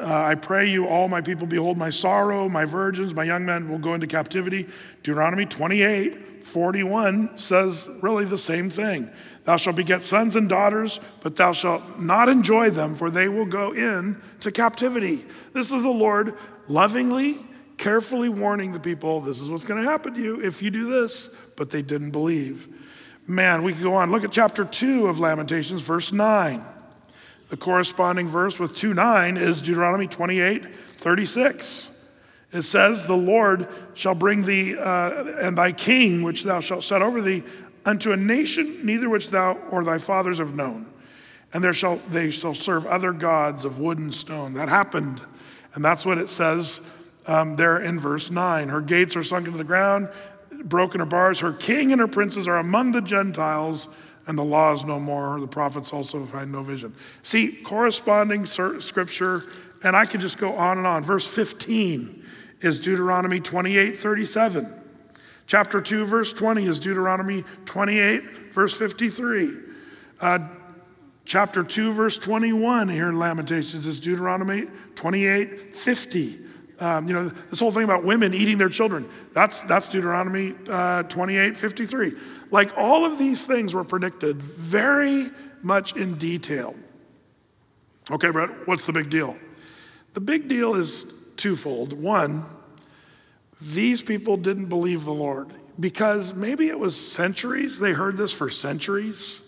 uh, 0.01 0.05
I 0.05 0.35
pray 0.35 0.71
you, 0.71 0.87
all 0.87 1.09
my 1.09 1.21
people, 1.21 1.47
behold 1.47 1.79
my 1.79 1.91
sorrow, 1.91 2.49
my 2.49 2.65
virgins, 2.65 3.15
my 3.15 3.25
young 3.25 3.45
men 3.47 3.69
will 3.69 3.79
go 3.79 3.95
into 3.95 4.07
captivity. 4.07 4.69
Deuteronomy 5.03 5.47
28 5.47 6.45
41 6.45 7.37
says 7.39 7.89
really 8.03 8.25
the 8.25 8.39
same 8.39 8.71
thing. 8.71 9.11
Thou 9.47 9.57
shalt 9.57 9.77
beget 9.77 10.03
sons 10.03 10.35
and 10.35 10.49
daughters, 10.49 10.99
but 11.21 11.37
thou 11.37 11.53
shalt 11.53 12.01
not 12.01 12.29
enjoy 12.29 12.71
them, 12.71 12.97
for 12.97 13.11
they 13.11 13.29
will 13.29 13.47
go 13.47 13.73
in 13.73 14.21
to 14.41 14.51
captivity. 14.51 15.25
This 15.53 15.71
is 15.71 15.85
the 15.85 15.89
Lord 15.89 16.35
lovingly, 16.67 17.39
carefully 17.79 18.29
warning 18.29 18.73
the 18.73 18.81
people 18.81 19.21
this 19.21 19.41
is 19.41 19.49
what's 19.49 19.65
going 19.65 19.81
to 19.83 19.89
happen 19.89 20.15
to 20.15 20.21
you 20.21 20.45
if 20.45 20.63
you 20.63 20.71
do 20.73 20.91
this, 20.91 21.31
but 21.55 21.71
they 21.71 21.81
didn't 21.81 22.11
believe. 22.11 22.67
Man, 23.29 23.63
we 23.63 23.73
could 23.73 23.85
go 23.85 23.95
on. 23.95 24.11
Look 24.11 24.25
at 24.25 24.33
chapter 24.33 24.65
2 24.65 25.07
of 25.07 25.21
Lamentations, 25.21 25.83
verse 25.83 26.13
9. 26.13 26.61
The 27.49 27.57
corresponding 27.57 28.27
verse 28.27 28.59
with 28.59 28.77
2 28.77 28.95
9 28.95 29.37
is 29.37 29.63
Deuteronomy 29.63 30.09
28 30.09 30.75
36. 30.75 31.91
It 32.53 32.63
says, 32.63 33.07
The 33.07 33.17
Lord 33.17 33.69
shall 33.95 34.15
bring 34.15 34.43
thee 34.43 34.77
uh, 34.77 35.25
and 35.41 35.57
thy 35.57 35.73
king, 35.73 36.23
which 36.23 36.43
thou 36.43 36.61
shalt 36.61 36.85
set 36.85 37.03
over 37.03 37.21
thee, 37.21 37.45
unto 37.87 38.13
a 38.13 38.17
nation 38.17 38.85
neither 38.85 39.09
which 39.09 39.31
thou 39.31 39.55
or 39.71 39.85
thy 39.85 39.97
fathers 39.97 40.39
have 40.39 40.55
known. 40.55 40.93
And 41.55 41.63
there 41.65 41.73
shall, 41.73 41.97
they 42.11 42.31
shall 42.31 42.55
serve 42.55 42.85
other 42.85 43.13
gods 43.13 43.65
of 43.65 43.79
wood 43.79 43.99
and 43.99 44.13
stone. 44.13 44.55
That 44.55 44.69
happened. 44.69 45.23
And 45.75 45.85
that's 45.85 46.05
what 46.05 46.19
it 46.19 46.29
says 46.29 46.81
um, 47.27 47.57
there 47.57 47.79
in 47.79 47.99
verse 47.99 48.31
9. 48.31 48.69
Her 48.69 48.81
gates 48.81 49.17
are 49.17 49.23
sunk 49.23 49.47
into 49.47 49.57
the 49.57 49.65
ground, 49.65 50.11
broken 50.65 51.01
her 51.01 51.07
bars. 51.07 51.41
Her 51.41 51.53
king 51.53 51.93
and 51.93 52.01
her 52.01 52.09
princes 52.09 52.49
are 52.49 52.59
among 52.59 52.93
the 52.93 53.01
Gentiles, 53.01 53.89
and 54.27 54.37
the 54.37 54.45
law 54.45 54.73
is 54.73 54.85
no 54.85 54.99
more. 54.99 55.39
The 55.41 55.47
prophets 55.47 55.93
also 55.93 56.25
find 56.27 56.51
no 56.51 56.63
vision. 56.63 56.95
See, 57.23 57.53
corresponding 57.53 58.47
scripture, 58.47 59.45
and 59.85 59.95
I 59.95 60.05
could 60.05 60.21
just 60.21 60.39
go 60.39 60.53
on 60.55 60.79
and 60.79 60.87
on. 60.87 61.05
Verse 61.05 61.27
15 61.27 62.25
is 62.61 62.81
Deuteronomy 62.81 63.39
28 63.41 63.97
37. 63.97 64.83
Chapter 65.47 65.81
2, 65.81 66.07
verse 66.07 66.33
20 66.33 66.65
is 66.65 66.81
Deuteronomy 66.81 67.45
28, 67.67 68.53
verse 68.53 68.75
53. 68.75 69.51
Uh, 70.21 70.39
chapter 71.25 71.63
2, 71.63 71.93
verse 71.93 72.19
21 72.19 72.89
here 72.89 73.09
in 73.09 73.19
Lamentations 73.19 73.87
is 73.87 74.01
Deuteronomy 74.01 74.67
28, 74.97 75.77
50. 75.77 76.39
Um, 76.79 77.07
you 77.07 77.15
know, 77.15 77.29
this 77.29 77.61
whole 77.61 77.71
thing 77.71 77.85
about 77.85 78.05
women 78.05 78.35
eating 78.35 78.59
their 78.59 78.69
children, 78.69 79.09
that's, 79.33 79.63
that's 79.63 79.89
Deuteronomy 79.89 80.55
uh, 80.69 81.05
28, 81.05 81.57
53. 81.57 82.13
Like 82.51 82.77
all 82.77 83.05
of 83.05 83.19
these 83.19 83.47
things 83.47 83.73
were 83.73 83.85
predicted 83.85 84.43
very 84.43 85.31
much 85.63 85.97
in 85.97 86.17
detail. 86.17 86.75
Okay, 88.11 88.31
Brett, 88.31 88.51
what's 88.67 88.85
the 88.85 88.93
big 88.93 89.11
deal? 89.11 89.39
The 90.15 90.21
big 90.21 90.49
deal 90.49 90.75
is 90.75 91.07
twofold. 91.37 91.93
One, 91.93 92.45
these 93.61 94.03
people 94.03 94.37
didn't 94.37 94.67
believe 94.67 95.05
the 95.05 95.15
Lord 95.15 95.53
because 95.79 96.35
maybe 96.35 96.69
it 96.69 96.79
was 96.79 96.97
centuries. 96.97 97.79
They 97.79 97.93
heard 97.93 98.17
this 98.17 98.33
for 98.33 98.51
centuries. 98.51 99.43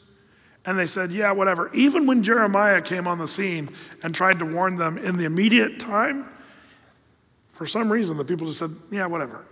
And 0.65 0.79
they 0.79 0.87
said, 0.87 1.11
yeah, 1.13 1.33
whatever. 1.33 1.71
Even 1.73 2.07
when 2.07 2.23
Jeremiah 2.23 2.83
came 2.83 3.07
on 3.07 3.19
the 3.19 3.29
scene 3.29 3.71
and 4.03 4.15
tried 4.15 4.39
to 4.41 4.45
warn 4.45 4.75
them 4.75 4.99
in 4.99 5.17
the 5.17 5.25
immediate 5.25 5.81
time, 5.81 6.29
for 7.53 7.67
some 7.67 7.91
reason 7.91 8.17
the 8.17 8.25
people 8.25 8.47
just 8.47 8.59
said, 8.59 8.71
yeah, 8.91 9.07
whatever. 9.07 9.47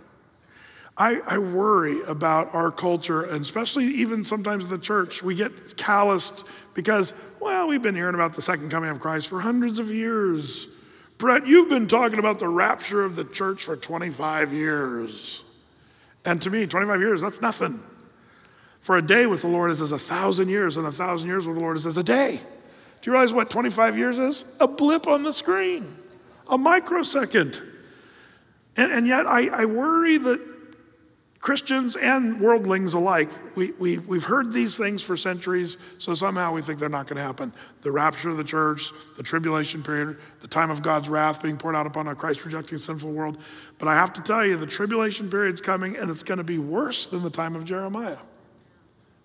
I, 0.97 1.21
I 1.27 1.37
worry 1.37 2.01
about 2.03 2.53
our 2.55 2.71
culture, 2.71 3.21
and 3.21 3.41
especially 3.41 3.85
even 3.85 4.23
sometimes 4.23 4.67
the 4.67 4.79
church. 4.79 5.21
We 5.21 5.35
get 5.35 5.77
calloused 5.77 6.45
because, 6.73 7.13
well, 7.39 7.67
we've 7.67 7.81
been 7.81 7.95
hearing 7.95 8.15
about 8.15 8.33
the 8.33 8.41
second 8.41 8.71
coming 8.71 8.89
of 8.89 8.99
Christ 8.99 9.27
for 9.27 9.39
hundreds 9.41 9.77
of 9.77 9.91
years. 9.91 10.67
Brett, 11.17 11.47
you've 11.47 11.69
been 11.69 11.87
talking 11.87 12.19
about 12.19 12.39
the 12.39 12.47
rapture 12.47 13.03
of 13.03 13.15
the 13.15 13.23
church 13.23 13.63
for 13.63 13.75
25 13.75 14.53
years. 14.53 15.43
And 16.23 16.41
to 16.43 16.49
me, 16.49 16.67
25 16.67 16.99
years, 16.99 17.21
that's 17.21 17.41
nothing. 17.41 17.79
For 18.81 18.97
a 18.97 19.01
day 19.01 19.25
with 19.25 19.41
the 19.41 19.47
Lord 19.47 19.71
is 19.71 19.81
as 19.81 19.91
a 19.91 19.97
thousand 19.97 20.49
years, 20.49 20.77
and 20.77 20.85
a 20.85 20.91
thousand 20.91 21.27
years 21.27 21.47
with 21.47 21.55
the 21.55 21.61
Lord 21.61 21.77
is 21.77 21.85
as 21.85 21.97
a 21.97 22.03
day. 22.03 22.39
Do 23.01 23.09
you 23.09 23.13
realize 23.13 23.33
what 23.33 23.49
25 23.49 23.97
years 23.97 24.17
is? 24.17 24.45
A 24.59 24.67
blip 24.67 25.07
on 25.07 25.23
the 25.23 25.33
screen, 25.33 25.95
a 26.47 26.57
microsecond. 26.57 27.61
And, 28.75 28.91
and 28.91 29.07
yet, 29.07 29.25
I, 29.25 29.47
I 29.47 29.65
worry 29.65 30.17
that 30.17 30.56
Christians 31.39 31.95
and 31.95 32.41
worldlings 32.41 32.93
alike, 32.93 33.29
we, 33.55 33.71
we, 33.73 33.99
we've 33.99 34.23
heard 34.23 34.51
these 34.51 34.75
things 34.75 35.03
for 35.03 35.15
centuries, 35.15 35.77
so 35.99 36.13
somehow 36.13 36.51
we 36.51 36.61
think 36.61 36.79
they're 36.79 36.89
not 36.89 37.07
going 37.07 37.17
to 37.17 37.23
happen. 37.23 37.53
The 37.81 37.91
rapture 37.91 38.29
of 38.29 38.37
the 38.37 38.43
church, 38.43 38.91
the 39.17 39.23
tribulation 39.23 39.83
period, 39.83 40.17
the 40.41 40.47
time 40.47 40.71
of 40.71 40.81
God's 40.81 41.09
wrath 41.09 41.41
being 41.43 41.57
poured 41.57 41.75
out 41.75 41.85
upon 41.85 42.07
a 42.07 42.15
Christ 42.15 42.43
rejecting 42.43 42.79
sinful 42.79 43.11
world. 43.11 43.37
But 43.77 43.87
I 43.87 43.93
have 43.93 44.13
to 44.13 44.21
tell 44.21 44.45
you, 44.45 44.57
the 44.57 44.65
tribulation 44.65 45.29
period's 45.29 45.61
coming, 45.61 45.95
and 45.95 46.09
it's 46.09 46.23
going 46.23 46.39
to 46.39 46.43
be 46.43 46.57
worse 46.57 47.05
than 47.05 47.21
the 47.21 47.29
time 47.29 47.55
of 47.55 47.65
Jeremiah. 47.65 48.17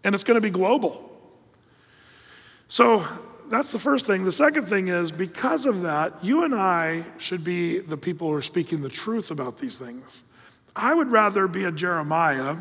And 0.05 0.15
it's 0.15 0.25
going 0.25 0.37
to 0.37 0.43
be 0.43 0.51
global. 0.51 1.11
So 2.69 3.07
that's 3.49 3.73
the 3.73 3.79
first 3.79 4.07
thing. 4.07 4.25
The 4.25 4.33
second 4.33 4.67
thing 4.67 4.89
is 4.89 5.13
because 5.13 5.65
of 5.65 5.83
that, 5.83 6.23
you 6.23 6.45
and 6.45 6.55
I 6.55 7.05
should 7.19 7.43
be 7.43 7.79
the 7.79 7.97
people 7.97 8.29
who 8.29 8.35
are 8.35 8.43
speaking 8.43 8.83
the 8.83 8.89
truth 8.89 9.31
about 9.31 9.59
these 9.59 9.79
things. 9.79 10.23
I 10.75 10.95
would 10.95 11.11
rather 11.11 11.47
be 11.47 11.65
a 11.65 11.73
Jeremiah 11.73 12.57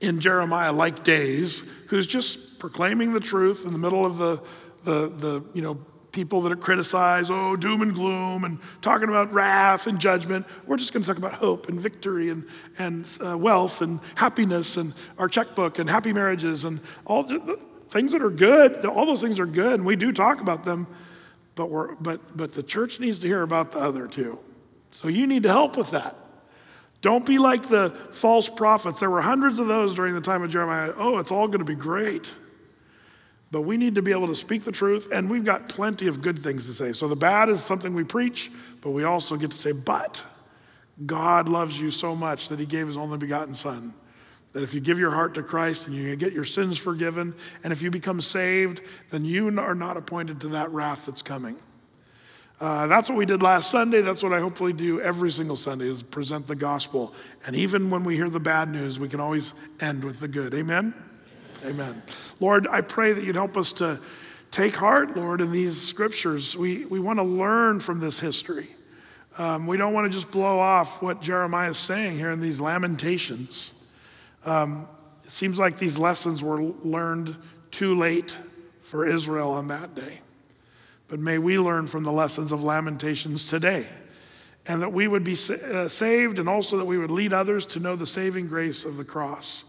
in 0.00 0.20
Jeremiah 0.20 0.72
like 0.72 1.04
days 1.04 1.64
who's 1.88 2.06
just 2.06 2.58
proclaiming 2.58 3.12
the 3.12 3.20
truth 3.20 3.64
in 3.64 3.72
the 3.72 3.78
middle 3.78 4.04
of 4.04 4.18
the, 4.18 4.42
the, 4.84 5.08
the 5.08 5.44
you 5.54 5.62
know, 5.62 5.78
people 6.12 6.40
that 6.40 6.52
are 6.52 6.56
criticized, 6.56 7.30
oh, 7.30 7.56
doom 7.56 7.82
and 7.82 7.94
gloom, 7.94 8.44
and 8.44 8.58
talking 8.80 9.08
about 9.08 9.32
wrath 9.32 9.86
and 9.86 9.98
judgment. 9.98 10.46
We're 10.66 10.78
just 10.78 10.92
going 10.92 11.02
to 11.02 11.06
talk 11.06 11.18
about 11.18 11.34
hope 11.34 11.68
and 11.68 11.78
victory 11.78 12.30
and, 12.30 12.46
and 12.78 13.18
uh, 13.24 13.36
wealth 13.36 13.82
and 13.82 14.00
happiness 14.14 14.76
and 14.78 14.94
our 15.18 15.28
checkbook 15.28 15.78
and 15.78 15.90
happy 15.90 16.14
marriages 16.14 16.64
and 16.64 16.80
all 17.04 17.22
the 17.22 17.60
things 17.90 18.12
that 18.12 18.22
are 18.22 18.30
good. 18.30 18.84
All 18.86 19.06
those 19.06 19.20
things 19.20 19.38
are 19.38 19.46
good, 19.46 19.74
and 19.74 19.86
we 19.86 19.96
do 19.96 20.10
talk 20.12 20.40
about 20.40 20.64
them, 20.64 20.86
but, 21.54 21.70
we're, 21.70 21.94
but, 21.96 22.36
but 22.36 22.52
the 22.54 22.62
church 22.62 22.98
needs 22.98 23.18
to 23.20 23.28
hear 23.28 23.42
about 23.42 23.72
the 23.72 23.78
other 23.78 24.06
too. 24.06 24.38
So 24.90 25.08
you 25.08 25.26
need 25.26 25.42
to 25.42 25.50
help 25.50 25.76
with 25.76 25.90
that. 25.90 26.16
Don't 27.06 27.24
be 27.24 27.38
like 27.38 27.68
the 27.68 27.90
false 28.10 28.48
prophets. 28.48 28.98
There 28.98 29.08
were 29.08 29.22
hundreds 29.22 29.60
of 29.60 29.68
those 29.68 29.94
during 29.94 30.14
the 30.14 30.20
time 30.20 30.42
of 30.42 30.50
Jeremiah. 30.50 30.92
Oh, 30.96 31.18
it's 31.18 31.30
all 31.30 31.46
going 31.46 31.60
to 31.60 31.64
be 31.64 31.76
great. 31.76 32.34
But 33.52 33.60
we 33.60 33.76
need 33.76 33.94
to 33.94 34.02
be 34.02 34.10
able 34.10 34.26
to 34.26 34.34
speak 34.34 34.64
the 34.64 34.72
truth, 34.72 35.12
and 35.12 35.30
we've 35.30 35.44
got 35.44 35.68
plenty 35.68 36.08
of 36.08 36.20
good 36.20 36.36
things 36.36 36.66
to 36.66 36.74
say. 36.74 36.92
So 36.92 37.06
the 37.06 37.14
bad 37.14 37.48
is 37.48 37.62
something 37.62 37.94
we 37.94 38.02
preach, 38.02 38.50
but 38.80 38.90
we 38.90 39.04
also 39.04 39.36
get 39.36 39.52
to 39.52 39.56
say, 39.56 39.70
but 39.70 40.24
God 41.06 41.48
loves 41.48 41.80
you 41.80 41.92
so 41.92 42.16
much 42.16 42.48
that 42.48 42.58
he 42.58 42.66
gave 42.66 42.88
his 42.88 42.96
only 42.96 43.18
begotten 43.18 43.54
Son. 43.54 43.94
That 44.50 44.64
if 44.64 44.74
you 44.74 44.80
give 44.80 44.98
your 44.98 45.12
heart 45.12 45.34
to 45.34 45.44
Christ 45.44 45.86
and 45.86 45.94
you 45.94 46.16
get 46.16 46.32
your 46.32 46.42
sins 46.42 46.76
forgiven, 46.76 47.36
and 47.62 47.72
if 47.72 47.82
you 47.82 47.90
become 47.92 48.20
saved, 48.20 48.80
then 49.10 49.24
you 49.24 49.56
are 49.60 49.76
not 49.76 49.96
appointed 49.96 50.40
to 50.40 50.48
that 50.48 50.72
wrath 50.72 51.06
that's 51.06 51.22
coming. 51.22 51.56
Uh, 52.58 52.86
that's 52.86 53.10
what 53.10 53.18
we 53.18 53.26
did 53.26 53.42
last 53.42 53.70
Sunday. 53.70 54.00
That's 54.00 54.22
what 54.22 54.32
I 54.32 54.40
hopefully 54.40 54.72
do 54.72 54.98
every 55.00 55.30
single 55.30 55.56
Sunday 55.56 55.88
is 55.88 56.02
present 56.02 56.46
the 56.46 56.56
gospel. 56.56 57.12
And 57.46 57.54
even 57.54 57.90
when 57.90 58.02
we 58.04 58.16
hear 58.16 58.30
the 58.30 58.40
bad 58.40 58.70
news, 58.70 58.98
we 58.98 59.08
can 59.08 59.20
always 59.20 59.52
end 59.78 60.04
with 60.04 60.20
the 60.20 60.28
good. 60.28 60.54
Amen? 60.54 60.94
Amen. 61.64 62.02
Lord, 62.40 62.66
I 62.68 62.80
pray 62.80 63.12
that 63.12 63.24
you'd 63.24 63.36
help 63.36 63.58
us 63.58 63.72
to 63.74 64.00
take 64.50 64.74
heart, 64.74 65.16
Lord, 65.16 65.42
in 65.42 65.52
these 65.52 65.80
scriptures. 65.80 66.56
We, 66.56 66.86
we 66.86 66.98
want 66.98 67.18
to 67.18 67.24
learn 67.24 67.80
from 67.80 68.00
this 68.00 68.20
history. 68.20 68.70
Um, 69.36 69.66
we 69.66 69.76
don't 69.76 69.92
want 69.92 70.10
to 70.10 70.16
just 70.16 70.30
blow 70.30 70.58
off 70.58 71.02
what 71.02 71.20
Jeremiah 71.20 71.70
is 71.70 71.76
saying 71.76 72.16
here 72.16 72.30
in 72.30 72.40
these 72.40 72.58
lamentations. 72.58 73.74
Um, 74.46 74.88
it 75.24 75.30
seems 75.30 75.58
like 75.58 75.76
these 75.76 75.98
lessons 75.98 76.42
were 76.42 76.62
learned 76.62 77.36
too 77.70 77.98
late 77.98 78.38
for 78.78 79.06
Israel 79.06 79.50
on 79.50 79.68
that 79.68 79.94
day. 79.94 80.20
But 81.08 81.20
may 81.20 81.38
we 81.38 81.58
learn 81.58 81.86
from 81.86 82.02
the 82.02 82.12
lessons 82.12 82.52
of 82.52 82.62
Lamentations 82.62 83.44
today, 83.44 83.86
and 84.66 84.82
that 84.82 84.92
we 84.92 85.06
would 85.06 85.24
be 85.24 85.34
uh, 85.72 85.88
saved, 85.88 86.38
and 86.38 86.48
also 86.48 86.76
that 86.78 86.84
we 86.84 86.98
would 86.98 87.10
lead 87.10 87.32
others 87.32 87.66
to 87.66 87.80
know 87.80 87.96
the 87.96 88.06
saving 88.06 88.48
grace 88.48 88.84
of 88.84 88.96
the 88.96 89.04
cross. 89.04 89.64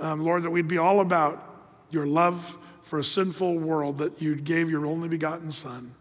Um, 0.00 0.24
Lord, 0.24 0.42
that 0.42 0.50
we'd 0.50 0.68
be 0.68 0.78
all 0.78 1.00
about 1.00 1.48
your 1.90 2.06
love 2.06 2.58
for 2.80 2.98
a 2.98 3.04
sinful 3.04 3.58
world 3.58 3.98
that 3.98 4.20
you 4.20 4.34
gave 4.34 4.70
your 4.70 4.86
only 4.86 5.08
begotten 5.08 5.52
Son. 5.52 5.92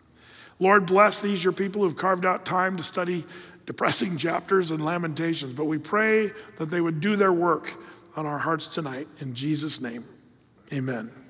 Lord, 0.59 0.85
bless 0.85 1.19
these, 1.19 1.43
your 1.43 1.53
people 1.53 1.83
who've 1.83 1.95
carved 1.95 2.25
out 2.25 2.45
time 2.45 2.77
to 2.77 2.83
study 2.83 3.25
depressing 3.65 4.17
chapters 4.17 4.71
and 4.71 4.83
lamentations, 4.83 5.53
but 5.53 5.65
we 5.65 5.77
pray 5.77 6.31
that 6.57 6.71
they 6.71 6.81
would 6.81 7.01
do 7.01 7.15
their 7.15 7.33
work 7.33 7.73
on 8.15 8.25
our 8.25 8.39
hearts 8.39 8.67
tonight. 8.67 9.07
In 9.19 9.33
Jesus' 9.33 9.79
name, 9.79 10.05
amen. 10.73 11.20